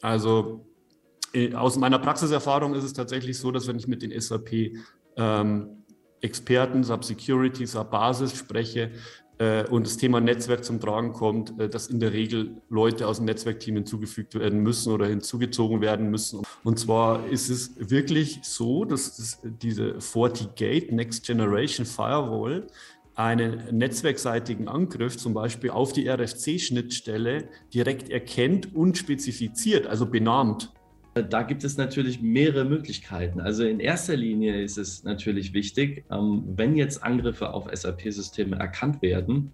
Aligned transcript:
Also 0.00 0.66
äh, 1.32 1.54
aus 1.54 1.76
meiner 1.76 1.98
Praxiserfahrung 1.98 2.74
ist 2.74 2.84
es 2.84 2.92
tatsächlich 2.92 3.38
so, 3.38 3.50
dass 3.50 3.66
wenn 3.66 3.76
ich 3.76 3.86
mit 3.86 4.02
den 4.02 4.18
SAP 4.18 4.72
ähm, 5.16 5.84
Experten, 6.20 6.84
SAP 6.84 7.04
Security, 7.04 7.66
SAP 7.66 7.90
Basis 7.90 8.36
spreche, 8.36 8.92
äh, 9.40 9.64
und 9.70 9.86
das 9.86 9.96
Thema 9.96 10.20
Netzwerk 10.20 10.64
zum 10.64 10.80
Tragen 10.80 11.14
kommt, 11.14 11.58
äh, 11.58 11.68
dass 11.68 11.86
in 11.86 11.98
der 11.98 12.12
Regel 12.12 12.60
Leute 12.68 13.08
aus 13.08 13.16
dem 13.16 13.24
Netzwerkteam 13.24 13.76
hinzugefügt 13.76 14.34
werden 14.34 14.60
müssen 14.60 14.92
oder 14.92 15.06
hinzugezogen 15.06 15.80
werden 15.80 16.10
müssen. 16.10 16.42
Und 16.62 16.78
zwar 16.78 17.26
ist 17.26 17.48
es 17.48 17.72
wirklich 17.78 18.40
so, 18.42 18.84
dass 18.84 19.40
diese 19.42 19.98
FortiGate 19.98 20.92
Next 20.92 21.24
Generation 21.24 21.86
Firewall 21.86 22.66
einen 23.20 23.76
netzwerkseitigen 23.76 24.66
Angriff 24.66 25.16
zum 25.18 25.34
Beispiel 25.34 25.70
auf 25.70 25.92
die 25.92 26.08
RFC-Schnittstelle 26.08 27.48
direkt 27.74 28.08
erkennt 28.08 28.74
und 28.74 28.96
spezifiziert, 28.96 29.86
also 29.86 30.06
benannt. 30.06 30.72
Da 31.12 31.42
gibt 31.42 31.64
es 31.64 31.76
natürlich 31.76 32.22
mehrere 32.22 32.64
Möglichkeiten. 32.64 33.40
Also 33.40 33.64
in 33.64 33.80
erster 33.80 34.16
Linie 34.16 34.62
ist 34.62 34.78
es 34.78 35.04
natürlich 35.04 35.52
wichtig, 35.52 36.04
ähm, 36.10 36.44
wenn 36.56 36.76
jetzt 36.76 37.02
Angriffe 37.02 37.52
auf 37.52 37.68
SAP-Systeme 37.70 38.56
erkannt 38.56 39.02
werden, 39.02 39.52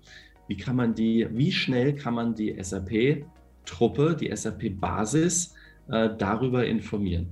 wie 0.48 0.56
kann 0.56 0.77
man 0.77 0.95
die, 0.95 1.27
wie 1.33 1.51
schnell 1.51 1.95
kann 1.95 2.14
man 2.14 2.34
die 2.34 2.56
SAP-Truppe, 2.62 4.17
die 4.20 4.37
SAP-Basis 4.37 5.55
äh, 5.89 6.11
darüber 6.17 6.67
informieren? 6.67 7.28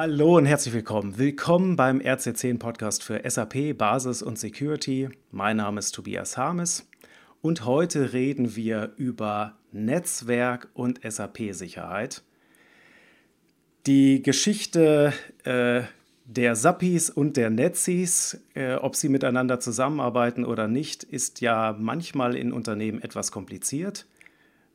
Hallo 0.00 0.36
und 0.36 0.46
herzlich 0.46 0.74
willkommen. 0.74 1.18
Willkommen 1.18 1.74
beim 1.74 1.98
RC10 1.98 2.60
Podcast 2.60 3.02
für 3.02 3.28
SAP, 3.28 3.76
Basis 3.76 4.22
und 4.22 4.38
Security. 4.38 5.08
Mein 5.32 5.56
Name 5.56 5.80
ist 5.80 5.90
Tobias 5.90 6.36
Harmes 6.36 6.88
und 7.42 7.64
heute 7.64 8.12
reden 8.12 8.54
wir 8.54 8.92
über 8.96 9.56
Netzwerk 9.72 10.68
und 10.72 11.00
SAP-Sicherheit. 11.02 12.22
Die 13.88 14.22
Geschichte 14.22 15.12
äh, 15.42 15.82
der 16.26 16.54
Sappis 16.54 17.10
und 17.10 17.36
der 17.36 17.50
Netzis, 17.50 18.40
äh, 18.54 18.74
ob 18.74 18.94
sie 18.94 19.08
miteinander 19.08 19.58
zusammenarbeiten 19.58 20.44
oder 20.44 20.68
nicht, 20.68 21.02
ist 21.02 21.40
ja 21.40 21.74
manchmal 21.76 22.36
in 22.36 22.52
Unternehmen 22.52 23.02
etwas 23.02 23.32
kompliziert. 23.32 24.06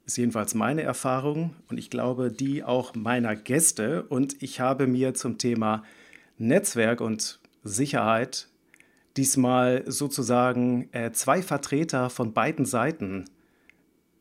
Ist 0.05 0.17
jedenfalls 0.17 0.53
meine 0.53 0.81
Erfahrung 0.81 1.55
und 1.69 1.77
ich 1.77 1.89
glaube 1.89 2.31
die 2.31 2.63
auch 2.63 2.93
meiner 2.93 3.35
Gäste. 3.35 4.03
Und 4.03 4.41
ich 4.43 4.59
habe 4.59 4.85
mir 4.87 5.13
zum 5.13 5.37
Thema 5.37 5.83
Netzwerk 6.37 6.99
und 6.99 7.39
Sicherheit 7.63 8.49
diesmal 9.15 9.83
sozusagen 9.85 10.89
äh, 10.91 11.11
zwei 11.11 11.41
Vertreter 11.41 12.09
von 12.09 12.33
beiden 12.33 12.65
Seiten 12.65 13.25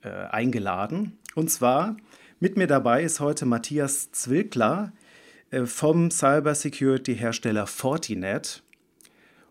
äh, 0.03 0.09
eingeladen. 0.09 1.19
Und 1.35 1.51
zwar 1.51 1.97
mit 2.39 2.57
mir 2.57 2.67
dabei 2.67 3.03
ist 3.03 3.21
heute 3.21 3.47
Matthias 3.47 4.13
Zwilkler 4.13 4.93
äh, 5.51 5.65
vom 5.65 6.11
Cybersecurity-Hersteller 6.11 7.67
Fortinet. 7.67 8.63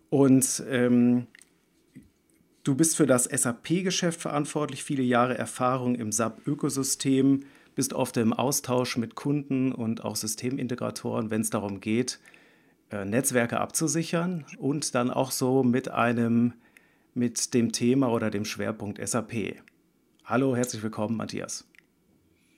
Und 0.09 0.63
ähm, 0.69 1.27
du 2.63 2.75
bist 2.75 2.95
für 2.95 3.05
das 3.05 3.25
SAP-Geschäft 3.25 4.21
verantwortlich, 4.21 4.83
viele 4.83 5.03
Jahre 5.03 5.37
Erfahrung 5.37 5.95
im 5.95 6.11
SAP-Ökosystem, 6.11 7.45
bist 7.75 7.93
oft 7.93 8.17
im 8.17 8.33
Austausch 8.33 8.97
mit 8.97 9.15
Kunden 9.15 9.71
und 9.71 10.03
auch 10.03 10.15
Systemintegratoren, 10.15 11.31
wenn 11.31 11.41
es 11.41 11.49
darum 11.49 11.79
geht, 11.79 12.19
äh, 12.91 13.05
Netzwerke 13.05 13.59
abzusichern 13.59 14.45
und 14.57 14.93
dann 14.93 15.09
auch 15.09 15.31
so 15.31 15.63
mit 15.63 15.89
einem, 15.89 16.53
mit 17.13 17.53
dem 17.53 17.71
Thema 17.71 18.11
oder 18.11 18.29
dem 18.29 18.45
Schwerpunkt 18.45 19.05
SAP. 19.05 19.55
Hallo, 20.25 20.55
herzlich 20.55 20.83
willkommen, 20.83 21.15
Matthias. 21.15 21.67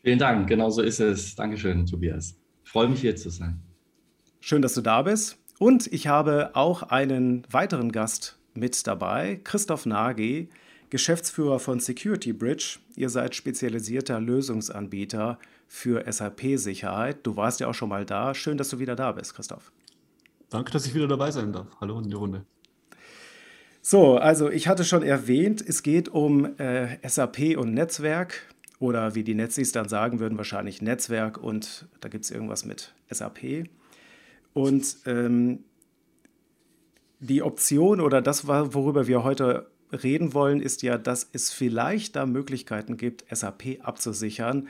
Vielen 0.02 0.20
Dank, 0.20 0.50
genau 0.50 0.70
so 0.70 0.82
ist 0.82 1.00
es. 1.00 1.36
Dankeschön, 1.36 1.86
Tobias. 1.86 2.36
Ich 2.64 2.72
freue 2.72 2.90
mich 2.90 3.02
hier 3.02 3.16
zu 3.16 3.30
sein. 3.30 3.62
Schön, 4.42 4.62
dass 4.62 4.74
du 4.74 4.82
da 4.82 5.04
bist. 5.04 5.38
Und 5.60 5.88
ich 5.94 6.08
habe 6.08 6.52
auch 6.56 6.84
einen 6.84 7.44
weiteren 7.50 7.92
Gast 7.92 8.38
mit 8.54 8.86
dabei, 8.88 9.40
Christoph 9.44 9.86
Nagy, 9.86 10.50
Geschäftsführer 10.90 11.60
von 11.60 11.80
Security 11.80 12.34
Bridge. 12.34 12.78
Ihr 12.96 13.10
seid 13.10 13.34
spezialisierter 13.36 14.20
Lösungsanbieter 14.20 15.40
für 15.68 16.04
SAP-Sicherheit. 16.12 17.18
Du 17.24 17.36
warst 17.36 17.60
ja 17.60 17.68
auch 17.68 17.74
schon 17.74 17.90
mal 17.90 18.06
da. 18.06 18.36
Schön, 18.36 18.58
dass 18.58 18.70
du 18.70 18.80
wieder 18.80 18.96
da 18.96 19.12
bist, 19.12 19.34
Christoph. 19.34 19.72
Danke, 20.50 20.72
dass 20.72 20.86
ich 20.86 20.94
wieder 20.94 21.08
dabei 21.08 21.32
sein 21.32 21.52
darf. 21.52 21.68
Hallo 21.82 22.00
in 22.00 22.10
die 22.10 22.16
Runde. 22.16 22.46
So, 23.82 24.18
also 24.18 24.50
ich 24.50 24.68
hatte 24.68 24.86
schon 24.86 25.04
erwähnt, 25.04 25.64
es 25.68 25.84
geht 25.84 26.10
um 26.10 26.58
äh, 26.60 26.98
SAP 27.08 27.58
und 27.58 27.74
Netzwerk 27.74 28.54
oder 28.80 29.16
wie 29.16 29.24
die 29.24 29.34
Netzis 29.34 29.72
dann 29.72 29.90
sagen 29.90 30.20
würden, 30.20 30.38
wahrscheinlich 30.38 30.82
Netzwerk 30.82 31.38
und 31.38 31.88
da 32.02 32.08
gibt 32.08 32.26
es 32.26 32.32
irgendwas 32.32 32.66
mit 32.66 32.94
SAP. 33.10 33.66
Und 34.54 34.98
ähm, 35.06 35.66
die 37.24 37.42
Option 37.42 38.02
oder 38.02 38.22
das, 38.22 38.48
worüber 38.48 39.08
wir 39.08 39.24
heute 39.24 39.68
reden 39.92 40.34
wollen, 40.34 40.62
ist 40.62 40.82
ja, 40.82 40.98
dass 40.98 41.30
es 41.32 41.52
vielleicht 41.52 42.16
da 42.16 42.26
Möglichkeiten 42.26 42.98
gibt, 42.98 43.24
SAP 43.34 43.80
abzusichern, 43.82 44.68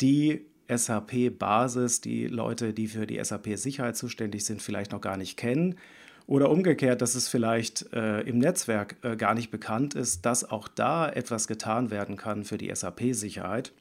die 0.00 0.44
SAP-Basis 0.68 2.00
die 2.00 2.26
Leute, 2.26 2.72
die 2.72 2.88
für 2.88 3.06
die 3.06 3.22
SAP-Sicherheit 3.22 3.96
zuständig 3.96 4.44
sind, 4.44 4.62
vielleicht 4.62 4.92
noch 4.92 5.00
gar 5.00 5.16
nicht 5.16 5.36
kennen. 5.36 5.76
Oder 6.26 6.50
umgekehrt, 6.50 7.02
dass 7.02 7.14
es 7.14 7.28
vielleicht 7.28 7.92
äh, 7.92 8.20
im 8.22 8.38
Netzwerk 8.38 8.96
äh, 9.02 9.16
gar 9.16 9.34
nicht 9.34 9.50
bekannt 9.50 9.94
ist, 9.94 10.24
dass 10.24 10.50
auch 10.50 10.68
da 10.68 11.08
etwas 11.08 11.46
getan 11.46 11.90
werden 11.90 12.16
kann 12.16 12.44
für 12.44 12.56
die 12.56 12.74
SAP-Sicherheit. 12.74 13.72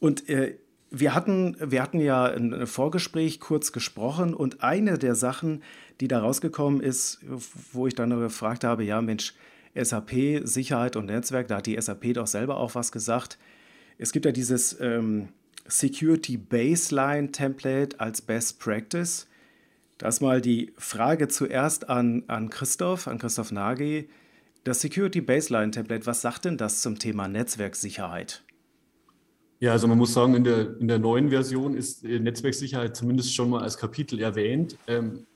Und 0.00 0.28
äh, 0.28 0.58
wir, 0.90 1.14
hatten, 1.14 1.56
wir 1.60 1.82
hatten 1.82 2.00
ja 2.00 2.24
ein 2.24 2.66
Vorgespräch 2.66 3.40
kurz 3.40 3.72
gesprochen 3.72 4.34
und 4.34 4.62
eine 4.62 4.98
der 4.98 5.14
Sachen, 5.14 5.62
die 6.00 6.08
da 6.08 6.20
rausgekommen 6.20 6.80
ist, 6.80 7.20
wo 7.72 7.86
ich 7.86 7.94
dann 7.94 8.10
gefragt 8.10 8.64
habe, 8.64 8.84
ja 8.84 9.00
Mensch, 9.02 9.34
SAP, 9.74 10.42
Sicherheit 10.44 10.96
und 10.96 11.06
Netzwerk, 11.06 11.48
da 11.48 11.56
hat 11.56 11.66
die 11.66 11.80
SAP 11.80 12.14
doch 12.14 12.26
selber 12.26 12.56
auch 12.56 12.74
was 12.74 12.92
gesagt 12.92 13.38
es 13.98 14.12
gibt 14.12 14.24
ja 14.24 14.32
dieses 14.32 14.80
ähm, 14.80 15.28
Security 15.66 16.36
Baseline 16.36 17.30
Template 17.32 18.00
als 18.00 18.22
Best 18.22 18.60
Practice. 18.60 19.26
Das 19.98 20.16
ist 20.16 20.20
mal 20.20 20.40
die 20.40 20.72
Frage 20.78 21.26
zuerst 21.28 21.90
an, 21.90 22.22
an 22.28 22.48
Christoph, 22.48 23.08
an 23.08 23.18
Christoph 23.18 23.50
Nagy. 23.50 24.08
Das 24.62 24.80
Security 24.80 25.20
Baseline 25.20 25.72
Template, 25.72 26.06
was 26.06 26.20
sagt 26.20 26.44
denn 26.44 26.56
das 26.56 26.80
zum 26.80 26.98
Thema 26.98 27.26
Netzwerksicherheit? 27.26 28.44
Ja, 29.60 29.72
also 29.72 29.88
man 29.88 29.98
muss 29.98 30.14
sagen, 30.14 30.34
in 30.34 30.44
der, 30.44 30.78
in 30.78 30.86
der 30.86 31.00
neuen 31.00 31.30
Version 31.30 31.76
ist 31.76 32.04
Netzwerksicherheit 32.04 32.96
zumindest 32.96 33.34
schon 33.34 33.50
mal 33.50 33.62
als 33.62 33.76
Kapitel 33.76 34.20
erwähnt. 34.20 34.78
Ähm, 34.86 35.26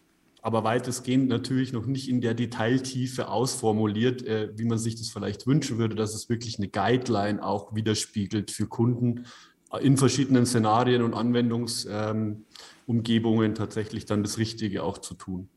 aber 0.42 0.64
weitestgehend 0.64 1.28
natürlich 1.28 1.72
noch 1.72 1.86
nicht 1.86 2.08
in 2.08 2.20
der 2.20 2.34
Detailtiefe 2.34 3.28
ausformuliert, 3.28 4.26
äh, 4.26 4.50
wie 4.56 4.64
man 4.64 4.76
sich 4.76 4.96
das 4.96 5.08
vielleicht 5.08 5.46
wünschen 5.46 5.78
würde, 5.78 5.94
dass 5.94 6.14
es 6.14 6.28
wirklich 6.28 6.58
eine 6.58 6.68
Guideline 6.68 7.40
auch 7.42 7.74
widerspiegelt 7.76 8.50
für 8.50 8.66
Kunden 8.66 9.26
äh, 9.72 9.86
in 9.86 9.96
verschiedenen 9.96 10.44
Szenarien 10.44 11.02
und 11.02 11.14
Anwendungsumgebungen 11.14 13.50
ähm, 13.50 13.54
tatsächlich 13.54 14.04
dann 14.04 14.24
das 14.24 14.38
Richtige 14.38 14.82
auch 14.82 14.98
zu 14.98 15.14
tun. 15.14 15.48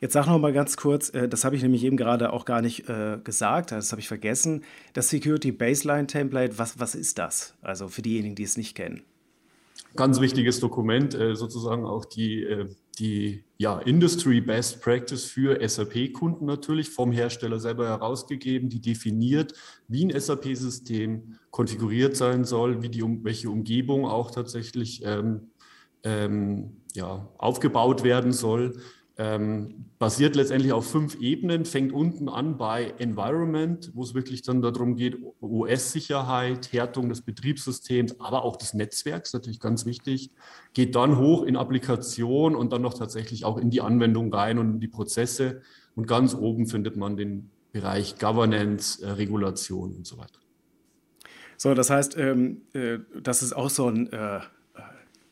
Jetzt 0.00 0.12
sag 0.12 0.26
noch 0.26 0.38
mal 0.38 0.52
ganz 0.52 0.76
kurz, 0.76 1.10
äh, 1.10 1.28
das 1.28 1.44
habe 1.44 1.56
ich 1.56 1.62
nämlich 1.62 1.84
eben 1.84 1.96
gerade 1.96 2.32
auch 2.32 2.44
gar 2.44 2.60
nicht 2.60 2.88
äh, 2.88 3.18
gesagt, 3.22 3.72
das 3.72 3.92
habe 3.92 4.00
ich 4.00 4.08
vergessen. 4.08 4.64
Das 4.92 5.08
Security 5.08 5.52
Baseline 5.52 6.06
Template, 6.06 6.58
was, 6.58 6.78
was 6.78 6.94
ist 6.94 7.18
das? 7.18 7.54
Also 7.62 7.88
für 7.88 8.02
diejenigen, 8.02 8.34
die 8.34 8.44
es 8.44 8.56
nicht 8.56 8.74
kennen. 8.74 9.02
Ganz 9.96 10.20
wichtiges 10.20 10.60
Dokument, 10.60 11.14
äh, 11.14 11.36
sozusagen 11.36 11.84
auch 11.84 12.04
die 12.04 12.74
die 12.98 13.44
ja, 13.58 13.78
Industry 13.78 14.40
Best 14.40 14.82
Practice 14.82 15.24
für 15.24 15.66
SAP-Kunden 15.66 16.44
natürlich 16.44 16.90
vom 16.90 17.12
Hersteller 17.12 17.58
selber 17.58 17.88
herausgegeben, 17.88 18.68
die 18.68 18.80
definiert, 18.80 19.54
wie 19.88 20.04
ein 20.04 20.18
SAP-System 20.18 21.36
konfiguriert 21.50 22.16
sein 22.16 22.44
soll, 22.44 22.82
wie 22.82 22.88
die, 22.88 23.02
welche 23.22 23.50
Umgebung 23.50 24.06
auch 24.06 24.30
tatsächlich 24.30 25.02
ähm, 25.04 25.50
ähm, 26.02 26.76
ja, 26.94 27.28
aufgebaut 27.38 28.04
werden 28.04 28.32
soll. 28.32 28.78
Ähm, 29.16 29.86
basiert 30.00 30.34
letztendlich 30.34 30.72
auf 30.72 30.90
fünf 30.90 31.20
Ebenen, 31.20 31.64
fängt 31.64 31.92
unten 31.92 32.28
an 32.28 32.56
bei 32.56 32.94
Environment, 32.98 33.92
wo 33.94 34.02
es 34.02 34.12
wirklich 34.12 34.42
dann 34.42 34.60
darum 34.60 34.96
geht, 34.96 35.16
OS-Sicherheit, 35.40 36.72
Härtung 36.72 37.08
des 37.08 37.22
Betriebssystems, 37.22 38.18
aber 38.18 38.44
auch 38.44 38.56
des 38.56 38.74
Netzwerks, 38.74 39.32
natürlich 39.32 39.60
ganz 39.60 39.86
wichtig, 39.86 40.30
geht 40.72 40.96
dann 40.96 41.16
hoch 41.16 41.44
in 41.44 41.56
Applikation 41.56 42.56
und 42.56 42.72
dann 42.72 42.82
noch 42.82 42.94
tatsächlich 42.94 43.44
auch 43.44 43.56
in 43.56 43.70
die 43.70 43.80
Anwendung 43.80 44.34
rein 44.34 44.58
und 44.58 44.74
in 44.74 44.80
die 44.80 44.88
Prozesse. 44.88 45.62
Und 45.94 46.08
ganz 46.08 46.34
oben 46.34 46.66
findet 46.66 46.96
man 46.96 47.16
den 47.16 47.50
Bereich 47.70 48.18
Governance, 48.18 49.00
äh, 49.00 49.10
Regulation 49.10 49.94
und 49.94 50.06
so 50.08 50.18
weiter. 50.18 50.40
So, 51.56 51.72
das 51.74 51.88
heißt, 51.88 52.16
ähm, 52.18 52.62
äh, 52.72 52.98
das 53.22 53.44
ist 53.44 53.52
auch 53.52 53.70
so 53.70 53.88
ein 53.88 54.12
äh, 54.12 54.40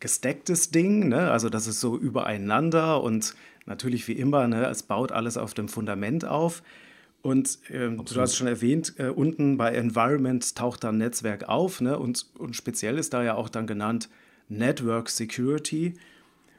gestecktes 0.02 0.70
Ding, 0.70 1.08
ne? 1.08 1.31
also 1.31 1.49
das 1.49 1.69
ist 1.69 1.81
so 1.81 1.96
übereinander 1.96 3.02
und 3.02 3.34
natürlich 3.66 4.08
wie 4.08 4.12
immer, 4.12 4.46
ne, 4.48 4.66
es 4.66 4.82
baut 4.82 5.12
alles 5.12 5.36
auf 5.36 5.54
dem 5.54 5.68
Fundament 5.68 6.24
auf. 6.24 6.62
Und 7.22 7.60
ähm, 7.70 8.04
du 8.04 8.20
hast 8.20 8.34
schon 8.34 8.48
erwähnt, 8.48 8.94
äh, 8.98 9.06
unten 9.06 9.56
bei 9.56 9.72
Environment 9.74 10.56
taucht 10.56 10.82
dann 10.82 10.98
Netzwerk 10.98 11.48
auf. 11.48 11.80
Ne? 11.80 11.96
Und, 11.96 12.26
und 12.36 12.56
speziell 12.56 12.98
ist 12.98 13.14
da 13.14 13.22
ja 13.22 13.34
auch 13.36 13.48
dann 13.48 13.68
genannt 13.68 14.08
Network 14.48 15.08
Security. 15.08 15.94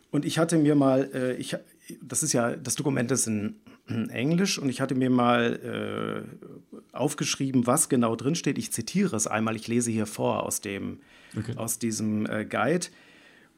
Und 0.09 0.23
ich 0.23 0.39
hatte 0.39 0.57
mir 0.57 0.75
mal, 0.75 1.09
äh, 1.13 1.35
ich, 1.35 1.57
das 2.01 2.23
ist 2.23 2.31
ja, 2.31 2.55
das 2.55 2.75
Dokument 2.75 3.11
ist 3.11 3.27
in, 3.27 3.55
in 3.88 4.09
Englisch 4.09 4.57
und 4.57 4.69
ich 4.69 4.79
hatte 4.79 4.95
mir 4.95 5.09
mal 5.09 6.23
äh, 6.23 6.95
aufgeschrieben, 6.95 7.67
was 7.67 7.89
genau 7.89 8.15
drin 8.15 8.35
steht. 8.35 8.57
Ich 8.57 8.71
zitiere 8.71 9.15
es 9.17 9.27
einmal, 9.27 9.57
ich 9.57 9.67
lese 9.67 9.91
hier 9.91 10.05
vor 10.05 10.44
aus, 10.44 10.61
dem, 10.61 11.00
okay. 11.38 11.53
aus 11.57 11.77
diesem 11.77 12.25
äh, 12.25 12.45
Guide. 12.45 12.88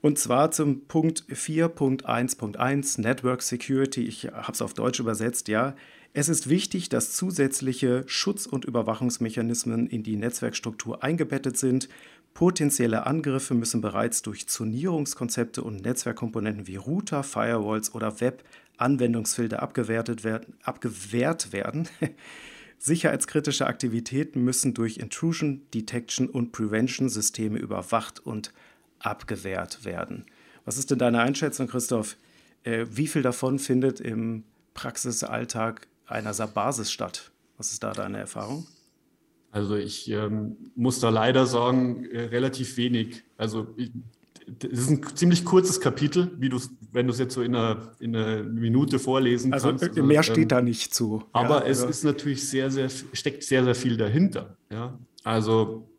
Und 0.01 0.19
zwar 0.19 0.51
zum 0.51 0.86
Punkt 0.86 1.24
4.1.1 1.30 3.01
Network 3.01 3.42
Security. 3.42 4.03
Ich 4.03 4.25
habe 4.25 4.51
es 4.51 4.62
auf 4.62 4.74
Deutsch 4.74 5.00
übersetzt, 5.00 5.47
ja. 5.47 5.75
Es 6.13 6.30
ist 6.30 6.47
wichtig, 6.47 6.88
dass 6.88 7.12
zusätzliche 7.12 8.03
Schutz- 8.07 8.45
und 8.45 8.63
Überwachungsmechanismen 8.63 9.88
in 9.88 10.03
die 10.03 10.15
Netzwerkstruktur 10.15 11.03
eingebettet 11.03 11.57
sind. 11.57 11.89
Potenzielle 12.33 13.06
Angriffe 13.06 13.53
müssen 13.53 13.81
bereits 13.81 14.21
durch 14.21 14.47
Zonierungskonzepte 14.47 15.62
und 15.62 15.83
Netzwerkkomponenten 15.83 16.68
wie 16.68 16.75
Router, 16.75 17.24
Firewalls 17.24 17.94
oder 17.94 18.21
Web-Anwendungsfilter 18.21 19.62
abgewertet 19.62 20.24
werden, 20.24 20.53
abgewehrt 20.63 21.51
werden. 21.51 21.89
Sicherheitskritische 22.77 23.68
Aktivitäten 23.68 24.44
müssen 24.44 24.74
durch 24.74 24.97
Intrusion 24.97 25.62
Detection 25.74 26.30
und 26.30 26.51
Prevention 26.51 27.09
Systeme 27.09 27.57
überwacht 27.57 28.19
und 28.19 28.53
abgewehrt 29.00 29.86
werden. 29.86 30.25
Was 30.65 30.77
ist 30.77 30.92
denn 30.92 31.00
deine 31.00 31.19
Einschätzung, 31.19 31.68
Christoph? 31.68 32.18
Äh, 32.63 32.86
wie 32.89 33.07
viel 33.07 33.21
davon 33.21 33.59
findet 33.59 34.00
im 34.00 34.44
Praxisalltag 34.74 35.88
einer 36.06 36.33
SAP-Basis 36.33 36.92
statt. 36.92 37.31
Was 37.57 37.71
ist 37.71 37.83
da 37.83 37.94
deine 37.94 38.19
Erfahrung? 38.19 38.68
Also 39.51 39.75
ich 39.75 40.09
ähm, 40.12 40.57
muss 40.75 41.00
da 41.00 41.09
leider 41.09 41.45
sagen, 41.45 42.06
äh, 42.06 42.25
relativ 42.25 42.75
wenig. 42.77 43.24
Also 43.38 43.68
ich, 43.77 43.92
das 44.59 44.71
ist 44.71 44.89
ein 44.89 45.15
ziemlich 45.15 45.45
kurzes 45.45 45.80
Kapitel, 45.80 46.31
wie 46.38 46.50
du 46.50 46.59
wenn 46.92 47.07
du 47.07 47.13
es 47.13 47.19
jetzt 47.19 47.33
so 47.33 47.42
in 47.42 47.56
einer, 47.56 47.95
in 48.00 48.15
einer 48.15 48.44
Minute 48.44 49.00
vorlesen 49.00 49.53
also 49.53 49.69
kannst. 49.69 49.83
Also 49.83 50.03
mehr 50.03 50.24
steht 50.24 50.38
ähm, 50.38 50.47
da 50.50 50.62
nicht 50.62 50.94
zu. 50.94 51.24
Aber 51.31 51.62
ja, 51.62 51.71
es 51.71 51.80
also. 51.80 51.89
ist 51.89 52.03
natürlich 52.03 52.47
sehr, 52.47 52.69
sehr, 52.69 52.89
steckt 52.89 53.44
sehr, 53.44 53.63
sehr 53.63 53.75
viel 53.75 53.97
dahinter. 53.97 54.57
Ja? 54.69 55.00
Also 55.24 55.88
äh, 55.88 55.94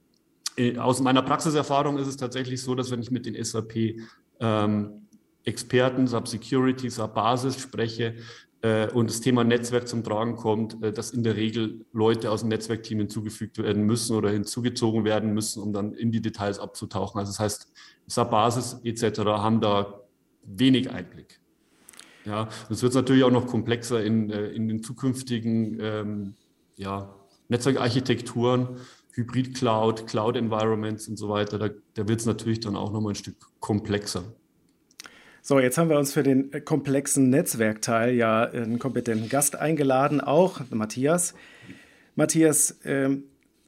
aus 0.78 1.00
meiner 1.00 1.22
Praxiserfahrung 1.22 1.98
ist 1.98 2.06
es 2.06 2.16
tatsächlich 2.16 2.62
so, 2.62 2.74
dass 2.74 2.90
wenn 2.90 3.00
ich 3.00 3.10
mit 3.10 3.26
den 3.26 3.42
SAP 3.42 3.96
ähm, 4.40 5.06
Experten, 5.44 6.06
SAP 6.06 6.28
Security, 6.28 6.90
SAP 6.90 7.14
Basis 7.14 7.60
spreche, 7.60 8.14
äh, 8.62 8.90
und 8.90 9.10
das 9.10 9.20
Thema 9.20 9.44
Netzwerk 9.44 9.86
zum 9.86 10.02
Tragen 10.02 10.34
kommt, 10.36 10.82
äh, 10.82 10.92
dass 10.92 11.10
in 11.10 11.22
der 11.22 11.36
Regel 11.36 11.84
Leute 11.92 12.30
aus 12.30 12.40
dem 12.40 12.48
Netzwerkteam 12.48 12.98
hinzugefügt 12.98 13.58
werden 13.58 13.84
müssen 13.84 14.16
oder 14.16 14.30
hinzugezogen 14.30 15.04
werden 15.04 15.34
müssen, 15.34 15.62
um 15.62 15.72
dann 15.72 15.92
in 15.92 16.10
die 16.10 16.22
Details 16.22 16.58
abzutauchen. 16.58 17.18
Also 17.18 17.30
das 17.30 17.38
heißt, 17.38 17.72
SAP 18.06 18.30
Basis 18.30 18.80
etc. 18.82 19.20
haben 19.20 19.60
da 19.60 20.00
wenig 20.42 20.90
Einblick. 20.90 21.40
Ja, 22.24 22.48
es 22.68 22.82
wird 22.82 22.94
natürlich 22.94 23.22
auch 23.22 23.30
noch 23.30 23.46
komplexer 23.46 24.02
in, 24.02 24.30
äh, 24.30 24.48
in 24.48 24.68
den 24.68 24.82
zukünftigen 24.82 25.78
ähm, 25.80 26.34
ja, 26.76 27.14
Netzwerkarchitekturen, 27.48 28.78
Hybrid-Cloud, 29.16 30.06
Cloud-Environments 30.06 31.08
und 31.08 31.16
so 31.16 31.28
weiter. 31.28 31.58
Da, 31.58 31.70
da 31.94 32.08
wird 32.08 32.20
es 32.20 32.26
natürlich 32.26 32.60
dann 32.60 32.76
auch 32.76 32.92
noch 32.92 33.00
mal 33.00 33.10
ein 33.10 33.16
Stück 33.16 33.36
komplexer. 33.60 34.24
So, 35.40 35.60
jetzt 35.60 35.78
haben 35.78 35.90
wir 35.90 35.98
uns 35.98 36.12
für 36.12 36.22
den 36.22 36.64
komplexen 36.64 37.30
Netzwerkteil 37.30 38.14
ja 38.14 38.42
einen 38.44 38.78
kompetenten 38.78 39.28
Gast 39.28 39.56
eingeladen, 39.56 40.20
auch 40.20 40.60
Matthias. 40.70 41.34
Matthias, 42.16 42.72
äh, 42.84 43.10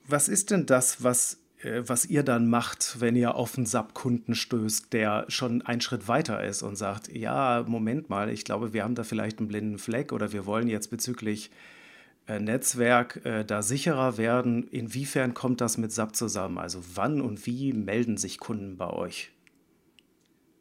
was 0.06 0.28
ist 0.28 0.50
denn 0.50 0.66
das, 0.66 1.04
was, 1.04 1.38
äh, 1.62 1.82
was 1.86 2.04
ihr 2.04 2.24
dann 2.24 2.50
macht, 2.50 2.96
wenn 2.98 3.14
ihr 3.14 3.36
auf 3.36 3.56
einen 3.56 3.66
SAP-Kunden 3.66 4.34
stößt, 4.34 4.92
der 4.92 5.26
schon 5.28 5.62
einen 5.62 5.80
Schritt 5.80 6.08
weiter 6.08 6.42
ist 6.42 6.62
und 6.62 6.76
sagt, 6.76 7.14
ja, 7.14 7.64
Moment 7.66 8.10
mal, 8.10 8.28
ich 8.28 8.44
glaube, 8.44 8.72
wir 8.72 8.82
haben 8.82 8.96
da 8.96 9.04
vielleicht 9.04 9.38
einen 9.38 9.48
blinden 9.48 9.78
Fleck 9.78 10.12
oder 10.12 10.32
wir 10.32 10.46
wollen 10.46 10.66
jetzt 10.66 10.90
bezüglich 10.90 11.50
Netzwerk 12.28 13.24
äh, 13.24 13.44
da 13.44 13.62
sicherer 13.62 14.18
werden. 14.18 14.68
Inwiefern 14.68 15.34
kommt 15.34 15.60
das 15.60 15.78
mit 15.78 15.92
SAP 15.92 16.14
zusammen? 16.14 16.58
Also 16.58 16.80
wann 16.94 17.20
und 17.20 17.46
wie 17.46 17.72
melden 17.72 18.16
sich 18.16 18.38
Kunden 18.38 18.76
bei 18.76 18.90
euch? 18.90 19.30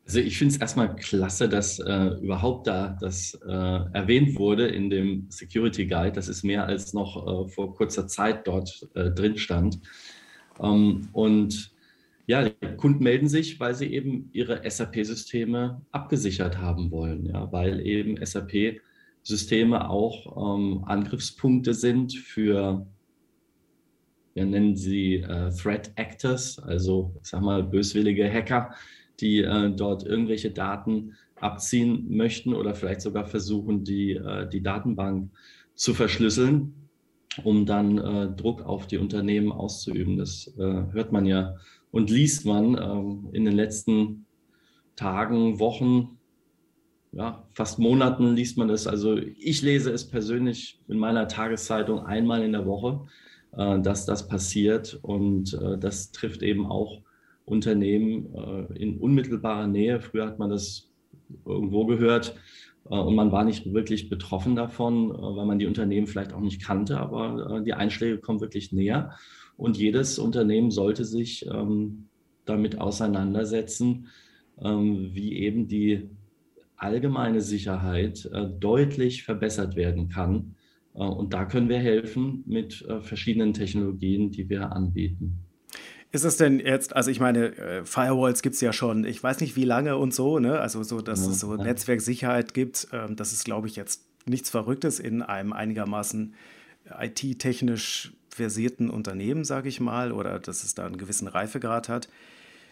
Also 0.06 0.20
ich 0.20 0.38
finde 0.38 0.56
es 0.56 0.62
erstmal 0.62 0.96
klasse, 0.96 1.50
dass 1.50 1.80
äh, 1.80 2.12
überhaupt 2.22 2.68
da 2.68 2.98
das 3.02 3.38
äh, 3.46 3.52
erwähnt 3.52 4.40
wurde 4.40 4.68
in 4.68 4.90
dem 4.90 5.26
Security 5.30 5.86
Guide. 5.86 6.14
Das 6.14 6.30
ist 6.30 6.44
mehr 6.44 6.66
als 6.66 6.94
noch 6.94 7.46
äh, 7.46 7.50
vor 7.50 7.76
kurzer 7.76 8.08
Zeit 8.08 8.48
dort 8.48 8.88
äh, 8.94 9.12
drin 9.12 9.38
stand. 9.38 9.80
Ähm, 10.62 11.10
und 11.12 11.74
ja, 12.26 12.48
die 12.48 12.76
Kunden 12.78 13.04
melden 13.04 13.28
sich, 13.28 13.60
weil 13.60 13.76
sie 13.76 13.88
eben 13.88 14.30
ihre 14.32 14.62
SAP-Systeme 14.70 15.82
abgesichert 15.92 16.58
haben 16.58 16.90
wollen, 16.92 17.26
ja, 17.26 17.52
weil 17.52 17.86
eben 17.86 18.18
SAP-Systeme 19.28 19.90
auch 19.90 20.56
ähm, 20.58 20.84
Angriffspunkte 20.86 21.74
sind 21.74 22.14
für 22.14 22.88
wir 24.34 24.46
nennen 24.46 24.76
sie 24.76 25.16
äh, 25.16 25.50
Threat 25.50 25.92
Actors, 25.96 26.60
also 26.60 27.16
ich 27.24 27.30
sag 27.30 27.42
mal 27.42 27.64
böswillige 27.64 28.32
Hacker, 28.32 28.70
die 29.20 29.40
äh, 29.40 29.72
dort 29.72 30.06
irgendwelche 30.06 30.52
Daten 30.52 31.16
abziehen 31.38 32.06
möchten 32.16 32.54
oder 32.54 32.76
vielleicht 32.76 33.02
sogar 33.02 33.26
versuchen, 33.26 33.84
die, 33.84 34.12
äh, 34.12 34.48
die 34.48 34.62
Datenbank 34.62 35.32
zu 35.74 35.96
verschlüsseln, 35.96 36.88
um 37.44 37.66
dann 37.66 37.98
äh, 37.98 38.30
Druck 38.36 38.62
auf 38.62 38.86
die 38.86 39.00
Unternehmen 39.00 39.52
auszuüben. 39.52 40.18
Das 40.18 40.54
äh, 40.60 40.84
hört 40.92 41.12
man 41.12 41.26
ja 41.26 41.56
und 41.90 42.12
liest 42.12 42.46
man 42.46 42.78
ähm, 42.80 43.30
in 43.34 43.44
den 43.44 43.56
letzten 43.56 44.28
Tagen, 44.96 45.58
Wochen, 45.60 46.17
ja, 47.12 47.48
fast 47.54 47.80
Monaten 47.80 48.36
liest 48.36 48.58
man 48.58 48.68
das. 48.68 48.88
Also 48.88 49.18
ich 49.18 49.62
lese 49.62 49.92
es 49.92 50.08
persönlich 50.08 50.80
in 50.88 50.98
meiner 50.98 51.28
Tageszeitung 51.28 52.06
einmal 52.06 52.44
in 52.44 52.52
der 52.52 52.66
Woche, 52.66 53.08
äh, 53.54 53.80
dass 53.80 54.06
das 54.06 54.28
passiert 54.28 55.00
und 55.02 55.54
äh, 55.54 55.78
das 55.78 56.12
trifft 56.12 56.42
eben 56.42 56.68
auch 56.68 57.02
Unternehmen 57.46 58.34
äh, 58.36 58.78
in 58.78 58.98
unmittelbarer 58.98 59.68
Nähe. 59.68 60.02
Früher 60.02 60.28
hat 60.28 60.40
man 60.40 60.50
das 60.50 60.92
irgendwo 61.46 61.86
gehört 61.86 62.36
äh, 62.90 62.96
und 62.96 63.16
man 63.16 63.32
war 63.32 63.46
nicht 63.46 63.74
wirklich 63.74 64.10
betroffen 64.10 64.56
davon, 64.56 65.12
äh, 65.12 65.14
weil 65.18 65.46
man 65.46 65.60
die 65.60 65.68
Unternehmen 65.68 66.08
vielleicht 66.08 66.34
auch 66.34 66.42
nicht 66.42 66.64
kannte, 66.64 67.00
aber 67.00 67.62
die 67.66 67.74
Einschläge 67.74 68.18
kommen 68.20 68.42
wirklich 68.42 68.74
näher. 68.74 69.12
Und 69.56 69.78
jedes 69.78 70.20
Unternehmen 70.20 70.70
sollte 70.70 71.04
sich 71.04 71.48
ähm, 71.48 72.10
damit 72.46 72.80
auseinandersetzen, 72.80 74.08
ähm, 74.62 75.10
wie 75.14 75.34
eben 75.34 75.68
die 75.68 76.10
allgemeine 76.78 77.42
Sicherheit 77.42 78.30
deutlich 78.60 79.24
verbessert 79.24 79.76
werden 79.76 80.10
kann. 80.10 80.56
Und 80.94 81.34
da 81.34 81.46
können 81.46 81.70
wir 81.70 81.80
helfen 81.80 82.44
mit 82.46 82.86
verschiedenen 83.02 83.54
Technologien, 83.54 84.32
die 84.32 84.48
wir 84.50 84.72
anbieten. 84.72 85.48
Ist 86.12 86.24
es 86.24 86.38
denn 86.38 86.60
jetzt, 86.60 86.96
also 86.96 87.12
ich 87.12 87.20
meine, 87.20 87.56
äh, 87.58 87.86
Firewalls 87.86 88.42
gibt 88.42 88.56
es 88.56 88.62
ja 88.62 88.72
schon, 88.72 89.04
ich 89.04 89.22
weiß 89.22 89.42
nicht 89.42 89.56
wie 89.58 89.66
lange 89.66 89.98
und 89.98 90.14
so, 90.14 90.40
ne? 90.40 90.60
Also 90.60 90.82
so, 90.84 91.02
dass 91.02 91.26
ja, 91.26 91.32
es 91.32 91.40
so 91.42 91.56
ja. 91.56 91.64
Netzwerksicherheit 91.64 92.54
gibt, 92.54 92.88
ähm, 92.94 93.18
das 93.18 93.34
ist, 93.34 93.44
glaube 93.44 93.68
ich, 93.68 93.76
jetzt 93.76 94.06
nichts 94.26 94.50
Verrücktes 94.50 95.00
in 95.00 95.22
einem 95.22 95.52
einigermaßen 95.52 96.34
IT-technisch 96.98 98.14
versierten 98.30 98.90
Unternehmen, 98.90 99.44
sage 99.44 99.68
ich 99.68 99.82
mal, 99.82 100.14
oder 100.14 100.40
dass 100.40 100.64
es 100.64 100.76
da 100.76 100.86
einen 100.86 100.98
gewissen 100.98 101.28
Reifegrad 101.28 101.90
hat. 101.90 102.08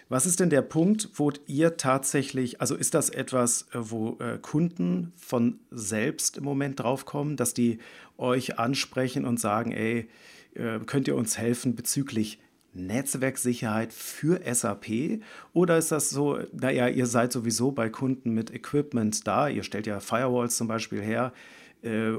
Was 0.07 0.27
ist 0.27 0.39
denn 0.39 0.51
der 0.51 0.61
Punkt, 0.61 1.09
wo 1.15 1.31
ihr 1.47 1.77
tatsächlich, 1.77 2.61
also 2.61 2.75
ist 2.75 2.93
das 2.93 3.09
etwas, 3.09 3.63
äh, 3.73 3.79
wo 3.79 4.17
äh, 4.19 4.37
Kunden 4.39 5.13
von 5.15 5.59
selbst 5.71 6.37
im 6.37 6.43
Moment 6.43 6.79
draufkommen, 6.79 7.37
dass 7.37 7.55
die 7.55 7.79
euch 8.17 8.59
ansprechen 8.59 9.25
und 9.25 9.39
sagen, 9.39 9.71
ey, 9.71 10.07
äh, 10.53 10.79
könnt 10.85 11.07
ihr 11.07 11.15
uns 11.15 11.39
helfen 11.39 11.75
bezüglich 11.75 12.39
Netzwerksicherheit 12.73 13.93
für 13.93 14.41
SAP? 14.53 15.21
Oder 15.53 15.77
ist 15.79 15.91
das 15.91 16.11
so, 16.11 16.37
naja, 16.53 16.87
ihr 16.87 17.07
seid 17.07 17.31
sowieso 17.31 17.71
bei 17.71 17.89
Kunden 17.89 18.31
mit 18.31 18.53
Equipment 18.53 19.25
da, 19.25 19.47
ihr 19.49 19.63
stellt 19.63 19.87
ja 19.87 19.99
Firewalls 19.99 20.57
zum 20.57 20.67
Beispiel 20.67 21.01
her 21.01 21.33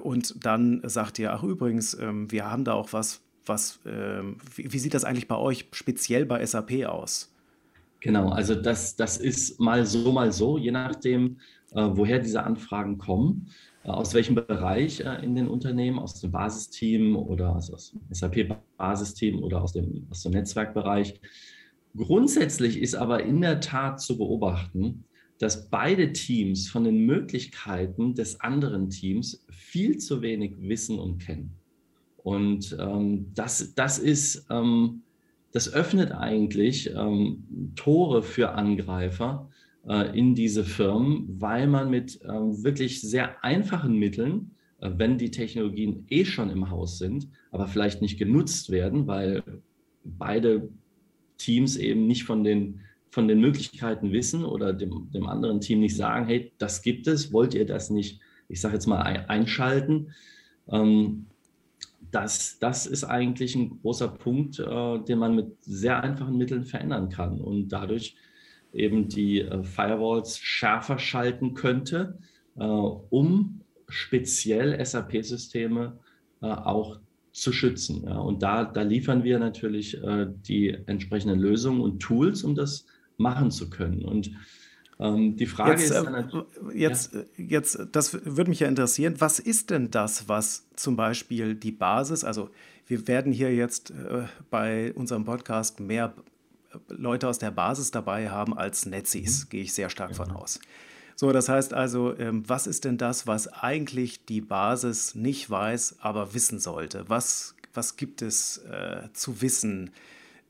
und 0.03 0.47
dann 0.47 0.81
sagt 0.85 1.19
ihr, 1.19 1.33
ach 1.33 1.43
übrigens, 1.43 1.95
ähm, 1.95 2.31
wir 2.31 2.49
haben 2.49 2.63
da 2.63 2.75
auch 2.75 2.93
was, 2.93 3.23
was, 3.45 3.81
ähm, 3.85 4.37
wie, 4.55 4.79
sieht 4.79 4.95
das 4.95 5.03
eigentlich 5.03 5.27
bei 5.27 5.35
euch 5.35 5.67
speziell 5.73 6.25
bei 6.25 6.47
SAP 6.47 6.85
aus? 6.87 7.36
Genau, 8.01 8.29
also 8.29 8.55
das, 8.55 8.97
das 8.97 9.17
ist 9.17 9.59
mal 9.59 9.85
so, 9.87 10.13
mal 10.13 10.33
so, 10.33 10.59
je 10.59 10.71
nachdem, 10.71 11.39
äh, 11.73 11.89
woher 11.93 12.19
diese 12.19 12.43
Anfragen 12.43 12.99
kommen. 12.99 13.49
Äh, 13.87 13.91
aus 13.91 14.15
welchem 14.15 14.35
Bereich 14.35 15.01
äh, 15.01 15.25
in 15.25 15.35
den 15.35 15.49
Unternehmen, 15.49 15.99
aus 15.99 16.21
dem 16.21 16.33
Basisteam 16.33 17.17
oder 17.17 17.55
aus, 17.55 17.73
aus 17.73 17.93
dem 17.93 18.01
SAP-Basisteam 18.11 19.43
oder 19.43 19.63
aus 19.63 19.73
dem, 19.73 20.07
aus 20.11 20.23
dem 20.23 20.33
Netzwerkbereich. 20.33 21.21
Grundsätzlich 21.97 22.81
ist 22.81 22.95
aber 22.95 23.23
in 23.23 23.41
der 23.41 23.61
Tat 23.61 24.01
zu 24.01 24.19
beobachten, 24.19 25.05
dass 25.39 25.69
beide 25.71 26.13
Teams 26.13 26.69
von 26.69 26.85
den 26.85 27.07
Möglichkeiten 27.07 28.15
des 28.15 28.41
anderen 28.41 28.91
Teams 28.91 29.45
viel 29.51 29.99
zu 29.99 30.21
wenig 30.21 30.55
wissen 30.59 30.99
und 30.99 31.19
kennen. 31.19 31.51
Und 32.17 32.77
ähm, 32.81 33.27
das, 33.35 33.75
das 33.75 33.99
ist, 33.99 34.47
ähm, 34.51 35.03
das 35.57 35.73
öffnet 35.73 36.13
eigentlich 36.13 36.91
ähm, 36.95 37.73
Tore 37.77 38.23
für 38.23 38.51
Angreifer 38.51 39.49
äh, 39.89 40.15
in 40.17 40.35
diese 40.35 40.65
Firmen, 40.65 41.41
weil 41.41 41.67
man 41.67 41.89
mit 41.89 42.21
ähm, 42.29 42.63
wirklich 42.63 43.01
sehr 43.01 43.43
einfachen 43.43 43.99
Mitteln, 43.99 44.51
äh, 44.81 44.91
wenn 44.99 45.17
die 45.17 45.31
Technologien 45.31 46.05
eh 46.11 46.27
schon 46.27 46.51
im 46.51 46.69
Haus 46.69 46.99
sind, 46.99 47.29
aber 47.53 47.69
vielleicht 47.69 48.03
nicht 48.03 48.19
genutzt 48.19 48.69
werden, 48.69 49.07
weil 49.07 49.43
beide 50.05 50.69
Teams 51.39 51.79
eben 51.79 52.07
nicht 52.07 52.25
von 52.25 52.45
den, 52.45 52.81
von 53.09 53.27
den 53.27 53.41
Möglichkeiten 53.41 54.13
wissen 54.13 54.45
oder 54.45 54.75
dem, 54.75 55.11
dem 55.11 55.27
anderen 55.27 55.63
Team 55.63 55.81
nicht 55.81 55.97
sagen, 55.97 56.27
hey, 56.27 56.53
das 56.59 56.83
gibt 56.83 57.07
es, 57.07 57.33
wollt 57.33 57.55
ihr 57.55 57.65
das 57.65 57.89
nicht, 57.89 58.21
ich 58.51 58.61
sage 58.61 58.75
jetzt 58.75 58.87
mal, 58.89 59.01
einschalten? 59.01 60.13
Ähm, 60.69 61.29
das, 62.11 62.59
das 62.59 62.87
ist 62.87 63.05
eigentlich 63.05 63.55
ein 63.55 63.81
großer 63.81 64.09
Punkt, 64.09 64.59
äh, 64.59 64.99
den 65.05 65.19
man 65.19 65.35
mit 65.35 65.57
sehr 65.63 66.03
einfachen 66.03 66.37
Mitteln 66.37 66.65
verändern 66.65 67.09
kann 67.09 67.41
und 67.41 67.69
dadurch 67.69 68.17
eben 68.73 69.09
die 69.09 69.41
äh, 69.41 69.63
Firewalls 69.63 70.39
schärfer 70.39 70.99
schalten 70.99 71.55
könnte, 71.55 72.19
äh, 72.57 72.65
um 72.65 73.61
speziell 73.89 74.85
SAP-Systeme 74.85 75.99
äh, 76.43 76.47
auch 76.47 77.01
zu 77.33 77.53
schützen. 77.53 78.05
Ja. 78.05 78.19
Und 78.19 78.43
da, 78.43 78.65
da 78.65 78.83
liefern 78.83 79.23
wir 79.25 79.39
natürlich 79.39 80.03
äh, 80.03 80.27
die 80.29 80.71
entsprechenden 80.87 81.39
Lösungen 81.39 81.81
und 81.81 82.01
Tools, 82.01 82.43
um 82.45 82.55
das 82.55 82.87
machen 83.19 83.51
zu 83.51 83.71
können. 83.71 84.05
Und 84.05 84.31
die 84.99 85.47
Frage 85.47 85.73
jetzt, 85.73 85.91
ist 85.91 85.95
dann, 85.95 86.15
äh, 86.15 86.79
jetzt, 86.79 87.13
ja. 87.13 87.21
jetzt, 87.37 87.79
das 87.93 88.15
würde 88.25 88.49
mich 88.49 88.61
ja 88.61 88.69
interessieren, 88.69 89.17
was 89.19 89.39
ist 89.39 89.71
denn 89.71 89.91
das, 89.91 90.29
was 90.29 90.67
zum 90.75 90.97
Beispiel 90.97 91.55
die 91.55 91.73
Basis, 91.73 92.25
also 92.25 92.49
wir 92.87 93.07
werden 93.07 93.33
hier 93.33 93.55
jetzt 93.55 93.91
äh, 93.91 94.25
bei 94.51 94.93
unserem 94.95 95.25
Podcast 95.25 95.81
mehr 95.81 96.15
Leute 96.89 97.29
aus 97.29 97.39
der 97.39 97.51
Basis 97.51 97.91
dabei 97.91 98.31
haben 98.31 98.57
als 98.57 98.87
Netzis, 98.87 99.45
mhm. 99.45 99.49
gehe 99.51 99.63
ich 99.63 99.75
sehr 99.75 99.91
stark 99.91 100.11
ja. 100.11 100.17
von 100.17 100.31
aus. 100.31 100.61
So, 101.15 101.33
das 101.33 101.49
heißt 101.49 101.73
also, 101.73 102.17
ähm, 102.19 102.45
was 102.47 102.67
ist 102.67 102.85
denn 102.85 102.99
das, 102.99 103.27
was 103.27 103.49
eigentlich 103.49 104.25
die 104.27 104.43
Basis 104.43 105.15
nicht 105.15 105.49
weiß, 105.49 105.97
aber 106.01 106.35
wissen 106.35 106.59
sollte? 106.59 107.05
Was, 107.09 107.55
was 107.73 107.97
gibt 107.97 108.21
es 108.23 108.59
äh, 108.59 109.09
zu 109.15 109.41
wissen? 109.41 109.91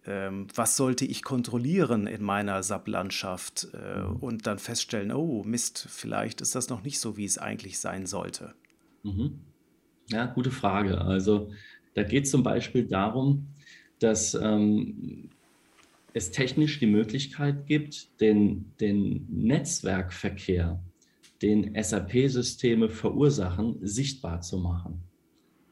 Ähm, 0.06 0.46
was 0.54 0.76
sollte 0.76 1.04
ich 1.04 1.22
kontrollieren 1.22 2.06
in 2.06 2.22
meiner 2.22 2.62
SAP-Landschaft 2.62 3.68
äh, 3.74 4.02
mhm. 4.02 4.16
und 4.16 4.46
dann 4.46 4.58
feststellen, 4.58 5.12
oh 5.12 5.42
Mist, 5.44 5.86
vielleicht 5.90 6.40
ist 6.40 6.54
das 6.54 6.68
noch 6.68 6.84
nicht 6.84 7.00
so, 7.00 7.16
wie 7.16 7.24
es 7.24 7.38
eigentlich 7.38 7.78
sein 7.78 8.06
sollte? 8.06 8.54
Mhm. 9.02 9.40
Ja, 10.08 10.26
gute 10.26 10.52
Frage. 10.52 11.00
Also 11.00 11.50
da 11.94 12.04
geht 12.04 12.24
es 12.24 12.30
zum 12.30 12.42
Beispiel 12.42 12.84
darum, 12.84 13.48
dass 13.98 14.34
ähm, 14.34 15.30
es 16.12 16.30
technisch 16.30 16.78
die 16.78 16.86
Möglichkeit 16.86 17.66
gibt, 17.66 18.20
den, 18.20 18.72
den 18.80 19.26
Netzwerkverkehr, 19.28 20.80
den 21.42 21.74
SAP-Systeme 21.82 22.88
verursachen, 22.88 23.76
sichtbar 23.82 24.40
zu 24.40 24.58
machen. 24.58 25.02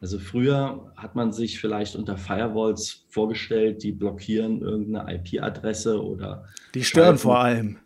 Also 0.04 0.18
früher 0.18 0.92
hat 0.96 1.14
man 1.14 1.32
sich 1.32 1.58
vielleicht 1.58 1.96
unter 1.96 2.18
Firewalls 2.18 3.06
vorgestellt, 3.08 3.82
die 3.82 3.92
blockieren 3.92 4.60
irgendeine 4.60 5.14
IP-Adresse 5.14 5.98
oder. 6.04 6.44
Die 6.74 6.84
stören 6.84 7.16
vor 7.16 7.38
allem. 7.38 7.78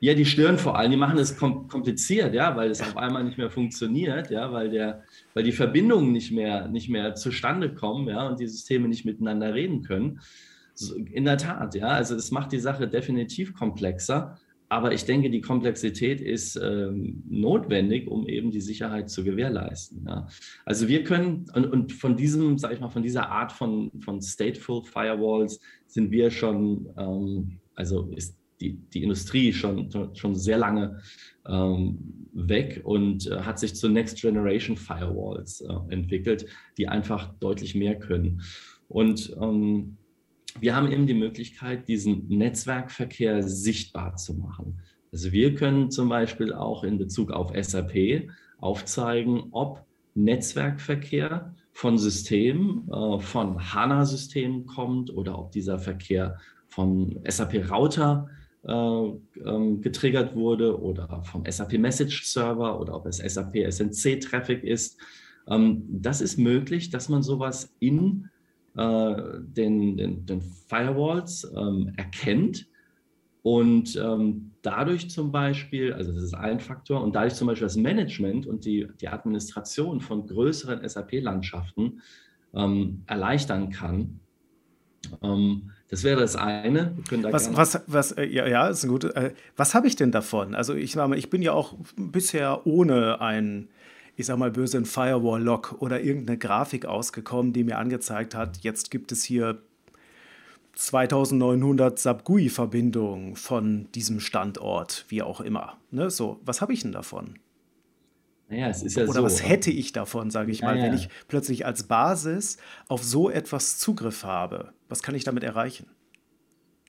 Ja, 0.00 0.14
die 0.14 0.24
stören 0.24 0.56
vor 0.56 0.78
allem, 0.78 0.90
die 0.90 0.96
machen 0.96 1.18
es 1.18 1.36
kompliziert, 1.36 2.32
ja, 2.32 2.56
weil 2.56 2.70
es 2.70 2.80
auf 2.80 2.96
einmal 2.96 3.24
nicht 3.24 3.36
mehr 3.36 3.50
funktioniert, 3.50 4.30
ja, 4.30 4.50
weil 4.50 4.70
der, 4.70 5.02
weil 5.34 5.44
die 5.44 5.52
Verbindungen 5.52 6.12
nicht 6.12 6.32
mehr, 6.32 6.66
nicht 6.66 6.88
mehr 6.88 7.14
zustande 7.14 7.74
kommen, 7.74 8.08
ja, 8.08 8.26
und 8.26 8.40
die 8.40 8.46
Systeme 8.46 8.88
nicht 8.88 9.04
miteinander 9.04 9.52
reden 9.52 9.82
können. 9.82 10.20
In 11.12 11.26
der 11.26 11.36
Tat, 11.36 11.74
ja. 11.74 11.88
Also 11.88 12.14
es 12.14 12.30
macht 12.30 12.52
die 12.52 12.58
Sache 12.58 12.88
definitiv 12.88 13.52
komplexer. 13.52 14.38
Aber 14.68 14.92
ich 14.92 15.04
denke, 15.04 15.30
die 15.30 15.40
Komplexität 15.40 16.20
ist 16.20 16.56
ähm, 16.56 17.22
notwendig, 17.28 18.08
um 18.08 18.26
eben 18.26 18.50
die 18.50 18.60
Sicherheit 18.60 19.08
zu 19.08 19.22
gewährleisten. 19.22 20.04
Ja. 20.06 20.26
Also 20.64 20.88
wir 20.88 21.04
können, 21.04 21.46
und, 21.54 21.66
und, 21.66 21.92
von 21.92 22.16
diesem, 22.16 22.58
sag 22.58 22.72
ich 22.72 22.80
mal, 22.80 22.88
von 22.88 23.02
dieser 23.02 23.28
Art 23.30 23.52
von, 23.52 23.92
von 24.00 24.20
Stateful 24.20 24.82
Firewalls 24.82 25.60
sind 25.86 26.10
wir 26.10 26.30
schon, 26.30 26.88
ähm, 26.98 27.60
also 27.74 28.10
ist 28.16 28.36
die, 28.60 28.74
die 28.92 29.02
Industrie 29.02 29.52
schon, 29.52 29.90
schon 30.14 30.34
sehr 30.34 30.58
lange 30.58 31.00
ähm, 31.46 32.28
weg 32.32 32.80
und 32.84 33.26
äh, 33.26 33.40
hat 33.40 33.58
sich 33.58 33.76
zu 33.76 33.88
Next 33.88 34.20
Generation 34.20 34.76
Firewalls 34.76 35.60
äh, 35.60 35.92
entwickelt, 35.92 36.46
die 36.76 36.88
einfach 36.88 37.32
deutlich 37.38 37.74
mehr 37.74 37.98
können. 37.98 38.42
Und 38.88 39.36
ähm, 39.40 39.96
wir 40.60 40.74
haben 40.74 40.90
eben 40.90 41.06
die 41.06 41.14
Möglichkeit, 41.14 41.88
diesen 41.88 42.28
Netzwerkverkehr 42.28 43.42
sichtbar 43.42 44.16
zu 44.16 44.34
machen. 44.34 44.80
Also 45.12 45.32
wir 45.32 45.54
können 45.54 45.90
zum 45.90 46.08
Beispiel 46.08 46.52
auch 46.52 46.84
in 46.84 46.98
Bezug 46.98 47.30
auf 47.30 47.52
SAP 47.54 48.28
aufzeigen, 48.58 49.48
ob 49.52 49.84
Netzwerkverkehr 50.14 51.54
von 51.72 51.98
Systemen, 51.98 52.88
äh, 52.90 53.18
von 53.20 53.72
HANA-Systemen 53.72 54.66
kommt 54.66 55.14
oder 55.14 55.38
ob 55.38 55.52
dieser 55.52 55.78
Verkehr 55.78 56.38
vom 56.68 57.18
SAP-Router 57.28 58.28
äh, 58.66 58.72
ähm, 58.72 59.80
getriggert 59.80 60.34
wurde 60.34 60.80
oder 60.80 61.22
vom 61.24 61.44
SAP 61.48 61.78
Message 61.78 62.24
Server 62.24 62.80
oder 62.80 62.94
ob 62.94 63.06
es 63.06 63.18
SAP 63.18 63.70
SNC 63.70 64.20
Traffic 64.20 64.64
ist. 64.64 64.98
Ähm, 65.48 65.84
das 65.88 66.20
ist 66.20 66.38
möglich, 66.38 66.90
dass 66.90 67.08
man 67.08 67.22
sowas 67.22 67.74
in 67.78 68.28
äh, 68.76 69.40
den, 69.40 69.96
den, 69.96 70.26
den, 70.26 70.42
Firewalls 70.68 71.50
ähm, 71.56 71.92
erkennt 71.96 72.66
und 73.42 73.96
ähm, 73.96 74.50
dadurch 74.62 75.08
zum 75.08 75.30
Beispiel, 75.30 75.92
also 75.92 76.12
das 76.12 76.24
ist 76.24 76.34
ein 76.34 76.58
Faktor, 76.58 77.02
und 77.02 77.14
dadurch 77.14 77.34
zum 77.34 77.46
Beispiel 77.46 77.66
das 77.66 77.76
Management 77.76 78.46
und 78.46 78.64
die, 78.64 78.88
die 79.00 79.08
Administration 79.08 80.00
von 80.00 80.26
größeren 80.26 80.86
SAP-Landschaften 80.86 82.02
ähm, 82.54 83.02
erleichtern 83.06 83.70
kann. 83.70 84.18
Ähm, 85.22 85.70
das 85.88 86.02
wäre 86.02 86.20
das 86.20 86.34
eine. 86.34 86.96
Da 87.10 87.32
was, 87.32 87.56
was, 87.56 87.80
was, 87.86 88.12
äh, 88.12 88.24
ja, 88.24 88.46
ja, 88.48 88.68
ist 88.68 88.82
ein 88.82 88.90
gutes. 88.90 89.12
Äh, 89.12 89.32
was 89.56 89.74
habe 89.74 89.86
ich 89.86 89.94
denn 89.94 90.10
davon? 90.10 90.54
Also 90.56 90.74
ich 90.74 90.92
sage 90.92 91.08
mal, 91.08 91.16
ich 91.16 91.30
bin 91.30 91.42
ja 91.42 91.52
auch 91.52 91.74
bisher 91.96 92.66
ohne 92.66 93.20
ein 93.20 93.68
ich 94.16 94.26
sag 94.26 94.38
mal 94.38 94.50
böse, 94.50 94.78
ein 94.78 94.86
Firewall-Log 94.86 95.76
oder 95.80 96.00
irgendeine 96.00 96.38
Grafik 96.38 96.86
ausgekommen, 96.86 97.52
die 97.52 97.64
mir 97.64 97.78
angezeigt 97.78 98.34
hat, 98.34 98.58
jetzt 98.62 98.90
gibt 98.90 99.12
es 99.12 99.22
hier 99.22 99.60
2900 100.74 101.98
SAP-GUI-Verbindungen 101.98 103.36
von 103.36 103.90
diesem 103.92 104.20
Standort, 104.20 105.04
wie 105.08 105.22
auch 105.22 105.40
immer. 105.40 105.78
Ne? 105.90 106.10
So, 106.10 106.40
was 106.44 106.60
habe 106.60 106.72
ich 106.72 106.82
denn 106.82 106.92
davon? 106.92 107.38
Naja, 108.48 108.68
es 108.68 108.82
ist 108.82 108.96
ja 108.96 109.04
Oder 109.04 109.14
so. 109.14 109.22
was 109.24 109.42
hätte 109.42 109.70
ich 109.70 109.92
davon, 109.92 110.30
sage 110.30 110.52
ich 110.52 110.60
ja, 110.60 110.66
mal, 110.66 110.80
wenn 110.80 110.94
ich 110.94 111.08
plötzlich 111.28 111.66
als 111.66 111.82
Basis 111.82 112.58
auf 112.88 113.02
so 113.02 113.28
etwas 113.28 113.78
Zugriff 113.78 114.24
habe? 114.24 114.72
Was 114.88 115.02
kann 115.02 115.14
ich 115.14 115.24
damit 115.24 115.42
erreichen? 115.42 115.86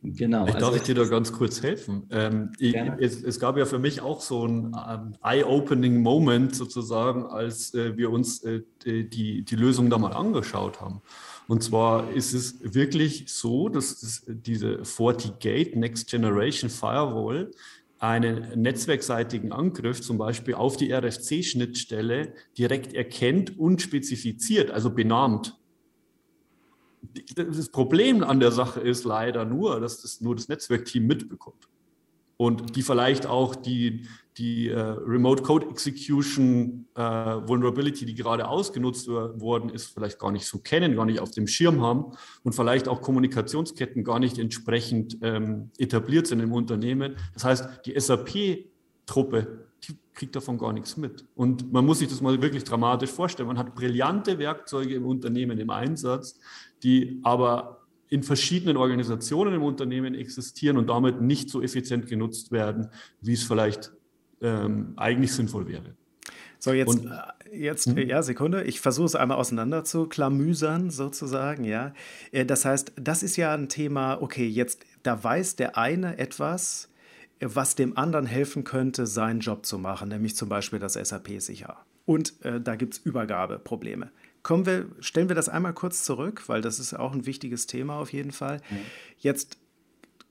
Genau. 0.03 0.45
Ich 0.45 0.53
also 0.53 0.67
darf 0.67 0.75
ich 0.75 0.83
dir 0.83 0.95
da 0.95 1.05
ganz 1.05 1.33
kurz 1.33 1.63
helfen. 1.63 2.07
Ähm, 2.11 2.51
ich, 2.59 2.75
es, 2.99 3.23
es, 3.23 3.39
gab 3.39 3.57
ja 3.57 3.65
für 3.65 3.79
mich 3.79 4.01
auch 4.01 4.21
so 4.21 4.45
ein 4.45 4.75
ähm, 4.87 5.15
eye-opening 5.23 6.01
Moment 6.01 6.55
sozusagen, 6.55 7.25
als 7.25 7.73
äh, 7.73 7.97
wir 7.97 8.11
uns 8.11 8.43
äh, 8.43 8.61
die, 8.85 9.43
die 9.43 9.55
Lösung 9.55 9.89
da 9.89 9.97
mal 9.97 10.13
angeschaut 10.13 10.81
haben. 10.81 11.01
Und 11.47 11.63
zwar 11.63 12.11
ist 12.11 12.33
es 12.33 12.59
wirklich 12.61 13.25
so, 13.27 13.69
dass 13.69 14.01
das, 14.01 14.23
diese 14.27 14.85
FortiGate 14.85 15.75
Next 15.75 16.09
Generation 16.09 16.69
Firewall 16.69 17.51
einen 17.99 18.61
netzwerkseitigen 18.61 19.51
Angriff 19.51 20.01
zum 20.01 20.19
Beispiel 20.19 20.53
auf 20.53 20.77
die 20.77 20.93
RFC-Schnittstelle 20.93 22.33
direkt 22.55 22.93
erkennt 22.93 23.57
und 23.57 23.81
spezifiziert, 23.81 24.69
also 24.69 24.91
benannt 24.91 25.57
das 27.35 27.69
Problem 27.69 28.23
an 28.23 28.39
der 28.39 28.51
Sache 28.51 28.79
ist 28.79 29.03
leider 29.05 29.45
nur, 29.45 29.79
dass 29.79 30.01
das 30.01 30.21
nur 30.21 30.35
das 30.35 30.47
Netzwerkteam 30.47 31.05
mitbekommt. 31.05 31.67
Und 32.37 32.75
die 32.75 32.83
vielleicht 32.83 33.25
auch 33.25 33.55
die, 33.55 34.07
die 34.37 34.69
uh, 34.69 34.93
Remote 35.07 35.41
Code 35.41 35.67
Execution 35.69 36.85
uh, 36.95 37.47
Vulnerability, 37.47 38.05
die 38.05 38.13
gerade 38.13 38.47
ausgenutzt 38.47 39.07
worden 39.07 39.69
ist, 39.71 39.87
vielleicht 39.87 40.19
gar 40.19 40.31
nicht 40.31 40.45
so 40.45 40.59
kennen, 40.59 40.95
gar 40.95 41.05
nicht 41.05 41.19
auf 41.19 41.31
dem 41.31 41.47
Schirm 41.47 41.81
haben 41.81 42.11
und 42.43 42.53
vielleicht 42.53 42.87
auch 42.87 43.01
Kommunikationsketten 43.01 44.03
gar 44.03 44.19
nicht 44.19 44.37
entsprechend 44.37 45.17
ähm, 45.23 45.71
etabliert 45.79 46.27
sind 46.27 46.39
im 46.39 46.53
Unternehmen. 46.53 47.15
Das 47.33 47.43
heißt, 47.43 47.87
die 47.87 47.99
SAP-Truppe 47.99 49.67
kriegt 50.17 50.35
davon 50.35 50.57
gar 50.57 50.73
nichts 50.73 50.97
mit. 50.97 51.25
Und 51.35 51.71
man 51.71 51.85
muss 51.85 51.99
sich 51.99 52.07
das 52.07 52.21
mal 52.21 52.41
wirklich 52.41 52.63
dramatisch 52.63 53.11
vorstellen. 53.11 53.47
Man 53.47 53.57
hat 53.57 53.75
brillante 53.75 54.39
Werkzeuge 54.39 54.95
im 54.95 55.05
Unternehmen 55.05 55.59
im 55.59 55.69
Einsatz, 55.69 56.39
die 56.83 57.19
aber 57.23 57.85
in 58.09 58.23
verschiedenen 58.23 58.77
Organisationen 58.77 59.53
im 59.55 59.63
Unternehmen 59.63 60.15
existieren 60.15 60.77
und 60.77 60.87
damit 60.89 61.21
nicht 61.21 61.49
so 61.49 61.61
effizient 61.61 62.07
genutzt 62.07 62.51
werden, 62.51 62.89
wie 63.21 63.33
es 63.33 63.43
vielleicht 63.43 63.91
ähm, 64.41 64.93
eigentlich 64.95 65.33
sinnvoll 65.33 65.67
wäre. 65.67 65.95
So, 66.59 66.73
jetzt, 66.73 66.89
und, 66.89 67.11
äh, 67.11 67.57
jetzt 67.57 67.87
mhm. 67.87 67.97
ja, 67.97 68.23
Sekunde, 68.23 68.63
ich 68.63 68.79
versuche 68.79 69.05
es 69.05 69.15
einmal 69.15 69.37
auseinander 69.37 69.83
zu 69.83 70.07
klamüsern, 70.07 70.89
sozusagen, 70.89 71.63
ja. 71.63 71.93
Äh, 72.31 72.45
das 72.45 72.65
heißt, 72.65 72.93
das 72.95 73.23
ist 73.23 73.35
ja 73.35 73.53
ein 73.53 73.69
Thema, 73.69 74.21
okay, 74.21 74.47
jetzt, 74.47 74.85
da 75.03 75.23
weiß 75.23 75.55
der 75.55 75.77
eine 75.77 76.17
etwas, 76.17 76.89
was 77.39 77.75
dem 77.75 77.97
anderen 77.97 78.25
helfen 78.25 78.63
könnte, 78.63 79.05
seinen 79.05 79.41
Job 79.41 79.65
zu 79.65 79.77
machen, 79.77 80.09
nämlich 80.09 80.35
zum 80.35 80.49
Beispiel 80.49 80.79
das 80.79 80.93
SAP 80.93 81.39
sicher. 81.39 81.85
Und 82.05 82.43
äh, 82.43 82.59
da 82.59 82.75
gibt 82.75 82.95
es 82.95 82.99
Übergabeprobleme. 82.99 84.09
Kommen 84.47 84.65
wir, 84.65 84.85
stellen 85.01 85.27
wir 85.27 85.35
das 85.35 85.49
einmal 85.49 85.73
kurz 85.73 86.05
zurück, 86.05 86.43
weil 86.47 86.61
das 86.61 86.79
ist 86.79 86.93
auch 86.93 87.11
ein 87.11 87.25
wichtiges 87.25 87.67
Thema 87.67 87.97
auf 87.99 88.13
jeden 88.13 88.31
Fall. 88.31 88.61
Mhm. 88.69 88.77
Jetzt 89.19 89.57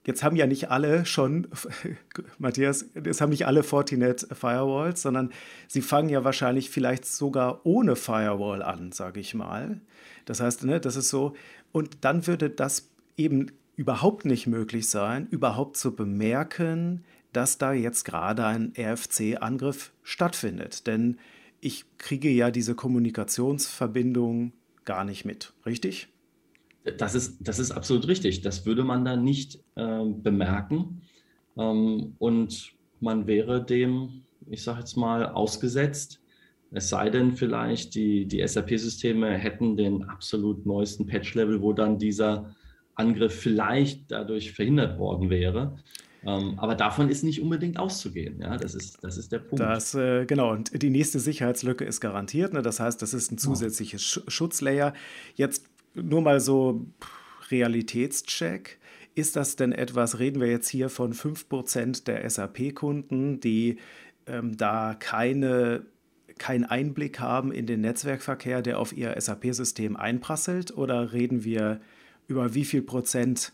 Jetzt 0.07 0.23
haben 0.23 0.35
ja 0.37 0.47
nicht 0.47 0.71
alle 0.71 1.05
schon, 1.05 1.47
Matthias, 2.39 2.85
es 2.95 3.21
haben 3.21 3.29
nicht 3.29 3.45
alle 3.45 3.61
Fortinet 3.61 4.25
Firewalls, 4.31 5.03
sondern 5.03 5.31
sie 5.67 5.81
fangen 5.81 6.09
ja 6.09 6.23
wahrscheinlich 6.23 6.71
vielleicht 6.71 7.05
sogar 7.05 7.63
ohne 7.63 7.95
Firewall 7.95 8.63
an, 8.63 8.91
sage 8.91 9.19
ich 9.19 9.35
mal. 9.35 9.81
Das 10.25 10.39
heißt, 10.39 10.63
ne, 10.63 10.79
das 10.79 10.95
ist 10.95 11.09
so. 11.09 11.35
Und 11.73 11.97
dann 12.01 12.25
würde 12.25 12.49
das 12.49 12.89
eben 13.17 13.51
überhaupt 13.75 14.25
nicht 14.25 14.47
möglich 14.47 14.89
sein, 14.89 15.27
überhaupt 15.29 15.77
zu 15.77 15.95
bemerken, 15.95 17.03
dass 17.33 17.59
da 17.59 17.73
jetzt 17.73 18.03
gerade 18.03 18.47
ein 18.47 18.73
RFC-Angriff 18.75 19.91
stattfindet. 20.01 20.87
Denn 20.87 21.17
ich 21.61 21.85
kriege 21.97 22.29
ja 22.29 22.51
diese 22.51 22.75
Kommunikationsverbindung 22.75 24.53
gar 24.85 25.03
nicht 25.03 25.25
mit, 25.25 25.53
richtig? 25.65 26.07
Das 26.97 27.15
ist, 27.15 27.37
das 27.41 27.59
ist 27.59 27.71
absolut 27.71 28.07
richtig. 28.07 28.41
Das 28.41 28.65
würde 28.65 28.83
man 28.83 29.03
dann 29.03 29.23
nicht 29.23 29.59
äh, 29.75 30.05
bemerken. 30.05 31.01
Ähm, 31.57 32.15
und 32.19 32.73
man 32.99 33.27
wäre 33.27 33.63
dem, 33.63 34.23
ich 34.49 34.63
sage 34.63 34.79
jetzt 34.79 34.95
mal, 34.95 35.25
ausgesetzt. 35.25 36.21
Es 36.71 36.89
sei 36.89 37.09
denn 37.09 37.33
vielleicht, 37.33 37.95
die, 37.95 38.25
die 38.25 38.45
SAP-Systeme 38.45 39.31
hätten 39.31 39.77
den 39.77 40.03
absolut 40.03 40.65
neuesten 40.65 41.05
Patch-Level, 41.05 41.61
wo 41.61 41.73
dann 41.73 41.97
dieser 41.97 42.55
Angriff 42.95 43.39
vielleicht 43.39 44.11
dadurch 44.11 44.53
verhindert 44.53 44.97
worden 44.99 45.29
wäre. 45.29 45.77
Ähm, 46.27 46.59
aber 46.59 46.75
davon 46.75 47.09
ist 47.09 47.23
nicht 47.23 47.41
unbedingt 47.41 47.79
auszugehen. 47.79 48.41
Ja, 48.41 48.57
das 48.57 48.75
ist, 48.75 49.01
das 49.01 49.17
ist 49.17 49.31
der 49.31 49.39
Punkt. 49.39 49.61
Das, 49.61 49.95
äh, 49.95 50.25
genau, 50.25 50.51
und 50.51 50.81
die 50.83 50.89
nächste 50.89 51.19
Sicherheitslücke 51.19 51.85
ist 51.85 52.01
garantiert. 52.01 52.51
Ne? 52.51 52.61
Das 52.61 52.81
heißt, 52.81 53.01
das 53.01 53.13
ist 53.13 53.31
ein 53.31 53.37
zusätzliches 53.37 54.03
Sch 54.03 54.19
Schutzlayer. 54.27 54.93
Jetzt 55.35 55.63
nur 55.95 56.21
mal 56.21 56.41
so 56.41 56.85
Realitätscheck. 57.49 58.77
Ist 59.15 59.37
das 59.37 59.55
denn 59.55 59.71
etwas, 59.71 60.19
reden 60.19 60.41
wir 60.41 60.49
jetzt 60.49 60.67
hier 60.67 60.89
von 60.89 61.13
5% 61.13 62.03
der 62.03 62.29
SAP-Kunden, 62.29 63.39
die 63.39 63.77
ähm, 64.27 64.57
da 64.57 64.95
keine, 64.99 65.85
keinen 66.37 66.65
Einblick 66.65 67.21
haben 67.21 67.53
in 67.53 67.65
den 67.67 67.79
Netzwerkverkehr, 67.81 68.61
der 68.61 68.79
auf 68.79 68.91
ihr 68.91 69.15
SAP-System 69.17 69.95
einprasselt? 69.95 70.75
Oder 70.77 71.13
reden 71.13 71.45
wir 71.45 71.79
über 72.27 72.53
wie 72.53 72.65
viel 72.65 72.81
Prozent 72.81 73.53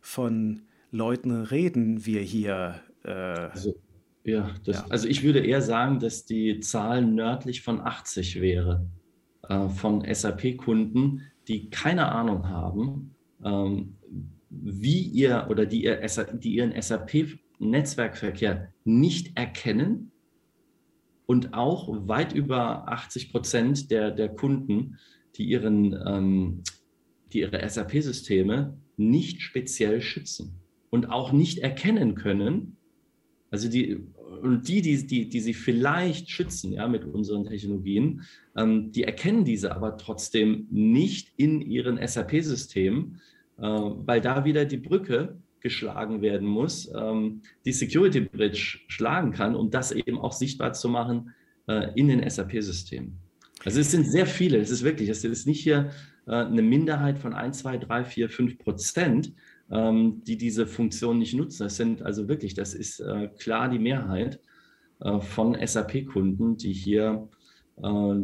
von 0.00 0.62
Leuten 0.94 1.32
reden 1.32 2.06
wir 2.06 2.20
hier? 2.20 2.80
Äh, 3.02 3.10
also, 3.10 3.74
ja, 4.22 4.54
das, 4.64 4.76
ja, 4.76 4.86
also 4.88 5.08
ich 5.08 5.24
würde 5.24 5.40
eher 5.40 5.60
sagen, 5.60 5.98
dass 5.98 6.24
die 6.24 6.60
Zahl 6.60 7.04
nördlich 7.04 7.62
von 7.62 7.80
80 7.80 8.40
wäre 8.40 8.86
äh, 9.48 9.68
von 9.68 10.04
SAP-Kunden, 10.08 11.22
die 11.48 11.68
keine 11.68 12.12
Ahnung 12.12 12.48
haben, 12.48 13.16
ähm, 13.44 13.96
wie 14.48 15.00
ihr 15.00 15.48
oder 15.50 15.66
die, 15.66 15.82
ihr, 15.82 16.00
die 16.32 16.54
ihren 16.54 16.80
SAP-Netzwerkverkehr 16.80 18.72
nicht 18.84 19.36
erkennen 19.36 20.12
und 21.26 21.54
auch 21.54 21.88
weit 22.06 22.32
über 22.32 22.88
80 22.88 23.32
Prozent 23.32 23.90
der, 23.90 24.12
der 24.12 24.28
Kunden, 24.28 24.98
die, 25.34 25.44
ihren, 25.44 25.92
ähm, 26.06 26.62
die 27.32 27.40
ihre 27.40 27.68
SAP-Systeme 27.68 28.78
nicht 28.96 29.42
speziell 29.42 30.00
schützen 30.00 30.60
und 30.94 31.10
auch 31.10 31.32
nicht 31.32 31.58
erkennen 31.58 32.14
können, 32.14 32.76
also 33.50 33.68
die, 33.68 33.98
und 34.42 34.68
die, 34.68 34.80
die, 34.80 35.04
die, 35.04 35.28
die 35.28 35.40
sie 35.40 35.52
vielleicht 35.52 36.30
schützen, 36.30 36.72
ja, 36.72 36.86
mit 36.86 37.04
unseren 37.04 37.46
Technologien, 37.46 38.22
ähm, 38.56 38.92
die 38.92 39.02
erkennen 39.02 39.44
diese 39.44 39.74
aber 39.74 39.96
trotzdem 39.96 40.68
nicht 40.70 41.32
in 41.36 41.60
ihren 41.60 41.98
SAP-Systemen, 41.98 43.20
äh, 43.58 43.62
weil 43.62 44.20
da 44.20 44.44
wieder 44.44 44.66
die 44.66 44.76
Brücke 44.76 45.36
geschlagen 45.58 46.22
werden 46.22 46.46
muss, 46.46 46.88
ähm, 46.94 47.42
die 47.64 47.72
Security 47.72 48.20
Bridge 48.20 48.78
schlagen 48.86 49.32
kann, 49.32 49.56
um 49.56 49.72
das 49.72 49.90
eben 49.90 50.16
auch 50.16 50.32
sichtbar 50.32 50.74
zu 50.74 50.88
machen 50.88 51.34
äh, 51.66 51.90
in 51.96 52.06
den 52.06 52.22
SAP-Systemen. 52.30 53.18
Also 53.64 53.80
es 53.80 53.90
sind 53.90 54.06
sehr 54.06 54.26
viele, 54.26 54.58
es 54.58 54.70
ist 54.70 54.84
wirklich, 54.84 55.08
es 55.08 55.24
ist 55.24 55.48
nicht 55.48 55.60
hier 55.60 55.90
äh, 56.28 56.34
eine 56.34 56.62
Minderheit 56.62 57.18
von 57.18 57.32
1, 57.34 57.58
2, 57.58 57.78
3, 57.78 58.04
4, 58.04 58.28
5 58.28 58.58
Prozent, 58.58 59.32
ähm, 59.70 60.22
die 60.24 60.36
diese 60.36 60.66
Funktion 60.66 61.18
nicht 61.18 61.34
nutzen. 61.34 61.64
Das 61.64 61.76
sind 61.76 62.02
also 62.02 62.28
wirklich, 62.28 62.54
das 62.54 62.74
ist 62.74 63.00
äh, 63.00 63.28
klar 63.38 63.68
die 63.68 63.78
Mehrheit 63.78 64.40
äh, 65.00 65.20
von 65.20 65.56
SAP-Kunden, 65.60 66.56
die 66.56 66.72
hier 66.72 67.28
äh, 67.82 68.14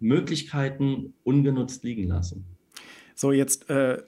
Möglichkeiten 0.00 1.14
ungenutzt 1.24 1.84
liegen 1.84 2.08
lassen. 2.08 2.44
So, 3.14 3.32
jetzt, 3.32 3.68
äh, 3.68 4.02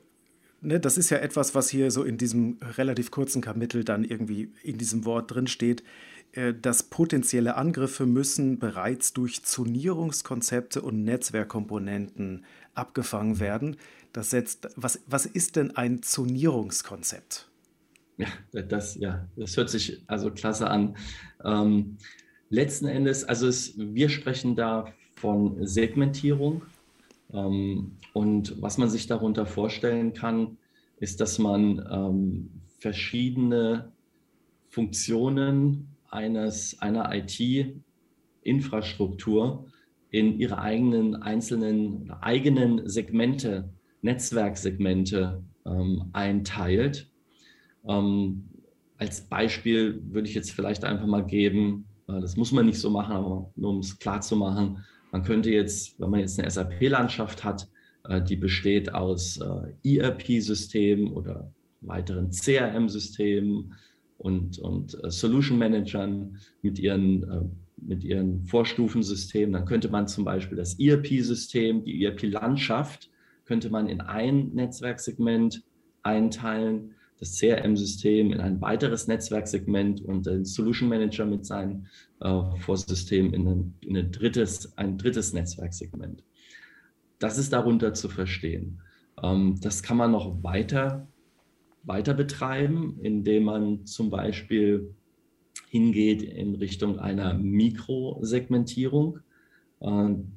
ne, 0.60 0.80
das 0.80 0.96
ist 0.96 1.10
ja 1.10 1.18
etwas, 1.18 1.54
was 1.54 1.68
hier 1.68 1.90
so 1.90 2.02
in 2.02 2.16
diesem 2.16 2.58
relativ 2.78 3.10
kurzen 3.10 3.42
Kapitel 3.42 3.84
dann 3.84 4.04
irgendwie 4.04 4.52
in 4.62 4.78
diesem 4.78 5.04
Wort 5.04 5.34
drin 5.34 5.46
steht 5.46 5.82
äh, 6.32 6.54
dass 6.54 6.84
potenzielle 6.84 7.56
Angriffe 7.56 8.06
müssen 8.06 8.58
bereits 8.58 9.12
durch 9.12 9.44
Zonierungskonzepte 9.44 10.80
und 10.80 11.04
Netzwerkkomponenten 11.04 12.46
abgefangen 12.74 13.38
werden. 13.38 13.76
Das 14.12 14.30
setzt, 14.30 14.68
was, 14.76 15.02
was 15.06 15.26
ist 15.26 15.56
denn 15.56 15.76
ein 15.76 16.02
Zonierungskonzept? 16.02 17.48
Ja, 18.18 18.28
das, 18.62 18.96
ja, 18.96 19.26
das 19.36 19.56
hört 19.56 19.70
sich 19.70 20.02
also 20.06 20.30
klasse 20.30 20.68
an. 20.68 20.96
Ähm, 21.44 21.96
letzten 22.50 22.86
Endes, 22.86 23.24
also 23.24 23.48
es, 23.48 23.72
wir 23.78 24.10
sprechen 24.10 24.54
da 24.54 24.92
von 25.16 25.66
Segmentierung. 25.66 26.60
Ähm, 27.32 27.96
und 28.12 28.60
was 28.60 28.76
man 28.76 28.90
sich 28.90 29.06
darunter 29.06 29.46
vorstellen 29.46 30.12
kann, 30.12 30.58
ist, 30.98 31.20
dass 31.20 31.38
man 31.38 31.82
ähm, 31.90 32.50
verschiedene 32.78 33.92
Funktionen 34.68 35.88
eines, 36.10 36.78
einer 36.80 37.10
IT-Infrastruktur 37.14 39.68
in 40.10 40.38
ihre 40.38 40.58
eigenen 40.58 41.16
einzelnen 41.16 42.10
eigenen 42.20 42.86
Segmente, 42.88 43.70
Netzwerksegmente 44.02 45.42
ähm, 45.64 46.10
einteilt. 46.12 47.08
Ähm, 47.88 48.48
als 48.98 49.22
Beispiel 49.22 50.02
würde 50.10 50.28
ich 50.28 50.34
jetzt 50.34 50.52
vielleicht 50.52 50.84
einfach 50.84 51.06
mal 51.06 51.24
geben, 51.24 51.86
äh, 52.08 52.20
das 52.20 52.36
muss 52.36 52.52
man 52.52 52.66
nicht 52.66 52.78
so 52.78 52.90
machen, 52.90 53.14
aber 53.14 53.50
nur 53.56 53.70
um 53.70 53.78
es 53.78 53.98
klar 53.98 54.20
zu 54.20 54.36
machen, 54.36 54.84
man 55.10 55.22
könnte 55.22 55.50
jetzt, 55.50 55.98
wenn 56.00 56.10
man 56.10 56.20
jetzt 56.20 56.38
eine 56.38 56.50
SAP-Landschaft 56.50 57.44
hat, 57.44 57.68
äh, 58.04 58.22
die 58.22 58.36
besteht 58.36 58.92
aus 58.92 59.38
äh, 59.38 59.98
ERP-Systemen 59.98 61.12
oder 61.12 61.52
weiteren 61.80 62.30
CRM-Systemen 62.30 63.74
und, 64.18 64.58
und 64.58 64.96
Solution 65.08 65.58
Managern 65.58 66.38
mit 66.62 66.78
ihren 66.78 67.58
mit 67.84 68.04
ihren 68.04 68.44
Vorstufensystemen. 68.44 69.52
Dann 69.52 69.64
könnte 69.64 69.88
man 69.88 70.06
zum 70.06 70.24
Beispiel 70.24 70.56
das 70.56 70.78
ERP-System, 70.78 71.84
die 71.84 72.04
ERP-Landschaft, 72.04 73.10
könnte 73.44 73.70
man 73.70 73.88
in 73.88 74.00
ein 74.00 74.50
Netzwerksegment 74.54 75.62
einteilen, 76.02 76.94
das 77.18 77.38
CRM-System 77.38 78.32
in 78.32 78.40
ein 78.40 78.60
weiteres 78.60 79.06
Netzwerksegment 79.06 80.00
und 80.00 80.26
den 80.26 80.44
Solution 80.44 80.88
Manager 80.88 81.24
mit 81.24 81.46
seinem 81.46 81.86
äh, 82.20 82.42
Vorsystem 82.58 83.32
in, 83.32 83.46
ein, 83.46 83.74
in 83.80 83.96
ein, 83.96 84.10
drittes, 84.10 84.76
ein 84.76 84.98
drittes 84.98 85.32
Netzwerksegment. 85.32 86.24
Das 87.20 87.38
ist 87.38 87.52
darunter 87.52 87.94
zu 87.94 88.08
verstehen. 88.08 88.80
Ähm, 89.22 89.56
das 89.60 89.84
kann 89.84 89.96
man 89.96 90.10
noch 90.10 90.42
weiter, 90.42 91.06
weiter 91.84 92.14
betreiben, 92.14 92.98
indem 93.02 93.44
man 93.44 93.86
zum 93.86 94.10
Beispiel 94.10 94.92
hingeht 95.68 96.22
in 96.22 96.56
Richtung 96.56 96.98
einer 96.98 97.34
Mikrosegmentierung. 97.34 99.20
Ähm, 99.80 100.32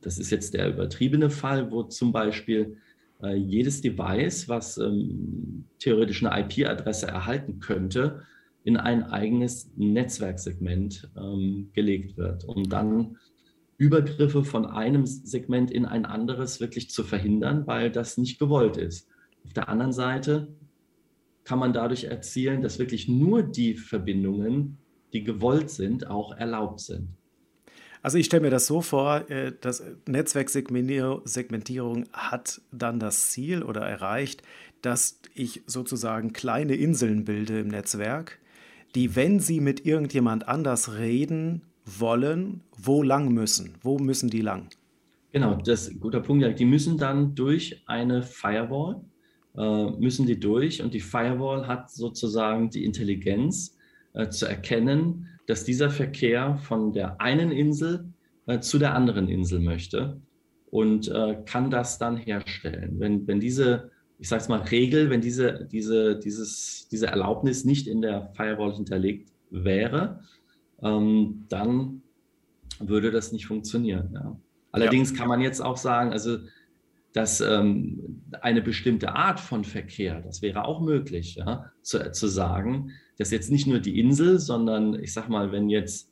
das 0.00 0.18
ist 0.18 0.30
jetzt 0.30 0.54
der 0.54 0.68
übertriebene 0.68 1.30
Fall, 1.30 1.70
wo 1.70 1.82
zum 1.82 2.12
Beispiel 2.12 2.76
äh, 3.22 3.34
jedes 3.34 3.80
Device, 3.80 4.48
was 4.48 4.78
ähm, 4.78 5.64
theoretisch 5.78 6.24
eine 6.24 6.44
IP-Adresse 6.44 7.06
erhalten 7.06 7.60
könnte, 7.60 8.22
in 8.64 8.76
ein 8.76 9.02
eigenes 9.04 9.70
Netzwerksegment 9.76 11.10
ähm, 11.16 11.70
gelegt 11.72 12.16
wird, 12.16 12.44
um 12.44 12.68
dann 12.68 13.16
Übergriffe 13.76 14.44
von 14.44 14.66
einem 14.66 15.06
Segment 15.06 15.70
in 15.70 15.86
ein 15.86 16.04
anderes 16.04 16.60
wirklich 16.60 16.90
zu 16.90 17.04
verhindern, 17.04 17.66
weil 17.66 17.90
das 17.90 18.18
nicht 18.18 18.38
gewollt 18.38 18.76
ist. 18.76 19.08
Auf 19.44 19.52
der 19.52 19.68
anderen 19.68 19.92
Seite 19.92 20.48
kann 21.44 21.60
man 21.60 21.72
dadurch 21.72 22.04
erzielen, 22.04 22.60
dass 22.60 22.78
wirklich 22.78 23.08
nur 23.08 23.42
die 23.42 23.74
Verbindungen, 23.74 24.78
die 25.12 25.24
gewollt 25.24 25.70
sind, 25.70 26.08
auch 26.08 26.36
erlaubt 26.36 26.80
sind. 26.80 27.08
Also 28.02 28.18
ich 28.18 28.26
stelle 28.26 28.42
mir 28.42 28.50
das 28.50 28.66
so 28.66 28.80
vor, 28.80 29.28
äh, 29.30 29.52
dass 29.60 29.82
Netzwerksegmentierung 30.06 32.04
hat 32.12 32.60
dann 32.70 33.00
das 33.00 33.30
Ziel 33.30 33.62
oder 33.62 33.82
erreicht, 33.82 34.42
dass 34.82 35.20
ich 35.34 35.62
sozusagen 35.66 36.32
kleine 36.32 36.74
Inseln 36.74 37.24
bilde 37.24 37.60
im 37.60 37.68
Netzwerk, 37.68 38.38
die, 38.94 39.16
wenn 39.16 39.40
sie 39.40 39.60
mit 39.60 39.84
irgendjemand 39.84 40.48
anders 40.48 40.94
reden 40.94 41.62
wollen, 41.84 42.62
wo 42.76 43.02
lang 43.02 43.32
müssen? 43.32 43.74
Wo 43.82 43.98
müssen 43.98 44.30
die 44.30 44.40
lang? 44.40 44.68
Genau, 45.32 45.56
das 45.56 45.82
ist 45.82 45.92
ein 45.92 46.00
guter 46.00 46.20
Punkt. 46.20 46.58
Die 46.58 46.64
müssen 46.64 46.96
dann 46.96 47.34
durch 47.34 47.82
eine 47.86 48.22
Firewall, 48.22 49.00
äh, 49.56 49.90
müssen 49.90 50.26
die 50.26 50.38
durch 50.38 50.82
und 50.82 50.94
die 50.94 51.00
Firewall 51.00 51.66
hat 51.66 51.90
sozusagen 51.90 52.70
die 52.70 52.84
Intelligenz 52.84 53.76
äh, 54.14 54.28
zu 54.28 54.46
erkennen, 54.46 55.28
dass 55.48 55.64
dieser 55.64 55.90
Verkehr 55.90 56.56
von 56.58 56.92
der 56.92 57.20
einen 57.20 57.50
Insel 57.50 58.12
äh, 58.46 58.60
zu 58.60 58.78
der 58.78 58.94
anderen 58.94 59.28
Insel 59.28 59.58
möchte 59.58 60.20
und 60.70 61.08
äh, 61.08 61.42
kann 61.44 61.70
das 61.70 61.98
dann 61.98 62.16
herstellen. 62.16 63.00
Wenn, 63.00 63.26
wenn 63.26 63.40
diese 63.40 63.90
ich 64.18 64.28
sage 64.28 64.42
es 64.42 64.48
mal, 64.48 64.60
Regel, 64.62 65.10
wenn 65.10 65.20
diese, 65.20 65.68
diese, 65.70 66.18
dieses, 66.18 66.88
diese 66.90 67.06
Erlaubnis 67.06 67.64
nicht 67.64 67.86
in 67.86 68.02
der 68.02 68.32
Firewall 68.34 68.74
hinterlegt 68.74 69.30
wäre, 69.50 70.20
ähm, 70.82 71.46
dann 71.48 72.02
würde 72.80 73.10
das 73.10 73.32
nicht 73.32 73.46
funktionieren. 73.46 74.10
Ja. 74.12 74.36
Allerdings 74.72 75.12
ja. 75.12 75.18
kann 75.18 75.28
man 75.28 75.40
jetzt 75.40 75.60
auch 75.60 75.76
sagen, 75.76 76.12
also 76.12 76.38
dass 77.12 77.40
ähm, 77.40 78.22
eine 78.42 78.60
bestimmte 78.60 79.14
Art 79.14 79.40
von 79.40 79.64
Verkehr, 79.64 80.20
das 80.20 80.42
wäre 80.42 80.64
auch 80.64 80.80
möglich, 80.80 81.36
ja, 81.36 81.72
zu, 81.82 82.12
zu 82.12 82.26
sagen, 82.26 82.90
dass 83.18 83.30
jetzt 83.30 83.50
nicht 83.50 83.66
nur 83.66 83.80
die 83.80 83.98
Insel, 83.98 84.38
sondern 84.38 84.94
ich 85.02 85.12
sage 85.12 85.30
mal, 85.30 85.52
wenn 85.52 85.68
jetzt 85.68 86.10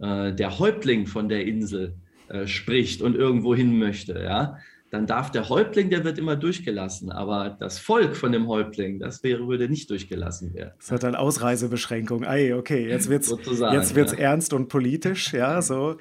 äh, 0.00 0.32
der 0.32 0.58
Häuptling 0.58 1.06
von 1.06 1.28
der 1.28 1.46
Insel 1.46 1.94
äh, 2.28 2.46
spricht 2.46 3.02
und 3.02 3.14
irgendwo 3.14 3.54
hin 3.54 3.78
möchte, 3.78 4.20
ja, 4.22 4.58
dann 4.90 5.06
darf 5.06 5.30
der 5.30 5.48
Häuptling, 5.48 5.88
der 5.88 6.04
wird 6.04 6.18
immer 6.18 6.34
durchgelassen, 6.34 7.12
aber 7.12 7.56
das 7.60 7.78
Volk 7.78 8.16
von 8.16 8.32
dem 8.32 8.48
Häuptling, 8.48 8.98
das 8.98 9.22
wäre, 9.22 9.46
würde 9.46 9.68
nicht 9.68 9.88
durchgelassen 9.88 10.52
werden. 10.52 10.72
Das 10.78 10.90
hat 10.90 11.04
dann 11.04 11.14
Ausreisebeschränkung. 11.14 12.24
Ei, 12.24 12.54
okay, 12.56 12.88
jetzt 12.88 13.08
wird 13.08 13.22
es 13.22 13.30
jetzt 13.30 13.94
wird's 13.94 14.12
ja. 14.12 14.18
ernst 14.18 14.52
und 14.52 14.68
politisch, 14.68 15.32
ja, 15.32 15.62
so. 15.62 15.96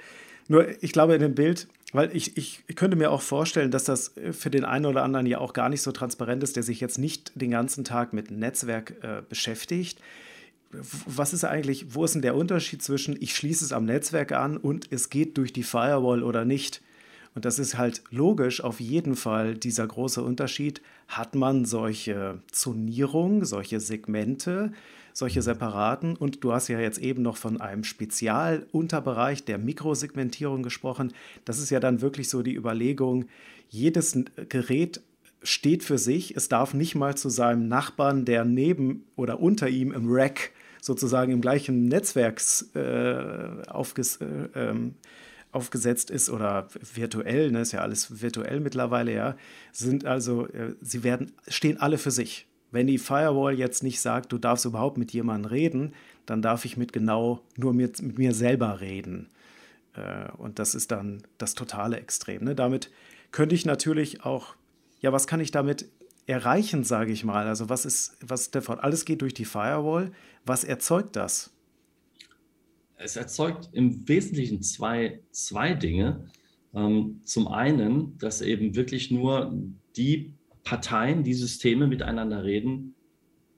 Nur, 0.47 0.65
ich 0.83 0.91
glaube, 0.91 1.13
in 1.13 1.21
dem 1.21 1.35
Bild, 1.35 1.67
weil 1.93 2.15
ich, 2.15 2.35
ich 2.38 2.63
könnte 2.75 2.97
mir 2.97 3.12
auch 3.12 3.21
vorstellen, 3.21 3.69
dass 3.69 3.83
das 3.83 4.13
für 4.31 4.49
den 4.49 4.65
einen 4.65 4.88
oder 4.88 5.03
anderen 5.03 5.27
ja 5.27 5.38
auch 5.38 5.53
gar 5.53 5.69
nicht 5.69 5.83
so 5.83 5.91
transparent 5.91 6.41
ist, 6.41 6.55
der 6.55 6.63
sich 6.63 6.79
jetzt 6.79 6.97
nicht 6.97 7.31
den 7.35 7.51
ganzen 7.51 7.83
Tag 7.83 8.13
mit 8.13 8.31
Netzwerk 8.31 8.95
äh, 9.03 9.21
beschäftigt. 9.27 9.99
Was 10.71 11.34
ist 11.34 11.45
eigentlich, 11.45 11.95
wo 11.95 12.05
ist 12.05 12.13
denn 12.13 12.21
der 12.21 12.36
Unterschied 12.36 12.84
zwischen 12.84 13.17
ich 13.19 13.36
schließe 13.36 13.65
es 13.65 13.71
am 13.71 13.86
Netzwerk 13.86 14.32
an 14.32 14.58
und 14.58 14.91
es 14.91 15.10
geht 15.10 15.38
durch 15.38 15.51
die 15.51 15.63
Firewall 15.63 16.21
oder 16.23 16.45
nicht? 16.45 16.82
Und 17.36 17.45
das 17.45 17.60
ist 17.60 17.77
halt 17.77 18.03
logisch 18.12 18.62
auf 18.62 18.79
jeden 18.79 19.15
Fall 19.15 19.55
dieser 19.55 19.88
große 19.88 20.21
Unterschied. 20.21 20.82
Hat 21.08 21.36
man 21.36 21.65
solche 21.65 22.41
Zonierungen, 22.51 23.45
solche 23.45 23.79
Segmente, 23.79 24.71
solche 25.13 25.41
separaten? 25.41 26.15
Und 26.15 26.43
du 26.43 26.53
hast 26.53 26.67
ja 26.67 26.79
jetzt 26.79 26.99
eben 26.99 27.21
noch 27.21 27.38
von 27.38 27.62
einem 27.62 27.84
Spezialunterbereich 27.84 29.45
der 29.45 29.58
Mikrosegmentierung 29.58 30.63
gesprochen. 30.63 31.13
Das 31.45 31.60
ist 31.60 31.69
ja 31.69 31.79
dann 31.79 32.01
wirklich 32.01 32.29
so 32.29 32.41
die 32.41 32.55
Überlegung, 32.55 33.25
jedes 33.69 34.17
Gerät 34.49 35.01
steht 35.43 35.84
für 35.84 35.97
sich. 35.97 36.36
Es 36.36 36.49
darf 36.49 36.73
nicht 36.73 36.95
mal 36.95 37.15
zu 37.15 37.29
seinem 37.29 37.67
Nachbarn, 37.67 38.25
der 38.25 38.43
neben 38.43 39.05
oder 39.15 39.39
unter 39.39 39.69
ihm 39.69 39.91
im 39.91 40.05
Rack 40.08 40.51
sozusagen 40.81 41.31
im 41.31 41.41
gleichen 41.41 41.87
Netzwerks 41.87 42.69
äh, 42.75 43.63
aufges, 43.67 44.17
äh, 44.17 44.25
ähm, 44.55 44.95
aufgesetzt 45.51 46.11
ist 46.11 46.29
oder 46.29 46.67
virtuell, 46.93 47.51
ne, 47.51 47.61
ist 47.61 47.71
ja 47.71 47.81
alles 47.81 48.21
virtuell 48.21 48.59
mittlerweile, 48.59 49.13
ja, 49.13 49.35
sind 49.71 50.05
also, 50.05 50.47
äh, 50.47 50.75
sie 50.81 51.03
werden, 51.03 51.31
stehen 51.47 51.79
alle 51.79 51.97
für 51.97 52.11
sich. 52.11 52.47
Wenn 52.71 52.85
die 52.85 52.99
Firewall 52.99 53.57
jetzt 53.57 53.81
nicht 53.81 53.99
sagt, 53.99 54.31
du 54.31 54.37
darfst 54.37 54.65
überhaupt 54.65 54.97
mit 54.97 55.11
jemandem 55.11 55.49
reden, 55.49 55.93
dann 56.27 56.43
darf 56.43 56.65
ich 56.65 56.77
mit 56.77 56.93
genau 56.93 57.41
nur 57.57 57.73
mit, 57.73 58.01
mit 58.01 58.19
mir 58.19 58.33
selber 58.33 58.79
reden. 58.79 59.29
Äh, 59.95 60.31
und 60.37 60.59
das 60.59 60.75
ist 60.75 60.91
dann 60.91 61.23
das 61.39 61.55
totale 61.55 61.97
Extrem. 61.97 62.43
Ne? 62.43 62.55
Damit 62.55 62.91
könnte 63.31 63.55
ich 63.55 63.65
natürlich 63.65 64.23
auch, 64.23 64.55
ja, 65.01 65.11
was 65.11 65.25
kann 65.25 65.39
ich 65.39 65.49
damit 65.49 65.89
erreichen, 66.29 66.83
sage 66.83 67.11
ich 67.11 67.23
mal? 67.23 67.47
Also 67.47 67.69
was 67.69 67.85
ist, 67.85 68.17
was 68.21 68.49
Fall? 68.61 68.79
Alles 68.79 69.05
geht 69.05 69.21
durch 69.21 69.33
die 69.33 69.45
Firewall. 69.45 70.11
Was 70.45 70.63
erzeugt 70.63 71.15
das? 71.15 71.53
es 72.99 73.15
erzeugt 73.15 73.69
im 73.71 74.07
Wesentlichen 74.07 74.61
zwei, 74.61 75.21
zwei 75.31 75.73
Dinge. 75.73 76.25
Ähm, 76.73 77.21
zum 77.23 77.47
einen, 77.47 78.17
dass 78.17 78.41
eben 78.41 78.75
wirklich 78.75 79.09
nur 79.09 79.57
die 79.95 80.33
Parteien, 80.63 81.23
die 81.23 81.33
Systeme 81.33 81.87
miteinander 81.87 82.43
reden 82.43 82.93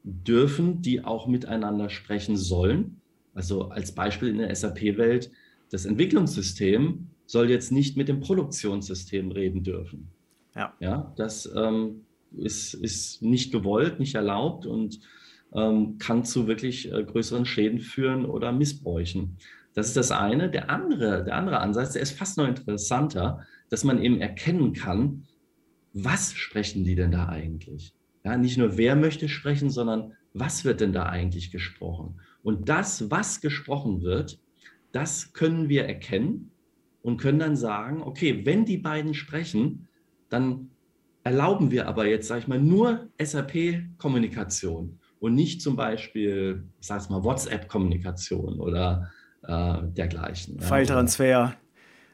dürfen, 0.04 0.82
die 0.82 1.04
auch 1.04 1.28
miteinander 1.28 1.90
sprechen 1.90 2.38
sollen. 2.38 3.02
Also 3.34 3.70
als 3.70 3.94
Beispiel 3.94 4.30
in 4.30 4.38
der 4.38 4.56
SAP-Welt, 4.56 5.32
das 5.72 5.86
Entwicklungssystem 5.86 7.08
soll 7.26 7.50
jetzt 7.50 7.72
nicht 7.72 7.98
mit 7.98 8.08
dem 8.08 8.20
Produktionssystem 8.20 9.32
reden 9.32 9.64
dürfen. 9.64 10.10
Ja, 10.56 10.74
ja 10.80 11.14
das 11.18 11.52
ähm, 11.56 12.06
ist, 12.38 12.74
ist 12.74 13.22
nicht 13.22 13.52
gewollt, 13.52 14.00
nicht 14.00 14.16
erlaubt 14.16 14.66
und 14.66 15.00
ähm, 15.54 15.98
kann 15.98 16.24
zu 16.24 16.48
wirklich 16.48 16.92
äh, 16.92 17.04
größeren 17.04 17.46
Schäden 17.46 17.80
führen 17.80 18.26
oder 18.26 18.52
Missbräuchen. 18.52 19.38
Das 19.74 19.88
ist 19.88 19.98
das 19.98 20.12
eine. 20.12 20.50
Der 20.50 20.70
andere, 20.70 21.24
der 21.24 21.36
andere 21.36 21.60
Ansatz, 21.60 21.94
der 21.94 22.02
ist 22.02 22.18
fast 22.18 22.38
noch 22.38 22.48
interessanter, 22.48 23.46
dass 23.70 23.84
man 23.84 24.02
eben 24.02 24.20
erkennen 24.20 24.74
kann, 24.74 25.24
was 25.94 26.34
sprechen 26.34 26.84
die 26.84 26.96
denn 26.96 27.12
da 27.12 27.28
eigentlich? 27.28 27.94
Ja, 28.24 28.38
nicht 28.38 28.58
nur 28.58 28.78
wer 28.78 28.96
möchte 28.96 29.28
sprechen, 29.28 29.70
sondern 29.70 30.14
was 30.34 30.64
wird 30.64 30.82
denn 30.82 30.94
da 30.94 31.06
eigentlich 31.08 31.52
gesprochen? 31.52 32.22
Und 32.44 32.70
das, 32.70 33.12
was 33.12 33.42
gesprochen 33.42 34.02
wird, 34.02 34.40
das 34.92 35.34
können 35.34 35.70
wir 35.70 35.86
erkennen 35.86 36.52
und 37.02 37.18
können 37.18 37.40
dann 37.40 37.56
sagen, 37.56 38.02
okay, 38.02 38.46
wenn 38.46 38.66
die 38.66 38.78
beiden 38.78 39.14
sprechen, 39.14 39.88
dann 40.30 40.70
erlauben 41.24 41.72
wir 41.72 41.88
aber 41.88 42.08
jetzt, 42.08 42.28
sage 42.28 42.42
ich 42.42 42.48
mal, 42.48 42.60
nur 42.60 43.08
SAP-Kommunikation 43.22 45.00
und 45.20 45.36
nicht 45.36 45.62
zum 45.62 45.76
Beispiel, 45.76 46.64
ich 46.80 46.88
sage 46.88 47.02
es 47.04 47.10
mal, 47.10 47.24
WhatsApp-Kommunikation 47.24 48.60
oder 48.60 49.12
äh, 49.44 49.78
dergleichen. 49.84 50.60
File-Transfer. 50.60 51.54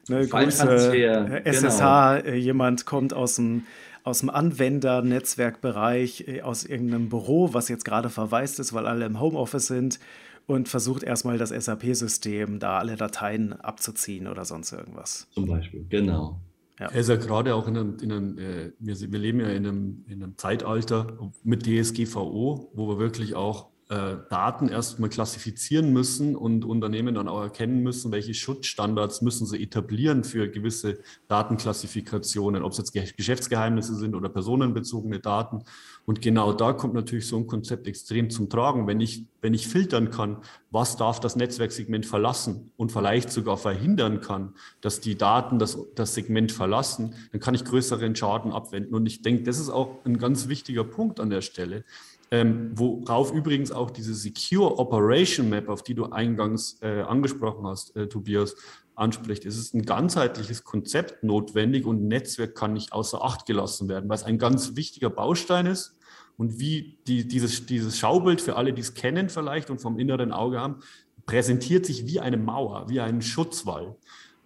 Ne, 0.10 0.24
File-Transfer, 0.26 1.46
SSH, 1.46 1.80
genau. 1.80 2.14
Äh, 2.16 2.36
jemand 2.36 2.86
kommt 2.86 3.14
aus 3.14 3.36
dem, 3.36 3.64
aus 4.04 4.20
dem 4.20 4.30
Anwendernetzwerkbereich, 4.30 6.28
äh, 6.28 6.42
aus 6.42 6.66
irgendeinem 6.66 7.10
Büro, 7.10 7.54
was 7.54 7.70
jetzt 7.70 7.86
gerade 7.86 8.10
verwaist 8.10 8.60
ist, 8.60 8.74
weil 8.74 8.88
alle 8.88 9.06
im 9.06 9.20
Homeoffice 9.20 9.68
sind 9.68 10.00
und 10.46 10.70
versucht 10.70 11.04
erstmal 11.04 11.38
das 11.38 11.50
SAP-System, 11.50 12.60
da 12.60 12.80
alle 12.80 12.96
Dateien 12.96 13.54
abzuziehen 13.54 14.28
oder 14.28 14.46
sonst 14.46 14.72
irgendwas. 14.72 15.28
Zum 15.32 15.46
Beispiel, 15.46 15.86
genau. 15.90 16.40
Ja. 16.80 16.90
Er 16.90 17.04
gerade 17.26 17.56
auch 17.56 17.68
in 17.68 17.78
einem, 17.78 17.98
in 18.00 18.12
einem 18.12 18.38
äh, 18.38 18.72
wir, 18.80 19.12
wir, 19.12 19.20
leben 19.20 19.40
ja 19.40 19.48
in 19.48 19.66
einem, 19.66 20.06
in 20.08 20.24
einem 20.24 20.38
Zeitalter 20.38 21.32
mit 21.44 21.66
DSGVO, 21.66 22.72
wo 22.74 22.88
wir 22.88 23.00
wirklich 23.00 23.36
auch 23.36 23.70
äh, 23.90 24.18
Daten 24.30 24.68
erstmal 24.68 25.10
klassifizieren 25.10 25.94
müssen 25.94 26.36
und 26.36 26.66
Unternehmen 26.66 27.16
dann 27.16 27.30
auch 27.30 27.42
erkennen 27.42 27.84
müssen, 27.84 28.12
welche 28.12 28.34
Schutzstandards 28.34 29.22
müssen 29.22 29.48
sie 29.48 29.64
etablieren 29.64 30.26
für 30.26 30.50
gewisse 30.50 31.00
Datenklassifikationen, 31.30 32.64
ob 32.64 32.74
es 32.74 32.80
jetzt 32.80 32.94
Geschäftsgeheimnisse 33.16 33.96
sind 33.96 34.14
oder 34.14 34.28
personenbezogene 34.28 35.22
Daten. 35.22 35.64
Und 36.06 36.22
genau 36.22 36.52
da 36.52 36.74
kommt 36.74 36.96
natürlich 36.96 37.28
so 37.28 37.38
ein 37.38 37.48
Konzept 37.48 37.88
extrem 37.88 38.30
zum 38.30 38.50
Tragen. 38.50 38.88
Wenn 38.88 39.00
ich, 39.00 39.26
wenn 39.42 39.54
ich 39.54 39.68
filtern 39.70 40.12
kann, 40.12 40.38
was 40.70 40.98
darf 40.98 41.22
das 41.22 41.38
Netzwerksegment 41.38 42.06
verlassen 42.06 42.72
und 42.76 42.92
vielleicht 42.92 43.32
sogar 43.32 43.56
verhindern 43.56 44.20
kann, 44.20 44.54
dass 44.82 45.00
die 45.00 45.16
Daten 45.16 45.60
das, 45.60 45.78
das 45.96 46.14
Segment 46.14 46.52
verlassen, 46.52 47.16
dann 47.32 47.40
kann 47.40 47.56
ich 47.56 47.64
größeren 47.64 48.16
Schaden 48.18 48.52
abwenden. 48.52 48.96
Und 48.96 49.06
ich 49.06 49.22
denke, 49.22 49.44
das 49.44 49.60
ist 49.60 49.70
auch 49.70 50.04
ein 50.04 50.18
ganz 50.18 50.50
wichtiger 50.50 50.84
Punkt 50.84 51.22
an 51.22 51.30
der 51.30 51.42
Stelle 51.42 51.86
ähm, 52.32 52.72
worauf 52.74 53.32
übrigens 53.32 53.72
auch 53.72 53.90
diese 53.90 54.14
Secure 54.14 54.78
Operation 54.78 55.50
Map, 55.50 55.70
auf 55.70 55.84
die 55.84 55.96
du 55.96 56.06
eingangs 56.06 56.78
äh, 56.82 57.02
angesprochen 57.02 57.66
hast, 57.66 57.96
äh, 57.96 58.08
Tobias, 58.08 58.56
anspricht. 58.96 59.46
Es 59.46 59.58
ist 59.58 59.76
ein 59.76 59.84
ganzheitliches 59.84 60.64
Konzept 60.64 61.24
notwendig 61.24 61.86
und 61.86 62.08
Netzwerk 62.08 62.56
kann 62.56 62.74
nicht 62.74 62.94
außer 62.94 63.24
Acht 63.24 63.46
gelassen 63.46 63.88
werden, 63.88 64.10
weil 64.10 64.16
es 64.16 64.24
ein 64.24 64.40
ganz 64.40 64.76
wichtiger 64.76 65.10
Baustein 65.10 65.68
ist. 65.68 65.96
Und 66.36 66.60
wie 66.60 66.98
die, 67.08 67.28
dieses, 67.28 67.66
dieses 67.66 67.98
Schaubild 67.98 68.42
für 68.42 68.56
alle, 68.56 68.74
die 68.74 68.82
es 68.82 68.94
kennen 68.94 69.30
vielleicht 69.30 69.70
und 69.70 69.82
vom 69.82 70.00
inneren 70.00 70.32
Auge 70.32 70.60
haben, 70.60 70.82
präsentiert 71.26 71.86
sich 71.86 72.08
wie 72.08 72.20
eine 72.20 72.38
Mauer, 72.38 72.90
wie 72.90 73.00
ein 73.00 73.22
Schutzwall. 73.22 73.96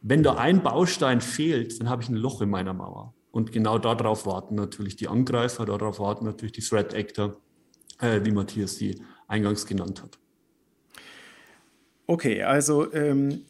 Wenn 0.01 0.23
da 0.23 0.35
ein 0.35 0.63
Baustein 0.63 1.21
fehlt, 1.21 1.79
dann 1.79 1.89
habe 1.89 2.03
ich 2.03 2.09
ein 2.09 2.15
Loch 2.15 2.41
in 2.41 2.49
meiner 2.49 2.73
Mauer. 2.73 3.13
Und 3.31 3.51
genau 3.51 3.77
darauf 3.77 4.25
warten 4.25 4.55
natürlich 4.55 4.95
die 4.97 5.07
Angreifer, 5.07 5.65
darauf 5.65 5.99
warten 5.99 6.25
natürlich 6.25 6.51
die 6.51 6.61
Threat 6.61 6.93
Actor 6.93 7.37
äh, 8.01 8.19
wie 8.23 8.31
Matthias 8.31 8.75
sie 8.75 9.01
eingangs 9.27 9.65
genannt 9.65 10.03
hat. 10.03 10.17
Okay, 12.07 12.43
also 12.43 12.91
ähm, 12.93 13.45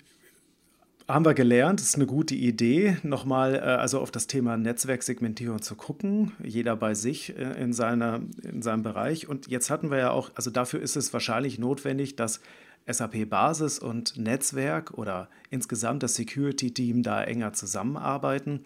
haben 1.07 1.25
wir 1.25 1.33
gelernt, 1.33 1.79
es 1.79 1.87
ist 1.87 1.95
eine 1.95 2.05
gute 2.05 2.35
Idee, 2.35 2.97
nochmal 3.03 3.55
äh, 3.55 3.59
also 3.59 3.99
auf 3.99 4.11
das 4.11 4.27
Thema 4.27 4.55
Netzwerksegmentierung 4.57 5.61
zu 5.61 5.75
gucken, 5.75 6.33
jeder 6.43 6.75
bei 6.75 6.93
sich 6.93 7.35
äh, 7.35 7.61
in, 7.61 7.73
seiner, 7.73 8.21
in 8.43 8.61
seinem 8.61 8.83
Bereich. 8.83 9.27
Und 9.27 9.47
jetzt 9.47 9.69
hatten 9.69 9.89
wir 9.89 9.97
ja 9.97 10.11
auch, 10.11 10.31
also 10.35 10.51
dafür 10.51 10.81
ist 10.81 10.95
es 10.95 11.11
wahrscheinlich 11.11 11.59
notwendig, 11.59 12.15
dass 12.15 12.39
SAP 12.87 13.29
Basis 13.29 13.79
und 13.79 14.17
Netzwerk 14.17 14.97
oder 14.97 15.29
insgesamt 15.49 16.03
das 16.03 16.15
Security-Team 16.15 17.03
da 17.03 17.23
enger 17.23 17.53
zusammenarbeiten. 17.53 18.65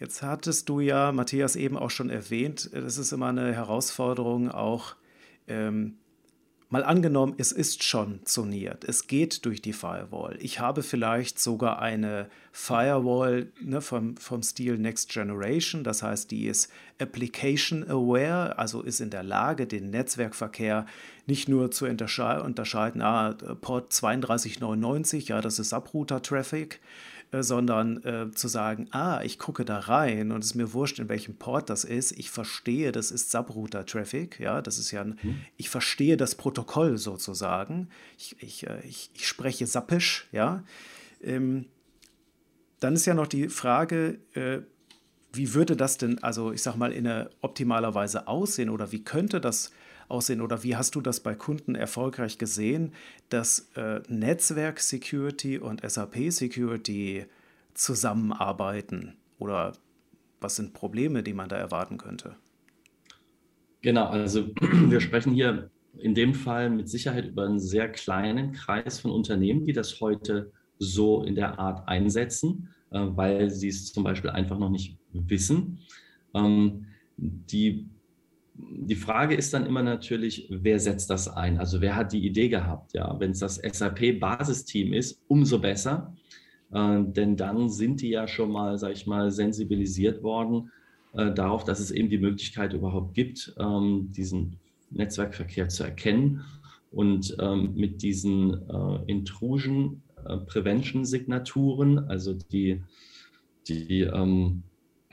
Jetzt 0.00 0.22
hattest 0.22 0.68
du 0.68 0.80
ja, 0.80 1.12
Matthias, 1.12 1.56
eben 1.56 1.76
auch 1.76 1.90
schon 1.90 2.08
erwähnt, 2.08 2.70
es 2.72 2.98
ist 2.98 3.12
immer 3.12 3.28
eine 3.28 3.52
Herausforderung, 3.52 4.50
auch 4.50 4.94
ähm, 5.48 5.98
Mal 6.70 6.84
angenommen, 6.84 7.32
es 7.38 7.50
ist 7.50 7.82
schon 7.82 8.20
zoniert, 8.26 8.84
es 8.84 9.06
geht 9.06 9.46
durch 9.46 9.62
die 9.62 9.72
Firewall. 9.72 10.36
Ich 10.38 10.60
habe 10.60 10.82
vielleicht 10.82 11.38
sogar 11.38 11.80
eine 11.80 12.28
Firewall 12.52 13.50
ne, 13.58 13.80
vom, 13.80 14.18
vom 14.18 14.42
Stil 14.42 14.76
Next 14.76 15.10
Generation, 15.10 15.82
das 15.82 16.02
heißt, 16.02 16.30
die 16.30 16.46
ist 16.46 16.70
application 17.00 17.88
aware, 17.88 18.58
also 18.58 18.82
ist 18.82 19.00
in 19.00 19.08
der 19.08 19.22
Lage, 19.22 19.66
den 19.66 19.88
Netzwerkverkehr 19.88 20.84
nicht 21.26 21.48
nur 21.48 21.70
zu 21.70 21.86
untersche 21.86 22.42
unterscheiden, 22.42 23.00
ah, 23.00 23.32
Port 23.62 23.98
3299, 23.98 25.28
ja, 25.28 25.40
das 25.40 25.58
ist 25.58 25.70
Subrouter-Traffic, 25.70 26.74
äh, 26.74 26.78
sondern 27.32 28.02
äh, 28.04 28.30
zu 28.32 28.48
sagen, 28.48 28.88
ah, 28.90 29.20
ich 29.22 29.38
gucke 29.38 29.64
da 29.64 29.78
rein 29.78 30.32
und 30.32 30.42
es 30.42 30.50
ist 30.50 30.54
mir 30.54 30.72
wurscht, 30.72 30.98
in 30.98 31.08
welchem 31.08 31.36
Port 31.36 31.68
das 31.68 31.84
ist. 31.84 32.12
Ich 32.12 32.30
verstehe, 32.30 32.90
das 32.90 33.10
ist 33.10 33.30
Subrouter-Traffic, 33.30 34.40
ja, 34.40 34.62
das 34.62 34.78
ist 34.78 34.90
ja 34.90 35.02
ein, 35.02 35.18
mhm. 35.22 35.40
ich 35.56 35.68
verstehe 35.68 36.16
das 36.16 36.36
Protokoll 36.36 36.96
sozusagen. 36.96 37.88
Ich, 38.16 38.36
ich, 38.40 38.66
äh, 38.66 38.80
ich, 38.86 39.10
ich 39.14 39.26
spreche 39.28 39.66
Sappisch, 39.66 40.28
ja. 40.32 40.64
Ähm, 41.22 41.66
dann 42.80 42.94
ist 42.94 43.06
ja 43.06 43.14
noch 43.14 43.26
die 43.26 43.48
Frage, 43.48 44.20
äh, 44.34 44.60
wie 45.32 45.52
würde 45.52 45.76
das 45.76 45.98
denn, 45.98 46.22
also 46.22 46.52
ich 46.52 46.62
sag 46.62 46.76
mal, 46.76 46.92
in 46.92 47.06
einer 47.06 47.30
optimaler 47.42 47.94
Weise 47.94 48.26
aussehen 48.26 48.70
oder 48.70 48.92
wie 48.92 49.04
könnte 49.04 49.40
das 49.40 49.72
aussehen 50.08 50.40
oder 50.40 50.62
wie 50.62 50.76
hast 50.76 50.94
du 50.94 51.00
das 51.00 51.20
bei 51.20 51.34
Kunden 51.34 51.74
erfolgreich 51.74 52.38
gesehen, 52.38 52.92
dass 53.28 53.70
äh, 53.76 54.00
Netzwerk 54.08 54.80
Security 54.80 55.58
und 55.58 55.88
SAP 55.88 56.30
Security 56.30 57.26
zusammenarbeiten 57.74 59.16
oder 59.38 59.72
was 60.40 60.56
sind 60.56 60.72
Probleme, 60.72 61.22
die 61.22 61.34
man 61.34 61.48
da 61.48 61.56
erwarten 61.56 61.98
könnte? 61.98 62.36
Genau, 63.82 64.06
also 64.06 64.48
wir 64.60 65.00
sprechen 65.00 65.32
hier 65.32 65.70
in 65.98 66.14
dem 66.14 66.34
Fall 66.34 66.70
mit 66.70 66.88
Sicherheit 66.88 67.26
über 67.26 67.44
einen 67.44 67.60
sehr 67.60 67.90
kleinen 67.90 68.52
Kreis 68.52 69.00
von 69.00 69.10
Unternehmen, 69.10 69.66
die 69.66 69.72
das 69.72 70.00
heute 70.00 70.52
so 70.78 71.22
in 71.22 71.34
der 71.34 71.58
Art 71.58 71.88
einsetzen, 71.88 72.68
äh, 72.90 73.00
weil 73.00 73.50
sie 73.50 73.68
es 73.68 73.92
zum 73.92 74.04
Beispiel 74.04 74.30
einfach 74.30 74.58
noch 74.58 74.70
nicht 74.70 74.96
wissen. 75.12 75.80
Ähm, 76.34 76.86
die 77.16 77.88
die 78.70 78.96
Frage 78.96 79.34
ist 79.34 79.54
dann 79.54 79.66
immer 79.66 79.82
natürlich, 79.82 80.46
wer 80.50 80.78
setzt 80.78 81.10
das 81.10 81.28
ein? 81.28 81.58
Also 81.58 81.80
wer 81.80 81.96
hat 81.96 82.12
die 82.12 82.24
Idee 82.24 82.48
gehabt? 82.48 82.94
Ja, 82.94 83.18
wenn 83.18 83.32
es 83.32 83.40
das 83.40 83.56
SAP-Basisteam 83.56 84.92
ist, 84.92 85.20
umso 85.28 85.58
besser, 85.58 86.14
äh, 86.72 87.02
denn 87.02 87.36
dann 87.36 87.68
sind 87.68 88.00
die 88.02 88.10
ja 88.10 88.28
schon 88.28 88.52
mal, 88.52 88.78
sag 88.78 88.92
ich 88.92 89.06
mal, 89.06 89.30
sensibilisiert 89.30 90.22
worden 90.22 90.70
äh, 91.14 91.32
darauf, 91.32 91.64
dass 91.64 91.80
es 91.80 91.90
eben 91.90 92.08
die 92.08 92.18
Möglichkeit 92.18 92.72
überhaupt 92.72 93.14
gibt, 93.14 93.54
ähm, 93.58 94.12
diesen 94.12 94.56
Netzwerkverkehr 94.90 95.68
zu 95.68 95.84
erkennen 95.84 96.44
und 96.90 97.36
ähm, 97.40 97.74
mit 97.74 98.02
diesen 98.02 98.68
äh, 98.68 98.98
Intrusion 99.06 100.02
äh, 100.24 100.38
Prevention 100.38 101.04
Signaturen, 101.04 101.98
also 101.98 102.34
die 102.34 102.82
die 103.68 104.00
ähm, 104.00 104.62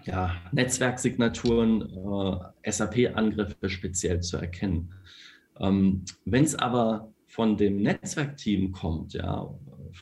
ja, 0.05 0.35
Netzwerksignaturen, 0.51 1.81
äh, 2.63 2.71
SAP-Angriffe 2.71 3.69
speziell 3.69 4.21
zu 4.21 4.37
erkennen. 4.37 4.93
Ähm, 5.59 6.03
Wenn 6.25 6.43
es 6.43 6.55
aber 6.55 7.11
von 7.27 7.57
dem 7.57 7.81
Netzwerkteam 7.81 8.71
kommt, 8.71 9.13
ja, 9.13 9.53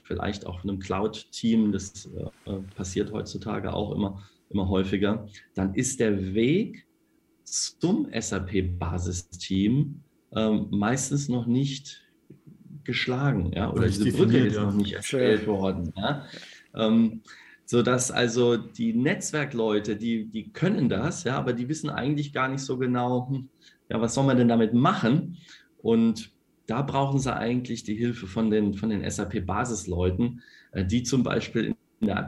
vielleicht 0.04 0.46
auch 0.46 0.64
einem 0.64 0.80
Cloud-Team, 0.80 1.72
das 1.72 2.10
äh, 2.46 2.54
passiert 2.76 3.12
heutzutage 3.12 3.74
auch 3.74 3.94
immer, 3.94 4.24
immer 4.50 4.68
häufiger, 4.68 5.28
dann 5.54 5.74
ist 5.74 6.00
der 6.00 6.34
Weg 6.34 6.86
zum 7.44 8.08
SAP-Basisteam 8.12 10.02
äh, 10.32 10.50
meistens 10.72 11.30
noch 11.30 11.46
nicht 11.46 12.02
geschlagen, 12.84 13.54
ja, 13.54 13.72
oder 13.72 13.88
diese 13.88 14.12
Brücke 14.12 14.40
ist 14.40 14.56
ja. 14.56 14.64
noch 14.64 14.74
nicht 14.74 14.94
erstellt 14.94 15.48
worden. 15.48 15.94
Ja. 15.96 16.26
Ähm, 16.76 17.22
sodass 17.74 18.12
also 18.12 18.56
die 18.56 18.94
Netzwerkleute, 18.94 19.96
die, 19.96 20.26
die 20.26 20.54
können 20.54 20.90
das, 20.90 21.24
ja, 21.24 21.40
aber 21.40 21.54
die 21.54 21.68
wissen 21.70 21.90
eigentlich 21.90 22.32
gar 22.32 22.48
nicht 22.48 22.62
so 22.62 22.78
genau, 22.78 23.28
hm, 23.28 23.50
ja, 23.90 24.00
was 24.00 24.14
soll 24.14 24.28
man 24.28 24.38
denn 24.38 24.48
damit 24.48 24.76
machen? 24.76 25.38
Und 25.80 26.30
da 26.68 26.84
brauchen 26.84 27.18
sie 27.18 27.36
eigentlich 27.36 27.84
die 27.84 27.96
Hilfe 27.96 28.28
von 28.28 28.52
den, 28.52 28.76
von 28.76 28.92
den 28.92 29.10
SAP-Basisleuten, 29.10 30.44
äh, 30.74 30.86
die 30.86 31.02
zum 31.02 31.24
Beispiel 31.24 31.76
in 32.00 32.06
der 32.06 32.20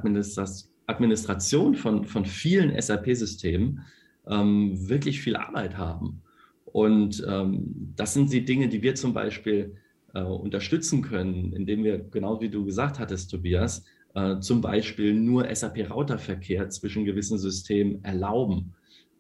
Administration 0.88 1.76
von, 1.76 2.06
von 2.06 2.26
vielen 2.26 2.82
SAP-Systemen 2.82 3.82
ähm, 4.28 4.90
wirklich 4.90 5.22
viel 5.22 5.36
Arbeit 5.36 5.78
haben. 5.78 6.24
Und 6.64 7.24
ähm, 7.30 7.94
das 7.96 8.16
sind 8.16 8.34
die 8.34 8.46
Dinge, 8.46 8.68
die 8.68 8.82
wir 8.82 8.96
zum 8.96 9.14
Beispiel 9.14 9.76
äh, 10.16 10.24
unterstützen 10.24 11.04
können, 11.04 11.54
indem 11.54 11.84
wir, 11.84 12.00
genau 12.00 12.42
wie 12.42 12.50
du 12.50 12.66
gesagt 12.66 12.98
hattest, 12.98 13.30
Tobias, 13.30 13.86
äh, 14.16 14.40
zum 14.40 14.62
Beispiel 14.62 15.14
nur 15.14 15.54
SAP-Routerverkehr 15.54 16.70
zwischen 16.70 17.06
gewissen 17.06 17.38
Systemen 17.38 18.04
erlauben. 18.04 18.74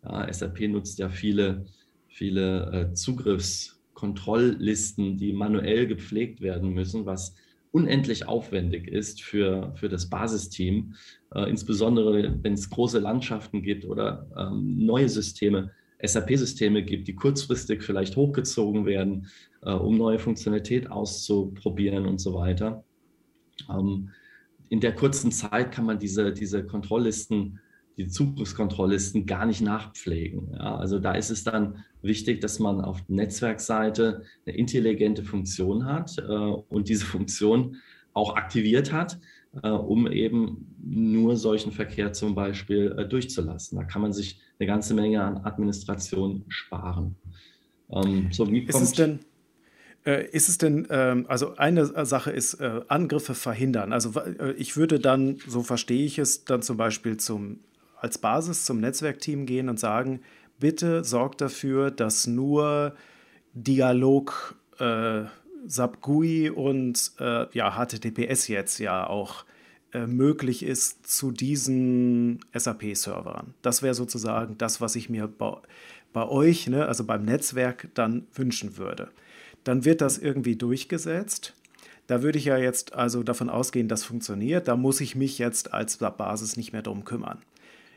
Ja, 0.03 0.27
SAP 0.31 0.61
nutzt 0.69 0.97
ja 0.99 1.09
viele, 1.09 1.65
viele 2.07 2.71
äh, 2.71 2.93
Zugriffskontrolllisten, 2.93 5.17
die 5.17 5.33
manuell 5.33 5.87
gepflegt 5.87 6.39
werden 6.41 6.73
müssen, 6.73 7.05
was 7.05 7.35
unendlich 7.71 8.25
aufwendig 8.27 8.87
ist 8.87 9.21
für, 9.21 9.73
für 9.75 9.89
das 9.89 10.09
Basisteam, 10.09 10.95
äh, 11.33 11.49
insbesondere 11.49 12.39
wenn 12.41 12.53
es 12.53 12.69
große 12.69 12.99
Landschaften 12.99 13.61
gibt 13.61 13.83
oder 13.83 14.29
ähm, 14.37 14.85
neue 14.85 15.09
Systeme, 15.09 15.71
SAP-Systeme 16.01 16.83
gibt, 16.83 17.09
die 17.09 17.15
kurzfristig 17.15 17.83
vielleicht 17.83 18.15
hochgezogen 18.15 18.85
werden, 18.85 19.27
äh, 19.61 19.71
um 19.71 19.97
neue 19.97 20.19
Funktionalität 20.19 20.89
auszuprobieren 20.89 22.05
und 22.05 22.19
so 22.19 22.33
weiter. 22.33 22.85
Ähm, 23.69 24.11
in 24.69 24.79
der 24.79 24.95
kurzen 24.95 25.31
Zeit 25.31 25.71
kann 25.71 25.85
man 25.85 25.99
diese, 25.99 26.33
diese 26.33 26.65
Kontrolllisten, 26.65 27.59
die 27.97 28.07
Zugriffskontrolllisten 28.07 29.25
gar 29.25 29.45
nicht 29.45 29.61
nachpflegen. 29.61 30.51
Ja, 30.53 30.75
also 30.75 30.99
da 30.99 31.13
ist 31.13 31.29
es 31.29 31.43
dann 31.43 31.83
wichtig, 32.01 32.41
dass 32.41 32.59
man 32.59 32.81
auf 32.81 33.07
Netzwerkseite 33.07 34.23
eine 34.45 34.55
intelligente 34.55 35.23
Funktion 35.23 35.85
hat 35.85 36.17
äh, 36.17 36.21
und 36.23 36.89
diese 36.89 37.05
Funktion 37.05 37.77
auch 38.13 38.35
aktiviert 38.35 38.91
hat, 38.91 39.19
äh, 39.63 39.69
um 39.69 40.07
eben 40.11 40.75
nur 40.83 41.37
solchen 41.37 41.71
Verkehr 41.71 42.13
zum 42.13 42.35
Beispiel 42.35 42.93
äh, 42.97 43.07
durchzulassen. 43.07 43.77
Da 43.77 43.85
kann 43.85 44.01
man 44.01 44.13
sich 44.13 44.39
eine 44.59 44.67
ganze 44.67 44.93
Menge 44.93 45.23
an 45.23 45.37
Administration 45.37 46.43
sparen. 46.47 47.15
Ähm, 47.89 48.29
so, 48.31 48.51
wie 48.51 48.65
kommt, 48.65 48.83
ist 48.83 48.89
es 48.89 48.91
denn 48.93 49.19
ist 50.05 50.49
es 50.49 50.57
denn, 50.59 50.87
ähm, 50.91 51.25
also 51.27 51.55
eine 51.55 52.05
Sache 52.05 52.31
ist 52.31 52.55
äh, 52.55 52.81
Angriffe 52.87 53.33
verhindern. 53.33 53.91
Also 53.91 54.19
äh, 54.19 54.53
ich 54.53 54.77
würde 54.77 54.99
dann, 54.99 55.39
so 55.47 55.63
verstehe 55.63 56.05
ich 56.05 56.19
es, 56.19 56.45
dann 56.45 56.61
zum 56.61 56.77
Beispiel 56.77 57.17
zum, 57.17 57.59
als 57.97 58.19
Basis 58.19 58.65
zum 58.65 58.79
Netzwerkteam 58.79 59.47
gehen 59.47 59.67
und 59.67 59.79
sagen, 59.79 60.21
bitte 60.59 61.03
sorgt 61.03 61.41
dafür, 61.41 61.89
dass 61.89 62.27
nur 62.27 62.95
Dialog, 63.53 64.55
äh, 64.79 65.23
SAP 65.67 66.01
GUI 66.01 66.51
und 66.51 67.13
äh, 67.19 67.47
ja, 67.53 67.71
HTTPS 67.71 68.47
jetzt 68.47 68.77
ja 68.77 69.07
auch 69.07 69.45
äh, 69.91 70.05
möglich 70.05 70.61
ist 70.61 71.07
zu 71.07 71.31
diesen 71.31 72.41
SAP-Servern. 72.53 73.55
Das 73.63 73.81
wäre 73.81 73.95
sozusagen 73.95 74.59
das, 74.59 74.81
was 74.81 74.95
ich 74.95 75.09
mir 75.09 75.27
bei, 75.27 75.57
bei 76.13 76.27
euch, 76.27 76.67
ne, 76.67 76.85
also 76.85 77.03
beim 77.03 77.25
Netzwerk, 77.25 77.87
dann 77.95 78.27
wünschen 78.35 78.77
würde 78.77 79.09
dann 79.65 79.83
wird 79.83 79.99
das 79.99 80.17
irgendwie 80.17 80.55
durchgesetzt. 80.55 81.53
Da 82.07 82.21
würde 82.21 82.37
ich 82.37 82.45
ja 82.45 82.57
jetzt 82.57 82.93
also 82.93 83.23
davon 83.23 83.49
ausgehen, 83.49 83.87
das 83.87 84.03
funktioniert. 84.03 84.67
Da 84.67 84.77
muss 84.77 85.01
ich 85.01 85.15
mich 85.15 85.39
jetzt 85.39 85.73
als 85.73 85.97
Basis 85.97 86.55
nicht 86.55 86.71
mehr 86.71 86.83
drum 86.83 87.03
kümmern. 87.03 87.39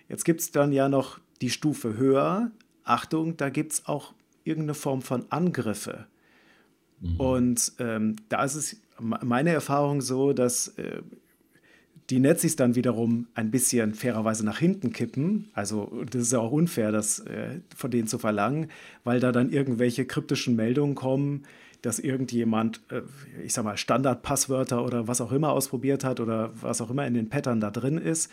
Jetzt 0.09 0.25
gibt 0.25 0.41
es 0.41 0.51
dann 0.51 0.73
ja 0.73 0.89
noch 0.89 1.21
die 1.41 1.51
Stufe 1.51 1.97
höher. 1.97 2.51
Achtung, 2.85 3.37
da 3.37 3.51
gibt 3.51 3.75
es 3.75 3.87
auch 3.87 4.15
irgendeine 4.45 4.75
Form 4.75 5.03
von 5.03 5.27
Angriffe. 5.31 6.07
Mhm. 7.01 7.21
Und 7.21 7.73
ähm, 7.79 8.17
da 8.31 8.45
ist 8.45 8.55
es 8.55 8.81
meine 8.99 9.51
Erfahrung 9.51 10.01
so, 10.01 10.33
dass 10.33 10.69
äh, 10.79 11.03
die 12.11 12.21
Netzis 12.21 12.57
dann 12.57 12.75
wiederum 12.75 13.27
ein 13.35 13.51
bisschen 13.51 13.95
fairerweise 13.95 14.45
nach 14.45 14.59
hinten 14.59 14.93
kippen. 14.93 15.51
Also 15.53 16.05
das 16.11 16.23
ist 16.23 16.33
ja 16.33 16.39
auch 16.39 16.53
unfair, 16.53 16.91
das 16.91 17.21
äh, 17.21 17.61
von 17.77 17.91
denen 17.91 18.09
zu 18.09 18.19
verlangen, 18.19 18.71
weil 19.05 19.21
da 19.21 19.31
dann 19.31 19.51
irgendwelche 19.51 20.07
kryptischen 20.07 20.57
Meldungen 20.57 20.95
kommen, 20.95 21.45
dass 21.83 21.99
irgendjemand, 21.99 22.81
äh, 22.91 23.03
ich 23.45 23.53
sag 23.53 23.65
mal, 23.65 23.77
Standardpasswörter 23.77 24.85
oder 24.85 25.07
was 25.07 25.21
auch 25.21 25.33
immer 25.33 25.53
ausprobiert 25.53 26.03
hat 26.03 26.21
oder 26.21 26.51
was 26.61 26.81
auch 26.81 26.91
immer 26.91 27.07
in 27.07 27.15
den 27.15 27.29
Pattern 27.29 27.61
da 27.61 27.71
drin 27.71 27.99
ist, 27.99 28.31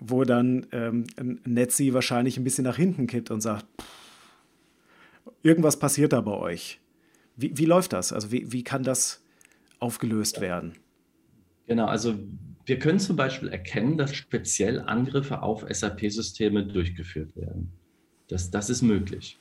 wo 0.00 0.24
dann 0.24 0.66
ähm, 0.72 1.06
Netzi 1.44 1.94
wahrscheinlich 1.94 2.36
ein 2.36 2.44
bisschen 2.44 2.64
nach 2.64 2.76
hinten 2.76 3.06
kippt 3.06 3.30
und 3.30 3.40
sagt, 3.40 3.64
irgendwas 5.42 5.78
passiert 5.78 6.12
da 6.12 6.20
bei 6.20 6.32
euch. 6.32 6.80
Wie, 7.36 7.56
wie 7.56 7.64
läuft 7.64 7.92
das? 7.92 8.12
Also 8.12 8.32
wie, 8.32 8.50
wie 8.52 8.64
kann 8.64 8.82
das 8.82 9.22
aufgelöst 9.78 10.40
werden? 10.40 10.72
Genau, 11.68 11.86
also 11.86 12.14
wir 12.68 12.78
können 12.78 13.00
zum 13.00 13.16
Beispiel 13.16 13.48
erkennen, 13.48 13.96
dass 13.96 14.14
speziell 14.14 14.80
Angriffe 14.80 15.42
auf 15.42 15.64
SAP-Systeme 15.68 16.66
durchgeführt 16.66 17.34
werden. 17.36 17.72
Das, 18.28 18.50
das 18.50 18.68
ist 18.68 18.82
möglich. 18.82 19.38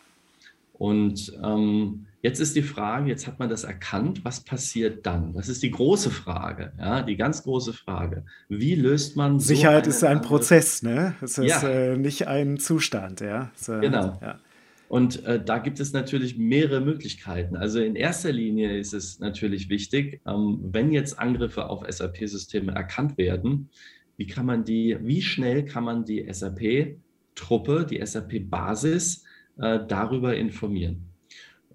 Und 0.74 1.34
ähm, 1.44 2.06
jetzt 2.22 2.40
ist 2.40 2.56
die 2.56 2.62
Frage, 2.62 3.10
jetzt 3.10 3.28
hat 3.28 3.40
man 3.40 3.50
das 3.50 3.64
erkannt, 3.64 4.24
was 4.24 4.42
passiert 4.42 5.06
dann? 5.06 5.34
Das 5.34 5.50
ist 5.50 5.64
die 5.64 5.72
große 5.72 6.12
Frage, 6.12 6.72
ja, 6.78 7.02
die 7.02 7.16
ganz 7.16 7.44
große 7.44 7.74
Frage. 7.74 8.26
Wie 8.48 8.76
löst 8.76 9.18
man 9.18 9.40
Sicherheit 9.40 9.86
so 9.86 9.90
ist 9.90 10.04
ein? 10.04 10.22
Prozess, 10.22 10.84
ne? 10.84 11.16
Es 11.22 11.38
ist 11.38 11.64
ja. 11.64 11.68
äh, 11.68 11.98
nicht 11.98 12.28
ein 12.28 12.58
Zustand, 12.60 13.22
ja. 13.22 13.52
So, 13.56 13.80
genau. 13.80 14.20
Ja. 14.22 14.40
Und 14.90 15.26
äh, 15.26 15.44
da 15.44 15.58
gibt 15.60 15.80
es 15.80 15.92
natürlich 15.92 16.38
mehrere 16.38 16.80
Möglichkeiten. 16.80 17.56
Also 17.58 17.80
in 17.80 17.96
erster 17.96 18.32
Linie 18.32 18.78
ist 18.78 18.94
es 18.94 19.20
natürlich 19.20 19.70
wichtig, 19.70 20.22
ähm, 20.26 20.60
wenn 20.64 20.92
jetzt 20.92 21.20
Angriffe 21.20 21.70
auf 21.70 21.84
SAP-Systeme 21.88 22.72
erkannt 22.72 23.18
werden, 23.18 23.70
wie 24.16 24.28
kann 24.28 24.46
man 24.46 24.64
die, 24.64 24.98
wie 25.02 25.22
schnell 25.22 25.66
kann 25.66 25.84
man 25.84 26.06
die 26.06 26.26
SAP-Truppe, 26.32 27.86
die 27.90 28.04
SAP-Basis 28.04 29.26
äh, 29.58 29.80
darüber 29.88 30.36
informieren? 30.36 31.08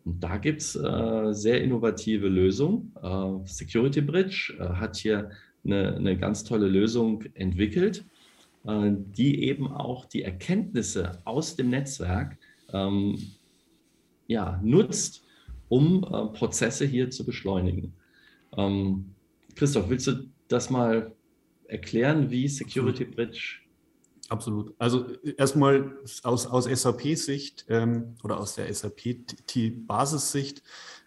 Und 0.05 0.25
da 0.25 0.39
gibt 0.39 0.63
es 0.63 0.75
äh, 0.75 1.33
sehr 1.33 1.63
innovative 1.63 2.29
Lösungen. 2.29 2.93
Äh, 3.01 3.47
Security 3.47 4.01
Bridge 4.01 4.55
äh, 4.59 4.65
hat 4.65 4.97
hier 4.97 5.31
eine, 5.65 5.95
eine, 5.95 6.17
ganz 6.17 6.43
tolle 6.43 6.67
Lösung 6.67 7.23
entwickelt, 7.35 8.05
äh, 8.67 8.91
die 8.91 9.45
eben 9.45 9.69
auch 9.69 10.07
die 10.07 10.23
Erkenntnisse 10.23 11.21
aus 11.25 11.55
dem 11.55 11.71
Netzwerk 11.71 12.37
ähm, 12.73 13.19
ja, 14.27 14.61
nutzt, 14.63 15.25
um 15.69 16.05
äh, 16.05 16.27
Prozesse 16.37 16.87
hier 16.87 17.11
zu 17.11 17.25
beschleunigen. 17.25 17.95
Ähm, 18.57 19.15
Christoph, 19.55 19.89
willst 19.89 20.07
du 20.07 20.29
das 20.49 20.71
mal 20.71 21.15
erklären, 21.69 22.31
wie 22.31 22.49
Security 22.49 23.05
Bridge 23.05 23.63
Absolut. 24.33 24.75
Also 24.79 25.09
erstmal 25.37 25.99
aus, 26.23 26.47
aus 26.47 26.65
SAP-Sicht 26.65 27.67
ähm, 27.69 28.17
oder 28.25 28.41
aus 28.41 28.55
der 28.55 28.73
SAP-Basis-Sicht 28.73 30.63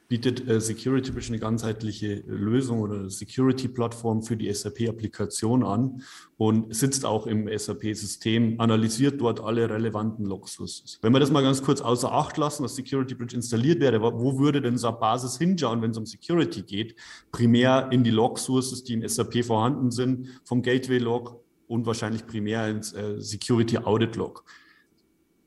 bietet 0.08 0.48
äh, 0.48 0.62
Security 0.62 1.12
Bridge 1.12 1.28
eine 1.30 1.40
ganzheitliche 1.40 2.24
Lösung 2.28 2.82
oder 2.82 3.10
Security-Plattform 3.10 4.22
für 4.22 4.38
die 4.38 4.54
SAP-Applikation 4.54 5.64
an 5.64 6.04
und 6.38 6.76
sitzt 6.76 7.06
auch 7.06 7.26
im 7.28 7.48
SAP-System, 7.48 8.60
analysiert 8.60 9.20
dort 9.20 9.40
alle 9.40 9.70
relevanten 9.70 10.26
Log-Sources. 10.26 11.00
Wenn 11.02 11.14
wir 11.14 11.20
das 11.20 11.32
mal 11.32 11.42
ganz 11.42 11.64
kurz 11.64 11.82
außer 11.82 12.12
Acht 12.12 12.38
lassen, 12.38 12.64
dass 12.64 12.76
Security 12.76 13.16
Bridge 13.16 13.36
installiert 13.36 13.80
wäre, 13.80 14.02
wo 14.02 14.38
würde 14.38 14.62
denn 14.62 14.78
eine 14.78 14.98
Basis 14.98 15.38
hinschauen, 15.38 15.82
wenn 15.82 15.92
es 15.92 15.98
um 15.98 16.06
Security 16.06 16.62
geht? 16.62 16.96
Primär 17.32 17.90
in 17.92 18.04
die 18.04 18.12
Log-Sources, 18.12 18.84
die 18.84 18.94
in 18.94 19.08
SAP 19.08 19.44
vorhanden 19.44 19.92
sind, 19.92 20.28
vom 20.44 20.62
Gateway-Log 20.62 21.42
und 21.68 21.86
wahrscheinlich 21.86 22.28
primär 22.28 22.68
ins 22.68 22.94
äh, 22.94 23.20
Security 23.20 23.78
Audit 23.78 24.16
Log. 24.16 24.44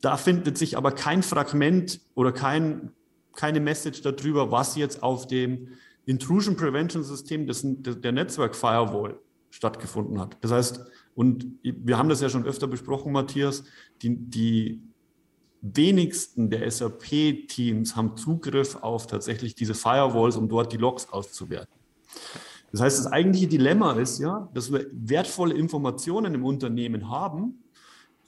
Da 0.01 0.17
findet 0.17 0.59
sich 0.59 0.77
aber 0.77 0.93
kein 0.93 1.23
Fragment 1.23 2.01
oder 2.15 2.33
kein 2.33 2.93
keine 3.39 3.61
Message 3.61 4.03
darüber, 4.03 4.51
was 4.51 4.75
jetzt 4.75 5.01
auf 5.01 5.29
dem 5.29 5.69
Intrusion 6.07 6.57
Prevention 6.57 7.05
System 7.05 7.47
des, 7.47 7.63
der 7.65 8.11
Netzwerk 8.11 8.57
Firewall 8.57 9.21
stattgefunden 9.51 10.21
hat. 10.21 10.37
Das 10.41 10.51
heißt, 10.51 10.85
und 11.15 11.47
wir 11.63 11.97
haben 11.97 12.09
das 12.09 12.21
ja 12.21 12.29
schon 12.29 12.45
öfter 12.45 12.67
besprochen, 12.67 13.13
Matthias, 13.13 13.63
die, 14.03 14.17
die 14.17 14.83
wenigsten 15.61 16.51
der 16.51 16.69
SAP-Teams 16.69 17.95
haben 17.95 18.17
Zugriff 18.17 18.75
auf 18.75 19.07
tatsächlich 19.07 19.55
diese 19.55 19.75
Firewalls, 19.75 20.37
um 20.37 20.49
dort 20.49 20.73
die 20.73 20.77
Logs 20.77 21.09
auszuwerten. 21.09 21.79
Das 22.73 22.81
heißt, 22.81 22.99
das 22.99 23.07
eigentliche 23.07 23.47
Dilemma 23.47 23.93
ist 23.93 24.19
ja, 24.19 24.49
dass 24.53 24.73
wir 24.73 24.87
wertvolle 24.93 25.55
Informationen 25.55 26.35
im 26.35 26.45
Unternehmen 26.45 27.09
haben, 27.09 27.63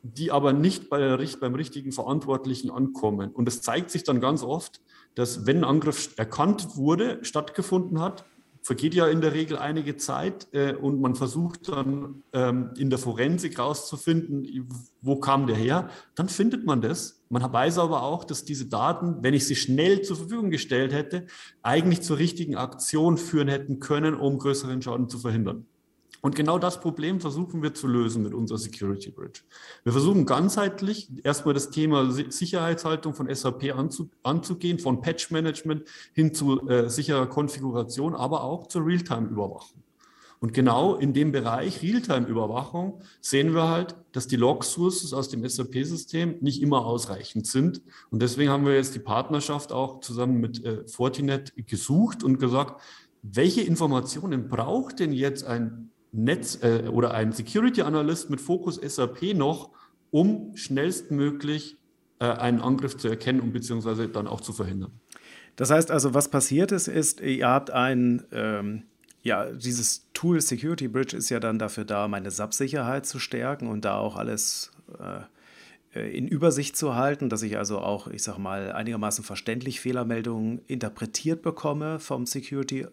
die 0.03 0.31
aber 0.31 0.53
nicht 0.53 0.88
bei 0.88 0.99
der, 0.99 1.18
beim 1.40 1.55
richtigen 1.55 1.90
Verantwortlichen 1.90 2.70
ankommen. 2.70 3.33
Und 3.33 3.46
das 3.46 3.61
zeigt 3.61 3.90
sich 3.90 4.05
dann 4.05 4.20
ganz 4.20 4.42
oft, 4.42 4.81
dass 5.14 5.46
wenn 5.46 5.59
ein 5.59 5.64
Angriff 5.64 6.14
erkannt 6.16 6.77
wurde, 6.77 7.18
stattgefunden 7.23 8.01
hat, 8.01 8.25
vergeht 8.62 8.94
ja 8.94 9.07
in 9.07 9.20
der 9.20 9.33
Regel 9.33 9.59
einige 9.59 9.96
Zeit 9.96 10.49
äh, 10.53 10.75
und 10.75 11.01
man 11.01 11.14
versucht 11.14 11.68
dann 11.68 12.23
ähm, 12.33 12.70
in 12.77 12.90
der 12.90 12.99
Forensik 12.99 13.59
rauszufinden, 13.59 14.68
wo 15.01 15.16
kam 15.16 15.46
der 15.46 15.57
her, 15.57 15.88
dann 16.14 16.29
findet 16.29 16.66
man 16.66 16.83
das. 16.83 17.23
Man 17.31 17.51
weiß 17.51 17.79
aber 17.79 18.03
auch, 18.03 18.25
dass 18.25 18.44
diese 18.44 18.66
Daten, 18.66 19.23
wenn 19.23 19.35
ich 19.35 19.46
sie 19.46 19.57
schnell 19.57 20.03
zur 20.03 20.16
Verfügung 20.16 20.51
gestellt 20.51 20.92
hätte, 20.92 21.27
eigentlich 21.62 22.03
zur 22.03 22.18
richtigen 22.18 22.57
Aktion 22.57 23.16
führen 23.16 23.49
hätten 23.49 23.81
können, 23.81 24.14
um 24.14 24.38
größeren 24.38 24.83
Schaden 24.83 25.09
zu 25.09 25.18
verhindern. 25.18 25.66
Und 26.20 26.35
genau 26.35 26.59
das 26.59 26.80
Problem 26.80 27.20
versuchen 27.20 27.62
wir 27.62 27.72
zu 27.74 27.87
lösen 27.87 28.22
mit 28.22 28.35
unserer 28.35 28.59
Security 28.59 29.11
Bridge. 29.11 29.40
Wir 29.85 29.92
versuchen 29.92 30.26
ganzheitlich 30.26 31.11
erstmal 31.24 31.54
das 31.54 31.70
Thema 31.70 32.11
Sicherheitshaltung 32.11 33.14
von 33.14 33.35
SAP 33.35 33.74
anzugehen, 34.22 34.78
von 34.78 35.00
Patch 35.00 35.30
Management 35.30 35.85
hin 36.12 36.35
zu 36.35 36.68
äh, 36.68 36.90
sicherer 36.90 37.26
Konfiguration, 37.26 38.14
aber 38.14 38.44
auch 38.44 38.66
zur 38.66 38.85
Realtime-Überwachung. 38.85 39.83
Und 40.40 40.54
genau 40.54 40.94
in 40.94 41.12
dem 41.12 41.33
Bereich 41.33 41.83
Realtime-Überwachung 41.83 43.02
sehen 43.20 43.54
wir 43.54 43.68
halt, 43.68 43.94
dass 44.12 44.26
die 44.26 44.37
Log-Sources 44.37 45.12
aus 45.12 45.28
dem 45.28 45.46
SAP-System 45.46 46.37
nicht 46.40 46.62
immer 46.62 46.87
ausreichend 46.87 47.46
sind. 47.46 47.83
Und 48.11 48.22
deswegen 48.22 48.50
haben 48.50 48.64
wir 48.64 48.74
jetzt 48.74 48.94
die 48.94 49.00
Partnerschaft 49.00 49.70
auch 49.70 50.00
zusammen 50.00 50.40
mit 50.40 50.64
äh, 50.64 50.87
Fortinet 50.88 51.52
gesucht 51.66 52.24
und 52.24 52.38
gesagt, 52.38 52.80
welche 53.22 53.61
Informationen 53.61 54.48
braucht 54.48 54.98
denn 55.00 55.12
jetzt 55.12 55.44
ein 55.44 55.90
Netz 56.12 56.59
äh, 56.62 56.88
oder 56.88 57.14
ein 57.14 57.33
Security 57.33 57.83
Analyst 57.83 58.31
mit 58.31 58.40
Fokus 58.40 58.77
SAP 58.77 59.35
noch, 59.35 59.70
um 60.11 60.57
schnellstmöglich 60.57 61.79
äh, 62.18 62.25
einen 62.25 62.61
Angriff 62.61 62.96
zu 62.96 63.09
erkennen 63.09 63.40
und 63.40 63.53
beziehungsweise 63.53 64.09
dann 64.09 64.27
auch 64.27 64.40
zu 64.40 64.53
verhindern. 64.53 64.92
Das 65.57 65.70
heißt 65.70 65.90
also, 65.90 66.14
was 66.14 66.31
passiert 66.31 66.73
ist, 66.73 66.88
ist, 66.88 67.20
ihr 67.20 67.49
habt 67.49 67.70
ein, 67.70 68.25
ähm, 68.33 68.85
ja, 69.23 69.51
dieses 69.51 70.11
Tool 70.14 70.40
Security 70.40 70.88
Bridge 70.88 71.16
ist 71.16 71.29
ja 71.29 71.40
dann 71.40 71.59
dafür 71.59 71.85
da, 71.85 72.09
meine 72.09 72.31
SAP-Sicherheit 72.31 73.07
zu 73.07 73.18
stärken 73.18 73.68
und 73.68 73.85
da 73.85 73.99
auch 73.99 74.16
alles 74.16 74.73
äh, 74.99 75.20
in 75.92 76.29
Übersicht 76.29 76.77
zu 76.77 76.94
halten, 76.94 77.29
dass 77.29 77.42
ich 77.42 77.59
also 77.59 77.81
auch, 77.81 78.07
ich 78.07 78.23
sag 78.23 78.38
mal, 78.38 78.73
einigermaßen 78.73 79.25
verständlich 79.25 79.81
Fehlermeldungen 79.81 80.61
interpretiert 80.66 81.42
bekomme 81.42 81.99
vom 81.99 82.27
Security 82.27 82.87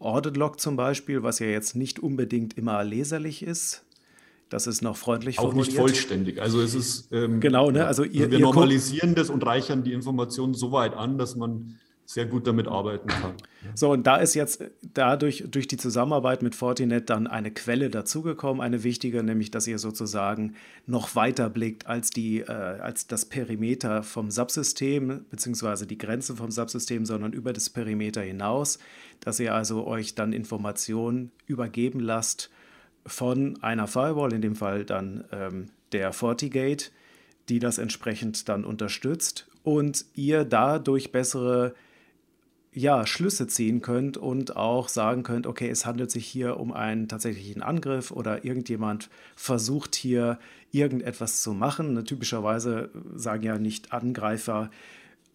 Audit 0.00 0.36
Log 0.36 0.60
zum 0.60 0.76
Beispiel, 0.76 1.22
was 1.22 1.38
ja 1.38 1.46
jetzt 1.46 1.74
nicht 1.74 1.98
unbedingt 1.98 2.56
immer 2.56 2.82
leserlich 2.84 3.42
ist. 3.42 3.84
Das 4.48 4.66
ist 4.66 4.80
noch 4.80 4.96
freundlich 4.96 5.38
Auch 5.38 5.44
formuliert. 5.44 5.68
nicht 5.68 5.76
vollständig. 5.78 6.40
Also 6.40 6.60
es 6.60 6.74
ist 6.74 7.12
ähm, 7.12 7.40
genau, 7.40 7.70
ne? 7.70 7.86
Also, 7.86 8.04
ihr, 8.04 8.30
wir 8.30 8.38
ihr 8.38 8.44
normalisieren 8.44 9.14
das 9.14 9.28
und 9.28 9.44
reichern 9.44 9.84
die 9.84 9.92
Informationen 9.92 10.54
so 10.54 10.72
weit 10.72 10.94
an, 10.94 11.18
dass 11.18 11.36
man 11.36 11.78
sehr 12.10 12.24
gut 12.24 12.46
damit 12.46 12.68
arbeiten 12.68 13.08
kann. 13.08 13.34
So, 13.74 13.90
und 13.90 14.06
da 14.06 14.16
ist 14.16 14.32
jetzt 14.32 14.64
dadurch 14.94 15.44
durch 15.50 15.68
die 15.68 15.76
Zusammenarbeit 15.76 16.42
mit 16.42 16.54
Fortinet 16.54 17.10
dann 17.10 17.26
eine 17.26 17.50
Quelle 17.50 17.90
dazugekommen, 17.90 18.62
eine 18.62 18.82
wichtige, 18.82 19.22
nämlich 19.22 19.50
dass 19.50 19.66
ihr 19.66 19.78
sozusagen 19.78 20.54
noch 20.86 21.16
weiter 21.16 21.50
blickt 21.50 21.86
als, 21.86 22.08
die, 22.08 22.40
äh, 22.40 22.50
als 22.50 23.08
das 23.08 23.26
Perimeter 23.26 24.02
vom 24.02 24.30
Subsystem, 24.30 25.26
beziehungsweise 25.28 25.86
die 25.86 25.98
Grenze 25.98 26.34
vom 26.34 26.50
Subsystem, 26.50 27.04
sondern 27.04 27.34
über 27.34 27.52
das 27.52 27.68
Perimeter 27.68 28.22
hinaus, 28.22 28.78
dass 29.20 29.38
ihr 29.38 29.54
also 29.54 29.86
euch 29.86 30.14
dann 30.14 30.32
Informationen 30.32 31.30
übergeben 31.46 32.00
lasst 32.00 32.48
von 33.04 33.62
einer 33.62 33.86
Firewall, 33.86 34.32
in 34.32 34.40
dem 34.40 34.56
Fall 34.56 34.86
dann 34.86 35.24
ähm, 35.30 35.66
der 35.92 36.14
FortiGate, 36.14 36.90
die 37.50 37.58
das 37.58 37.76
entsprechend 37.76 38.48
dann 38.48 38.64
unterstützt 38.64 39.46
und 39.62 40.06
ihr 40.14 40.46
dadurch 40.46 41.12
bessere 41.12 41.74
ja, 42.72 43.06
Schlüsse 43.06 43.46
ziehen 43.46 43.80
könnt 43.80 44.16
und 44.16 44.56
auch 44.56 44.88
sagen 44.88 45.22
könnt, 45.22 45.46
okay, 45.46 45.68
es 45.68 45.86
handelt 45.86 46.10
sich 46.10 46.26
hier 46.26 46.58
um 46.58 46.72
einen 46.72 47.08
tatsächlichen 47.08 47.62
Angriff 47.62 48.10
oder 48.10 48.44
irgendjemand 48.44 49.08
versucht 49.36 49.94
hier 49.94 50.38
irgendetwas 50.70 51.42
zu 51.42 51.54
machen. 51.54 52.04
Typischerweise 52.04 52.90
sagen 53.14 53.42
ja 53.42 53.58
nicht 53.58 53.92
Angreifer 53.92 54.70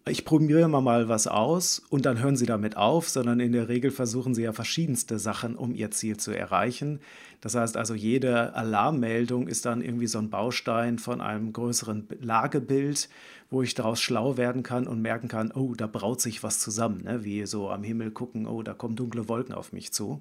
ich 0.06 0.26
probiere 0.26 0.68
mal, 0.68 0.82
mal 0.82 1.08
was 1.08 1.26
aus 1.26 1.82
und 1.88 2.04
dann 2.04 2.20
hören 2.20 2.36
sie 2.36 2.44
damit 2.44 2.76
auf, 2.76 3.08
sondern 3.08 3.40
in 3.40 3.52
der 3.52 3.68
Regel 3.68 3.90
versuchen 3.90 4.34
sie 4.34 4.42
ja 4.42 4.52
verschiedenste 4.52 5.18
Sachen, 5.18 5.56
um 5.56 5.74
ihr 5.74 5.90
Ziel 5.92 6.18
zu 6.18 6.30
erreichen. 6.32 7.00
Das 7.40 7.54
heißt 7.54 7.78
also, 7.78 7.94
jede 7.94 8.54
Alarmmeldung 8.54 9.48
ist 9.48 9.64
dann 9.64 9.80
irgendwie 9.80 10.06
so 10.06 10.18
ein 10.18 10.28
Baustein 10.28 10.98
von 10.98 11.22
einem 11.22 11.54
größeren 11.54 12.06
Lagebild, 12.20 13.08
wo 13.48 13.62
ich 13.62 13.74
daraus 13.74 14.00
schlau 14.00 14.36
werden 14.36 14.62
kann 14.62 14.86
und 14.86 15.00
merken 15.00 15.28
kann, 15.28 15.52
oh, 15.52 15.74
da 15.74 15.86
braut 15.86 16.20
sich 16.20 16.42
was 16.42 16.60
zusammen, 16.60 17.02
ne? 17.04 17.24
wie 17.24 17.46
so 17.46 17.70
am 17.70 17.82
Himmel 17.82 18.10
gucken, 18.10 18.46
oh, 18.46 18.62
da 18.62 18.74
kommen 18.74 18.96
dunkle 18.96 19.28
Wolken 19.28 19.54
auf 19.54 19.72
mich 19.72 19.92
zu. 19.92 20.20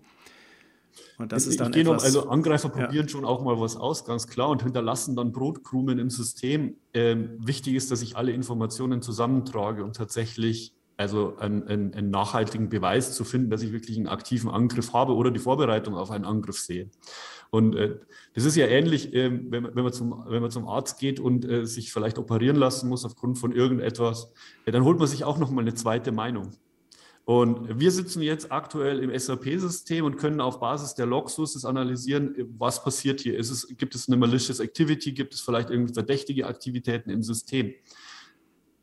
Und 1.18 1.32
das 1.32 1.48
ist 1.48 1.60
dann 1.60 1.74
ich 1.74 1.80
etwas, 1.80 1.98
noch, 1.98 2.04
also 2.04 2.30
Angreifer 2.30 2.70
probieren 2.70 3.06
ja. 3.06 3.10
schon 3.10 3.26
auch 3.26 3.44
mal 3.44 3.60
was 3.60 3.76
aus, 3.76 4.06
ganz 4.06 4.28
klar, 4.28 4.50
und 4.50 4.64
hinterlassen 4.64 5.16
dann 5.16 5.32
Brotkrumen 5.32 6.00
im 6.00 6.10
System. 6.10 6.76
Ähm, 6.94 7.38
wichtig 7.40 7.76
ist, 7.76 7.92
dass 7.92 8.02
ich 8.02 8.16
alle 8.16 8.32
Informationen 8.32 9.02
zusammentrage 9.02 9.84
und 9.84 9.96
tatsächlich 9.96 10.74
also 10.96 11.36
einen, 11.38 11.68
einen, 11.68 11.94
einen, 11.94 12.10
nachhaltigen 12.12 12.70
Beweis 12.70 13.16
zu 13.16 13.24
finden, 13.24 13.50
dass 13.50 13.64
ich 13.64 13.72
wirklich 13.72 13.98
einen 13.98 14.08
aktiven 14.08 14.50
Angriff 14.50 14.94
habe 14.94 15.16
oder 15.16 15.32
die 15.32 15.40
Vorbereitung 15.40 15.96
auf 15.96 16.12
einen 16.12 16.26
Angriff 16.26 16.60
sehe. 16.60 16.90
Und 17.50 17.76
äh, 17.76 17.98
das 18.34 18.46
ist 18.46 18.56
ja 18.56 18.68
ähnlich, 18.68 19.14
äh, 19.14 19.32
wenn, 19.32 19.76
wenn, 19.76 19.84
man 19.84 19.94
zum, 19.94 20.24
wenn 20.28 20.42
man 20.42 20.52
zum 20.52 20.68
Arzt 20.68 21.00
geht 21.00 21.20
und 21.20 21.46
äh, 21.46 21.66
sich 21.66 21.92
vielleicht 21.92 22.18
operieren 22.18 22.56
lassen 22.56 22.90
muss 22.90 23.06
aufgrund 23.06 23.38
von 23.38 23.52
irgendetwas, 23.52 24.32
dann 24.66 24.84
holt 24.84 25.00
man 25.00 25.08
sich 25.08 25.24
auch 25.24 25.38
noch 25.38 25.52
mal 25.52 25.62
eine 25.62 25.74
zweite 25.74 26.12
Meinung. 26.12 26.52
Und 27.26 27.80
wir 27.80 27.92
sitzen 27.92 28.22
jetzt 28.22 28.52
aktuell 28.52 29.00
im 29.00 29.18
SAP-System 29.18 30.04
und 30.04 30.18
können 30.18 30.42
auf 30.42 30.60
Basis 30.60 30.94
der 30.94 31.06
Log-Sources 31.06 31.64
analysieren, 31.64 32.36
was 32.58 32.84
passiert 32.84 33.22
hier. 33.22 33.40
Es, 33.40 33.68
gibt 33.78 33.96
es 33.96 34.10
eine 34.10 34.18
malicious 34.18 34.60
Activity? 34.60 35.14
Gibt 35.14 35.34
es 35.34 35.40
vielleicht 35.40 35.70
irgendwie 35.70 35.94
verdächtige 35.94 36.48
Aktivitäten 36.48 37.10
im 37.10 37.24
System? 37.24 37.74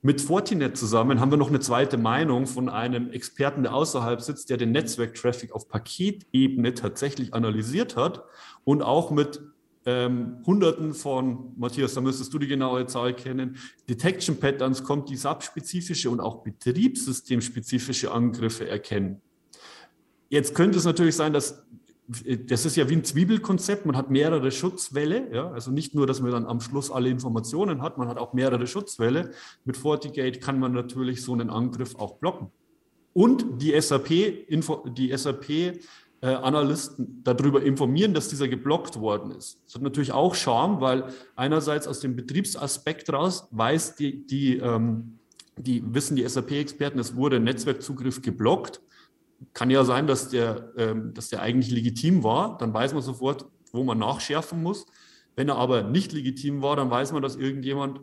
Mit 0.02 0.22
Fortinet 0.22 0.78
zusammen 0.78 1.20
haben 1.20 1.30
wir 1.30 1.36
noch 1.36 1.50
eine 1.50 1.60
zweite 1.60 1.98
Meinung 1.98 2.46
von 2.46 2.70
einem 2.70 3.10
Experten, 3.10 3.64
der 3.64 3.74
außerhalb 3.74 4.22
sitzt, 4.22 4.48
der 4.48 4.56
den 4.56 4.72
Netzwerktraffic 4.72 5.52
auf 5.52 5.68
Paketebene 5.68 6.72
tatsächlich 6.72 7.34
analysiert 7.34 7.96
hat 7.96 8.24
und 8.64 8.80
auch 8.80 9.10
mit 9.10 9.42
ähm, 9.86 10.42
Hunderten 10.46 10.94
von, 10.94 11.52
Matthias, 11.56 11.94
da 11.94 12.00
müsstest 12.00 12.32
du 12.34 12.38
die 12.38 12.46
genaue 12.46 12.86
Zahl 12.86 13.14
kennen, 13.14 13.56
Detection 13.88 14.38
Patterns 14.38 14.84
kommt, 14.84 15.08
die 15.08 15.16
SAP-spezifische 15.16 16.10
und 16.10 16.20
auch 16.20 16.42
betriebssystemspezifische 16.42 18.12
Angriffe 18.12 18.68
erkennen. 18.68 19.20
Jetzt 20.28 20.54
könnte 20.54 20.78
es 20.78 20.84
natürlich 20.84 21.16
sein, 21.16 21.32
dass 21.32 21.64
das 22.46 22.66
ist 22.66 22.76
ja 22.76 22.88
wie 22.88 22.96
ein 22.96 23.04
Zwiebelkonzept, 23.04 23.86
man 23.86 23.96
hat 23.96 24.10
mehrere 24.10 24.50
Schutzwelle, 24.50 25.32
ja, 25.32 25.50
also 25.50 25.70
nicht 25.70 25.94
nur, 25.94 26.08
dass 26.08 26.20
man 26.20 26.32
dann 26.32 26.46
am 26.46 26.60
Schluss 26.60 26.90
alle 26.90 27.08
Informationen 27.08 27.82
hat, 27.82 27.98
man 27.98 28.08
hat 28.08 28.18
auch 28.18 28.32
mehrere 28.32 28.66
Schutzwelle. 28.66 29.30
Mit 29.64 29.76
FortiGate 29.76 30.40
kann 30.40 30.58
man 30.58 30.72
natürlich 30.72 31.22
so 31.22 31.32
einen 31.32 31.50
Angriff 31.50 31.94
auch 31.94 32.16
blocken. 32.16 32.48
Und 33.12 33.62
die 33.62 33.80
SAP, 33.80 34.08
die 34.08 35.16
SAP 35.16 35.50
äh, 35.50 35.78
Analysten 36.26 37.22
darüber 37.24 37.62
informieren, 37.62 38.12
dass 38.12 38.28
dieser 38.28 38.46
geblockt 38.46 39.00
worden 39.00 39.30
ist. 39.30 39.58
Das 39.64 39.76
hat 39.76 39.82
natürlich 39.82 40.12
auch 40.12 40.34
Charme, 40.34 40.80
weil 40.80 41.04
einerseits 41.34 41.86
aus 41.88 42.00
dem 42.00 42.14
Betriebsaspekt 42.14 43.10
raus 43.10 43.48
weiß 43.50 43.94
die, 43.96 44.26
die, 44.26 44.58
ähm, 44.58 45.18
die 45.56 45.82
wissen 45.94 46.16
die 46.16 46.28
SAP-Experten, 46.28 46.98
es 46.98 47.16
wurde 47.16 47.40
Netzwerkzugriff 47.40 48.20
geblockt. 48.20 48.82
Kann 49.54 49.70
ja 49.70 49.84
sein, 49.84 50.06
dass 50.06 50.28
der, 50.28 50.72
ähm, 50.76 51.14
dass 51.14 51.30
der 51.30 51.40
eigentlich 51.40 51.70
legitim 51.70 52.22
war, 52.22 52.58
dann 52.58 52.74
weiß 52.74 52.92
man 52.92 53.02
sofort, 53.02 53.46
wo 53.72 53.82
man 53.82 53.98
nachschärfen 53.98 54.62
muss. 54.62 54.84
Wenn 55.36 55.48
er 55.48 55.56
aber 55.56 55.82
nicht 55.82 56.12
legitim 56.12 56.60
war, 56.60 56.76
dann 56.76 56.90
weiß 56.90 57.12
man, 57.12 57.22
dass 57.22 57.36
irgendjemand 57.36 58.00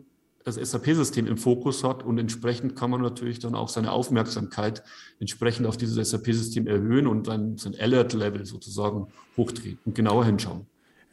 das 0.48 0.70
SAP-System 0.70 1.26
im 1.26 1.36
Fokus 1.36 1.84
hat 1.84 2.02
und 2.02 2.18
entsprechend 2.18 2.74
kann 2.74 2.90
man 2.90 3.02
natürlich 3.02 3.38
dann 3.38 3.54
auch 3.54 3.68
seine 3.68 3.92
Aufmerksamkeit 3.92 4.82
entsprechend 5.20 5.66
auf 5.66 5.76
dieses 5.76 6.10
SAP-System 6.10 6.66
erhöhen 6.66 7.06
und 7.06 7.28
dann 7.28 7.58
sein 7.58 7.74
Alert-Level 7.78 8.46
sozusagen 8.46 9.08
hochdrehen 9.36 9.78
und 9.84 9.94
genauer 9.94 10.24
hinschauen. 10.24 10.66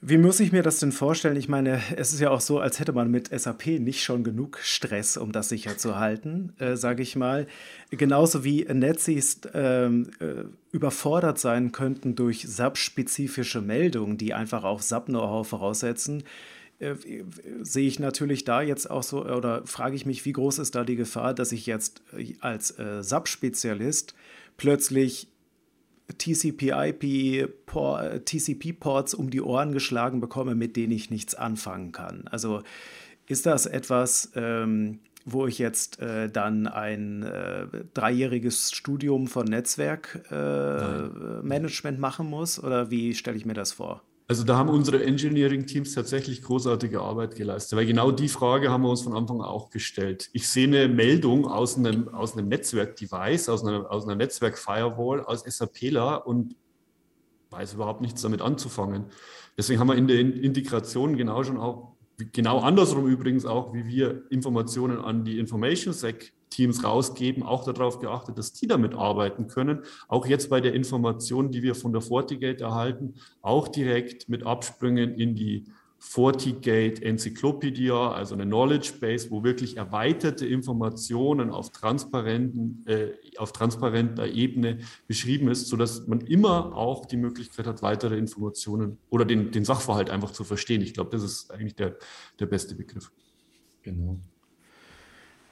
Wie 0.07 0.17
muss 0.17 0.39
ich 0.39 0.51
mir 0.51 0.61
das 0.61 0.79
denn 0.79 0.91
vorstellen? 0.91 1.35
Ich 1.35 1.49
meine, 1.49 1.81
es 1.95 2.13
ist 2.13 2.19
ja 2.19 2.29
auch 2.29 2.41
so, 2.41 2.59
als 2.59 2.79
hätte 2.79 2.93
man 2.93 3.09
mit 3.09 3.29
SAP 3.29 3.79
nicht 3.79 4.03
schon 4.03 4.23
genug 4.23 4.59
Stress, 4.61 5.17
um 5.17 5.31
das 5.31 5.49
sicher 5.49 5.79
zu 5.79 5.97
halten, 5.97 6.53
äh, 6.59 6.75
sage 6.75 7.01
ich 7.01 7.15
mal. 7.15 7.47
Genauso 7.89 8.43
wie 8.43 8.65
Netzis 8.65 9.41
ähm, 9.55 10.11
äh, 10.19 10.43
überfordert 10.71 11.39
sein 11.39 11.71
könnten 11.71 12.13
durch 12.13 12.45
SAP-spezifische 12.47 13.61
Meldungen, 13.61 14.17
die 14.17 14.35
einfach 14.35 14.63
auch 14.63 14.81
SAP-Know-how 14.81 15.47
voraussetzen 15.47 16.23
äh, 16.79 16.95
sehe 17.61 17.87
ich 17.87 17.99
natürlich 17.99 18.43
da 18.43 18.61
jetzt 18.61 18.89
auch 18.89 19.03
so, 19.03 19.25
oder 19.25 19.65
frage 19.65 19.95
ich 19.95 20.05
mich, 20.05 20.25
wie 20.25 20.33
groß 20.33 20.59
ist 20.59 20.75
da 20.75 20.83
die 20.83 20.95
Gefahr, 20.95 21.33
dass 21.33 21.51
ich 21.51 21.65
jetzt 21.65 22.03
äh, 22.17 22.35
als 22.39 22.77
äh, 22.77 23.01
SAP-Spezialist 23.01 24.13
plötzlich 24.57 25.29
TCP-IP-Ports 26.17 28.25
TCP 28.25 28.75
um 29.17 29.29
die 29.29 29.41
Ohren 29.41 29.71
geschlagen 29.71 30.21
bekomme, 30.21 30.55
mit 30.55 30.75
denen 30.75 30.91
ich 30.91 31.09
nichts 31.09 31.35
anfangen 31.35 31.91
kann. 31.91 32.27
Also 32.27 32.61
ist 33.27 33.47
das 33.47 33.65
etwas, 33.65 34.31
ähm, 34.35 34.99
wo 35.25 35.47
ich 35.47 35.57
jetzt 35.57 35.99
äh, 35.99 36.29
dann 36.29 36.67
ein 36.67 37.23
äh, 37.23 37.65
dreijähriges 37.93 38.71
Studium 38.71 39.27
von 39.27 39.45
Netzwerkmanagement 39.45 41.97
äh, 41.97 42.01
machen 42.01 42.29
muss? 42.29 42.63
Oder 42.63 42.91
wie 42.91 43.15
stelle 43.15 43.37
ich 43.37 43.45
mir 43.45 43.55
das 43.55 43.71
vor? 43.71 44.03
Also 44.27 44.43
da 44.43 44.57
haben 44.57 44.69
unsere 44.69 45.03
Engineering-Teams 45.03 45.93
tatsächlich 45.93 46.41
großartige 46.41 46.99
Arbeit 46.99 47.35
geleistet, 47.35 47.77
weil 47.77 47.85
genau 47.85 48.09
die 48.09 48.27
Frage 48.27 48.71
haben 48.71 48.81
wir 48.81 48.89
uns 48.89 49.03
von 49.03 49.13
Anfang 49.13 49.39
an 49.41 49.47
auch 49.47 49.69
gestellt. 49.69 50.29
Ich 50.33 50.49
sehe 50.49 50.67
eine 50.67 50.87
Meldung 50.87 51.45
aus 51.45 51.77
einem, 51.77 52.09
aus 52.09 52.35
einem 52.35 52.47
Netzwerk-Device, 52.47 53.49
aus 53.49 53.63
einer, 53.63 53.91
aus 53.91 54.05
einer 54.05 54.15
Netzwerk-Firewall, 54.15 55.21
als 55.25 55.43
SAPler 55.43 56.25
und 56.25 56.55
weiß 57.51 57.75
überhaupt 57.75 58.01
nichts 58.01 58.23
damit 58.23 58.41
anzufangen. 58.41 59.05
Deswegen 59.57 59.79
haben 59.79 59.87
wir 59.87 59.95
in 59.95 60.07
der 60.07 60.19
Integration 60.19 61.17
genau 61.17 61.43
schon 61.43 61.57
auch, 61.57 61.94
genau 62.33 62.59
andersrum 62.59 63.07
übrigens 63.07 63.45
auch, 63.45 63.73
wie 63.73 63.85
wir 63.85 64.23
Informationen 64.29 64.99
an 64.99 65.25
die 65.25 65.39
Information 65.39 65.93
Sec 65.93 66.33
Teams 66.49 66.83
rausgeben, 66.83 67.43
auch 67.43 67.65
darauf 67.65 67.99
geachtet, 67.99 68.37
dass 68.37 68.53
die 68.53 68.67
damit 68.67 68.93
arbeiten 68.93 69.47
können. 69.47 69.83
Auch 70.07 70.25
jetzt 70.25 70.49
bei 70.49 70.61
der 70.61 70.73
Information, 70.73 71.51
die 71.51 71.63
wir 71.63 71.75
von 71.75 71.91
der 71.91 72.01
FortiGate 72.01 72.61
erhalten, 72.61 73.15
auch 73.41 73.67
direkt 73.67 74.29
mit 74.29 74.45
Absprüngen 74.45 75.15
in 75.15 75.35
die 75.35 75.65
FortiGate 76.07 77.03
Enzyklopädia, 77.03 78.11
also 78.11 78.35
eine 78.35 78.45
Knowledge 78.45 78.93
Base, 79.01 79.31
wo 79.31 79.43
wirklich 79.43 79.75
erweiterte 79.75 80.45
Informationen 80.45 81.49
auf, 81.49 81.71
transparenten, 81.71 82.85
äh, 82.85 83.07
auf 83.37 83.51
transparenter 83.51 84.27
Ebene 84.27 84.77
beschrieben 85.07 85.49
ist, 85.49 85.67
sodass 85.67 86.05
man 86.07 86.21
immer 86.21 86.75
auch 86.75 87.05
die 87.05 87.17
Möglichkeit 87.17 87.65
hat, 87.65 87.81
weitere 87.81 88.17
Informationen 88.17 88.99
oder 89.09 89.25
den, 89.25 89.51
den 89.51 89.65
Sachverhalt 89.65 90.11
einfach 90.11 90.31
zu 90.31 90.43
verstehen. 90.43 90.81
Ich 90.81 90.93
glaube, 90.93 91.09
das 91.09 91.23
ist 91.23 91.51
eigentlich 91.51 91.75
der, 91.75 91.97
der 92.39 92.45
beste 92.45 92.75
Begriff. 92.75 93.11
Genau. 93.81 94.19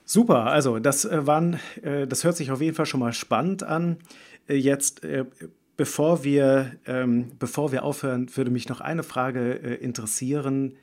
Super, 0.06 0.45
also 0.45 0.78
das 0.78 1.04
äh, 1.04 1.26
waren, 1.26 1.60
äh, 1.82 2.06
das 2.06 2.24
hört 2.24 2.38
sich 2.38 2.51
auf 2.51 2.62
jeden 2.62 2.76
Fall 2.76 2.86
schon 2.86 2.99
mal 2.99 3.14
spannend 3.14 3.64
an. 3.64 3.97
Äh, 4.47 4.56
jetzt, 4.56 5.01
bevor 5.84 6.23
wir, 6.23 6.77
ähm, 6.86 7.34
bevor 7.39 7.73
wir 7.73 7.84
aufhören, 7.84 8.34
würde 8.38 8.51
mich 8.51 8.69
noch 8.69 8.79
eine 8.79 9.03
Frage 9.03 9.51
interessieren. 9.51 10.77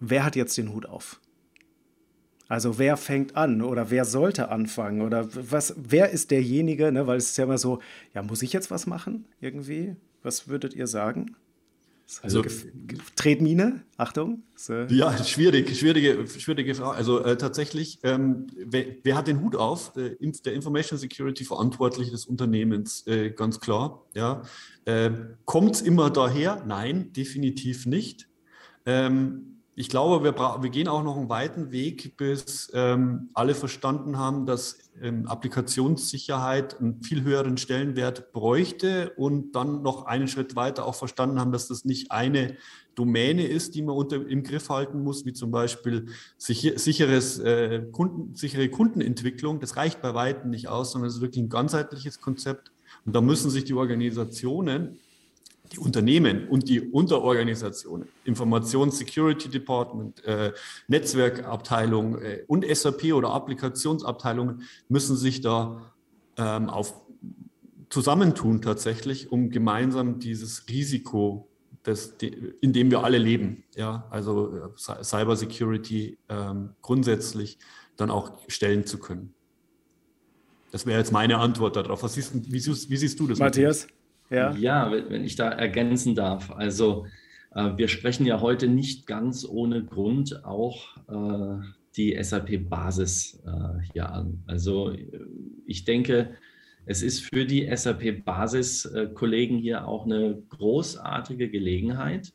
Wer 0.00 0.24
hat 0.24 0.34
jetzt 0.34 0.58
den 0.58 0.72
Hut 0.72 0.86
auf? 0.86 1.20
Also 2.48 2.76
wer 2.80 2.96
fängt 2.96 3.36
an 3.36 3.62
oder 3.62 3.88
wer 3.88 4.04
sollte 4.04 4.48
anfangen 4.48 5.00
oder 5.00 5.28
was, 5.32 5.74
wer 5.76 6.10
ist 6.10 6.32
derjenige, 6.32 6.90
ne? 6.90 7.06
weil 7.06 7.18
es 7.18 7.30
ist 7.30 7.38
ja 7.38 7.44
immer 7.44 7.56
so, 7.56 7.78
ja, 8.14 8.22
muss 8.24 8.42
ich 8.42 8.52
jetzt 8.52 8.72
was 8.72 8.88
machen 8.88 9.26
irgendwie? 9.40 9.94
Was 10.24 10.48
würdet 10.48 10.74
ihr 10.74 10.88
sagen? 10.88 11.36
Also, 12.22 12.44
Tretmine, 13.16 13.82
Achtung. 13.96 14.44
So. 14.54 14.74
Ja, 14.88 15.16
schwierig, 15.24 15.76
schwierige, 15.76 16.26
schwierige 16.28 16.74
Frage. 16.76 16.96
Also 16.96 17.24
äh, 17.24 17.36
tatsächlich, 17.36 17.98
ähm, 18.04 18.46
wer, 18.56 18.86
wer, 19.02 19.16
hat 19.16 19.26
den 19.26 19.40
Hut 19.40 19.56
auf? 19.56 19.96
Äh, 19.96 20.16
der 20.44 20.52
Information 20.52 20.98
Security 20.98 21.44
Verantwortliche 21.44 22.12
des 22.12 22.26
Unternehmens, 22.26 23.06
äh, 23.08 23.30
ganz 23.30 23.58
klar. 23.58 24.04
Ja. 24.14 24.42
Äh, 24.84 25.10
Kommt 25.44 25.74
es 25.74 25.82
immer 25.82 26.10
daher? 26.10 26.62
Nein, 26.64 27.12
definitiv 27.12 27.86
nicht. 27.86 28.28
Ähm, 28.84 29.55
ich 29.78 29.90
glaube, 29.90 30.24
wir, 30.24 30.34
wir, 30.34 30.70
gehen 30.70 30.88
auch 30.88 31.02
noch 31.02 31.18
einen 31.18 31.28
weiten 31.28 31.70
Weg, 31.70 32.16
bis 32.16 32.70
ähm, 32.72 33.28
alle 33.34 33.54
verstanden 33.54 34.16
haben, 34.16 34.46
dass 34.46 34.78
ähm, 35.02 35.26
Applikationssicherheit 35.26 36.80
einen 36.80 37.02
viel 37.02 37.22
höheren 37.22 37.58
Stellenwert 37.58 38.32
bräuchte 38.32 39.12
und 39.18 39.52
dann 39.52 39.82
noch 39.82 40.06
einen 40.06 40.28
Schritt 40.28 40.56
weiter 40.56 40.86
auch 40.86 40.94
verstanden 40.94 41.38
haben, 41.38 41.52
dass 41.52 41.68
das 41.68 41.84
nicht 41.84 42.10
eine 42.10 42.56
Domäne 42.94 43.46
ist, 43.46 43.74
die 43.74 43.82
man 43.82 43.96
unter, 43.96 44.26
im 44.26 44.42
Griff 44.44 44.70
halten 44.70 45.02
muss, 45.02 45.26
wie 45.26 45.34
zum 45.34 45.50
Beispiel 45.50 46.06
sicher, 46.38 46.78
sicheres, 46.78 47.38
äh, 47.38 47.82
Kunden, 47.92 48.34
sichere 48.34 48.70
Kundenentwicklung. 48.70 49.60
Das 49.60 49.76
reicht 49.76 50.00
bei 50.00 50.14
weitem 50.14 50.48
nicht 50.48 50.68
aus, 50.68 50.92
sondern 50.92 51.08
es 51.08 51.16
ist 51.16 51.20
wirklich 51.20 51.44
ein 51.44 51.50
ganzheitliches 51.50 52.22
Konzept. 52.22 52.72
Und 53.04 53.14
da 53.14 53.20
müssen 53.20 53.50
sich 53.50 53.64
die 53.64 53.74
Organisationen 53.74 54.98
die 55.72 55.78
Unternehmen 55.78 56.48
und 56.48 56.68
die 56.68 56.80
Unterorganisationen, 56.80 58.08
Informations 58.24 58.98
Security 58.98 59.48
Department, 59.48 60.24
äh, 60.24 60.52
Netzwerkabteilung 60.88 62.20
äh, 62.20 62.44
und 62.46 62.64
SAP 62.64 63.12
oder 63.12 63.30
Applikationsabteilungen 63.30 64.62
müssen 64.88 65.16
sich 65.16 65.40
da 65.40 65.92
ähm, 66.36 66.68
auf 66.68 66.94
zusammentun 67.88 68.62
tatsächlich, 68.62 69.30
um 69.30 69.50
gemeinsam 69.50 70.18
dieses 70.18 70.68
Risiko, 70.68 71.48
das, 71.82 72.14
in 72.60 72.72
dem 72.72 72.90
wir 72.90 73.04
alle 73.04 73.18
leben, 73.18 73.64
ja, 73.76 74.06
also 74.10 74.56
äh, 74.56 75.04
Cyber 75.04 75.36
Security 75.36 76.18
ähm, 76.28 76.70
grundsätzlich 76.82 77.58
dann 77.96 78.10
auch 78.10 78.32
stellen 78.48 78.86
zu 78.86 78.98
können. 78.98 79.34
Das 80.72 80.84
wäre 80.84 80.98
jetzt 80.98 81.12
meine 81.12 81.38
Antwort 81.38 81.76
darauf. 81.76 82.02
Was 82.02 82.14
siehst, 82.14 82.34
wie, 82.34 82.52
wie 82.52 82.96
siehst 82.96 83.18
du 83.20 83.28
das? 83.28 83.38
Matthias? 83.38 83.86
Ja, 84.30 84.52
ja 84.52 84.90
wenn, 84.90 85.10
wenn 85.10 85.24
ich 85.24 85.36
da 85.36 85.48
ergänzen 85.48 86.14
darf. 86.14 86.50
Also 86.50 87.06
äh, 87.54 87.76
wir 87.76 87.88
sprechen 87.88 88.26
ja 88.26 88.40
heute 88.40 88.68
nicht 88.68 89.06
ganz 89.06 89.44
ohne 89.44 89.84
Grund 89.84 90.44
auch 90.44 90.96
äh, 91.08 91.64
die 91.96 92.16
SAP-Basis 92.22 93.42
äh, 93.46 93.82
hier 93.92 94.12
an. 94.12 94.42
Also 94.46 94.90
äh, 94.90 95.06
ich 95.66 95.84
denke, 95.84 96.36
es 96.84 97.02
ist 97.02 97.20
für 97.20 97.44
die 97.44 97.68
SAP-Basis-Kollegen 97.74 99.58
hier 99.58 99.88
auch 99.88 100.04
eine 100.04 100.40
großartige 100.50 101.50
Gelegenheit, 101.50 102.32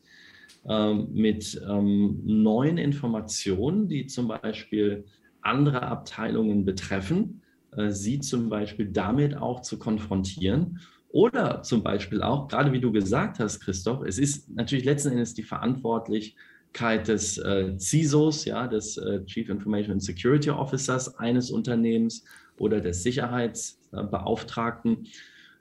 ähm, 0.68 1.08
mit 1.12 1.60
ähm, 1.68 2.20
neuen 2.24 2.78
Informationen, 2.78 3.88
die 3.88 4.06
zum 4.06 4.28
Beispiel 4.28 5.04
andere 5.40 5.82
Abteilungen 5.82 6.64
betreffen, 6.64 7.42
äh, 7.76 7.90
sie 7.90 8.20
zum 8.20 8.48
Beispiel 8.48 8.86
damit 8.86 9.36
auch 9.36 9.62
zu 9.62 9.76
konfrontieren 9.76 10.78
oder 11.12 11.62
zum 11.62 11.82
Beispiel 11.82 12.22
auch, 12.22 12.48
gerade 12.48 12.72
wie 12.72 12.80
du 12.80 12.90
gesagt 12.90 13.38
hast, 13.38 13.60
Christoph, 13.60 14.02
es 14.04 14.18
ist 14.18 14.50
natürlich 14.50 14.86
letzten 14.86 15.12
Endes 15.12 15.34
die 15.34 15.42
Verantwortlichkeit 15.42 17.06
des 17.06 17.36
äh, 17.36 17.76
CISOs, 17.78 18.46
ja, 18.46 18.66
des 18.66 18.96
äh, 18.96 19.22
Chief 19.26 19.50
Information 19.50 19.92
and 19.92 20.02
Security 20.02 20.48
Officers 20.50 21.18
eines 21.18 21.50
Unternehmens 21.50 22.24
oder 22.56 22.80
des 22.80 23.02
Sicherheitsbeauftragten. 23.02 25.06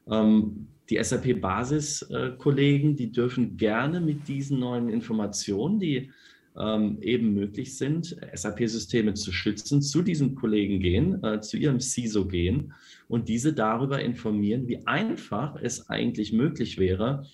Ähm, 0.09 0.67
die 0.89 1.03
SAP-Basis-Kollegen, 1.03 2.95
die 2.95 3.11
dürfen 3.11 3.57
gerne 3.57 3.99
mit 3.99 4.29
diesen 4.29 4.59
neuen 4.59 4.89
Informationen, 4.89 5.79
die 5.79 6.11
ähm, 6.57 6.97
eben 7.01 7.33
möglich 7.33 7.77
sind, 7.77 8.17
SAP-Systeme 8.33 9.13
zu 9.13 9.31
schützen, 9.31 9.81
zu 9.81 10.01
diesen 10.01 10.35
Kollegen 10.35 10.79
gehen, 10.79 11.23
äh, 11.23 11.41
zu 11.41 11.57
ihrem 11.57 11.79
CISO 11.79 12.25
gehen 12.25 12.73
und 13.11 13.27
diese 13.27 13.51
darüber 13.51 14.01
informieren, 14.01 14.69
wie 14.69 14.87
einfach 14.87 15.57
es 15.61 15.89
eigentlich 15.89 16.31
möglich 16.31 16.77
wäre, 16.77 17.25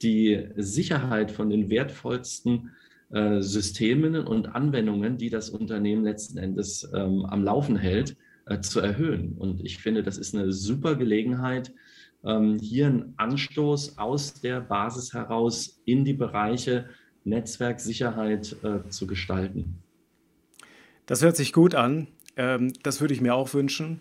die 0.00 0.48
Sicherheit 0.56 1.30
von 1.30 1.50
den 1.50 1.68
wertvollsten 1.68 2.70
äh, 3.10 3.42
Systemen 3.42 4.16
und 4.16 4.54
Anwendungen, 4.54 5.18
die 5.18 5.28
das 5.28 5.50
Unternehmen 5.50 6.02
letzten 6.02 6.38
Endes 6.38 6.90
ähm, 6.94 7.26
am 7.26 7.44
Laufen 7.44 7.76
hält, 7.76 8.16
äh, 8.46 8.60
zu 8.60 8.80
erhöhen. 8.80 9.34
Und 9.36 9.62
ich 9.62 9.76
finde, 9.76 10.02
das 10.02 10.16
ist 10.16 10.34
eine 10.34 10.50
super 10.50 10.94
Gelegenheit, 10.94 11.74
ähm, 12.24 12.58
hier 12.58 12.86
einen 12.86 13.12
Anstoß 13.18 13.98
aus 13.98 14.32
der 14.40 14.62
Basis 14.62 15.12
heraus 15.12 15.82
in 15.84 16.06
die 16.06 16.14
Bereiche 16.14 16.88
Netzwerksicherheit 17.24 18.56
äh, 18.62 18.88
zu 18.88 19.06
gestalten. 19.06 19.82
Das 21.04 21.22
hört 21.22 21.36
sich 21.36 21.52
gut 21.52 21.74
an. 21.74 22.06
Ähm, 22.36 22.72
das 22.82 23.02
würde 23.02 23.12
ich 23.12 23.20
mir 23.20 23.34
auch 23.34 23.52
wünschen. 23.52 24.00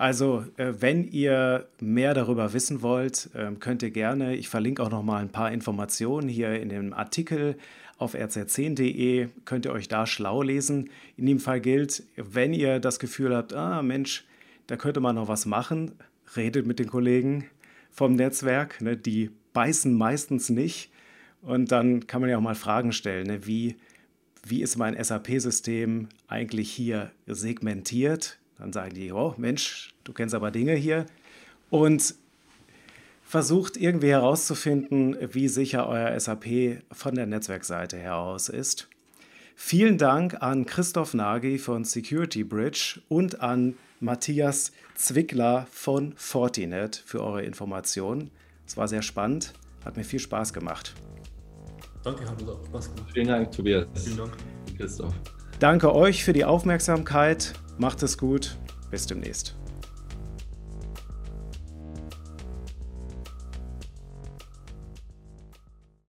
Also, 0.00 0.46
äh, 0.56 0.72
wenn 0.78 1.04
ihr 1.04 1.68
mehr 1.78 2.14
darüber 2.14 2.54
wissen 2.54 2.80
wollt, 2.80 3.28
äh, 3.34 3.52
könnt 3.60 3.82
ihr 3.82 3.90
gerne, 3.90 4.34
ich 4.34 4.48
verlinke 4.48 4.82
auch 4.82 4.88
noch 4.88 5.02
mal 5.02 5.20
ein 5.20 5.28
paar 5.28 5.52
Informationen 5.52 6.26
hier 6.26 6.58
in 6.58 6.70
dem 6.70 6.94
Artikel 6.94 7.58
auf 7.98 8.14
rz10.de, 8.14 9.28
könnt 9.44 9.66
ihr 9.66 9.72
euch 9.72 9.88
da 9.88 10.06
schlau 10.06 10.42
lesen. 10.42 10.88
In 11.18 11.26
dem 11.26 11.38
Fall 11.38 11.60
gilt, 11.60 12.04
wenn 12.16 12.54
ihr 12.54 12.80
das 12.80 12.98
Gefühl 12.98 13.36
habt, 13.36 13.52
ah 13.52 13.82
Mensch, 13.82 14.24
da 14.68 14.76
könnte 14.78 15.00
man 15.00 15.16
noch 15.16 15.28
was 15.28 15.44
machen, 15.44 15.92
redet 16.34 16.66
mit 16.66 16.78
den 16.78 16.88
Kollegen 16.88 17.44
vom 17.90 18.14
Netzwerk, 18.14 18.80
ne, 18.80 18.96
die 18.96 19.28
beißen 19.52 19.92
meistens 19.92 20.48
nicht. 20.48 20.90
Und 21.42 21.72
dann 21.72 22.06
kann 22.06 22.22
man 22.22 22.30
ja 22.30 22.38
auch 22.38 22.42
mal 22.42 22.54
Fragen 22.54 22.92
stellen, 22.92 23.26
ne? 23.26 23.46
wie, 23.46 23.76
wie 24.46 24.62
ist 24.62 24.78
mein 24.78 24.96
SAP-System 24.96 26.08
eigentlich 26.26 26.70
hier 26.70 27.10
segmentiert? 27.26 28.39
Dann 28.60 28.72
sagen 28.74 28.94
die, 28.94 29.10
oh 29.10 29.34
Mensch, 29.38 29.94
du 30.04 30.12
kennst 30.12 30.34
aber 30.34 30.50
Dinge 30.50 30.74
hier. 30.74 31.06
Und 31.70 32.14
versucht 33.24 33.76
irgendwie 33.76 34.08
herauszufinden, 34.08 35.16
wie 35.32 35.48
sicher 35.48 35.88
euer 35.88 36.18
SAP 36.18 36.82
von 36.92 37.14
der 37.14 37.26
Netzwerkseite 37.26 37.96
her 37.96 38.16
aus 38.16 38.48
ist. 38.48 38.88
Vielen 39.56 39.98
Dank 39.98 40.42
an 40.42 40.66
Christoph 40.66 41.14
Nagy 41.14 41.58
von 41.58 41.84
Security 41.84 42.44
Bridge 42.44 43.00
und 43.08 43.40
an 43.40 43.76
Matthias 44.00 44.72
Zwickler 44.94 45.66
von 45.70 46.12
Fortinet 46.16 46.96
für 46.96 47.22
eure 47.22 47.42
Informationen. 47.42 48.30
Es 48.66 48.76
war 48.76 48.88
sehr 48.88 49.02
spannend, 49.02 49.54
hat 49.84 49.96
mir 49.96 50.04
viel 50.04 50.18
Spaß 50.18 50.52
gemacht. 50.52 50.94
Danke, 52.02 52.28
hat 52.28 52.40
uns 52.40 52.50
auch 52.50 52.64
Spaß 52.66 52.94
gemacht. 52.94 53.10
Vielen 53.12 53.28
Dank, 53.28 53.52
Tobias. 53.52 53.86
Vielen 53.94 54.16
Dank, 54.16 54.32
Christoph. 54.76 55.14
Danke 55.58 55.94
euch 55.94 56.24
für 56.24 56.32
die 56.32 56.44
Aufmerksamkeit. 56.44 57.52
Macht 57.80 58.02
es 58.02 58.18
gut. 58.18 58.58
Bis 58.90 59.06
demnächst. 59.06 59.54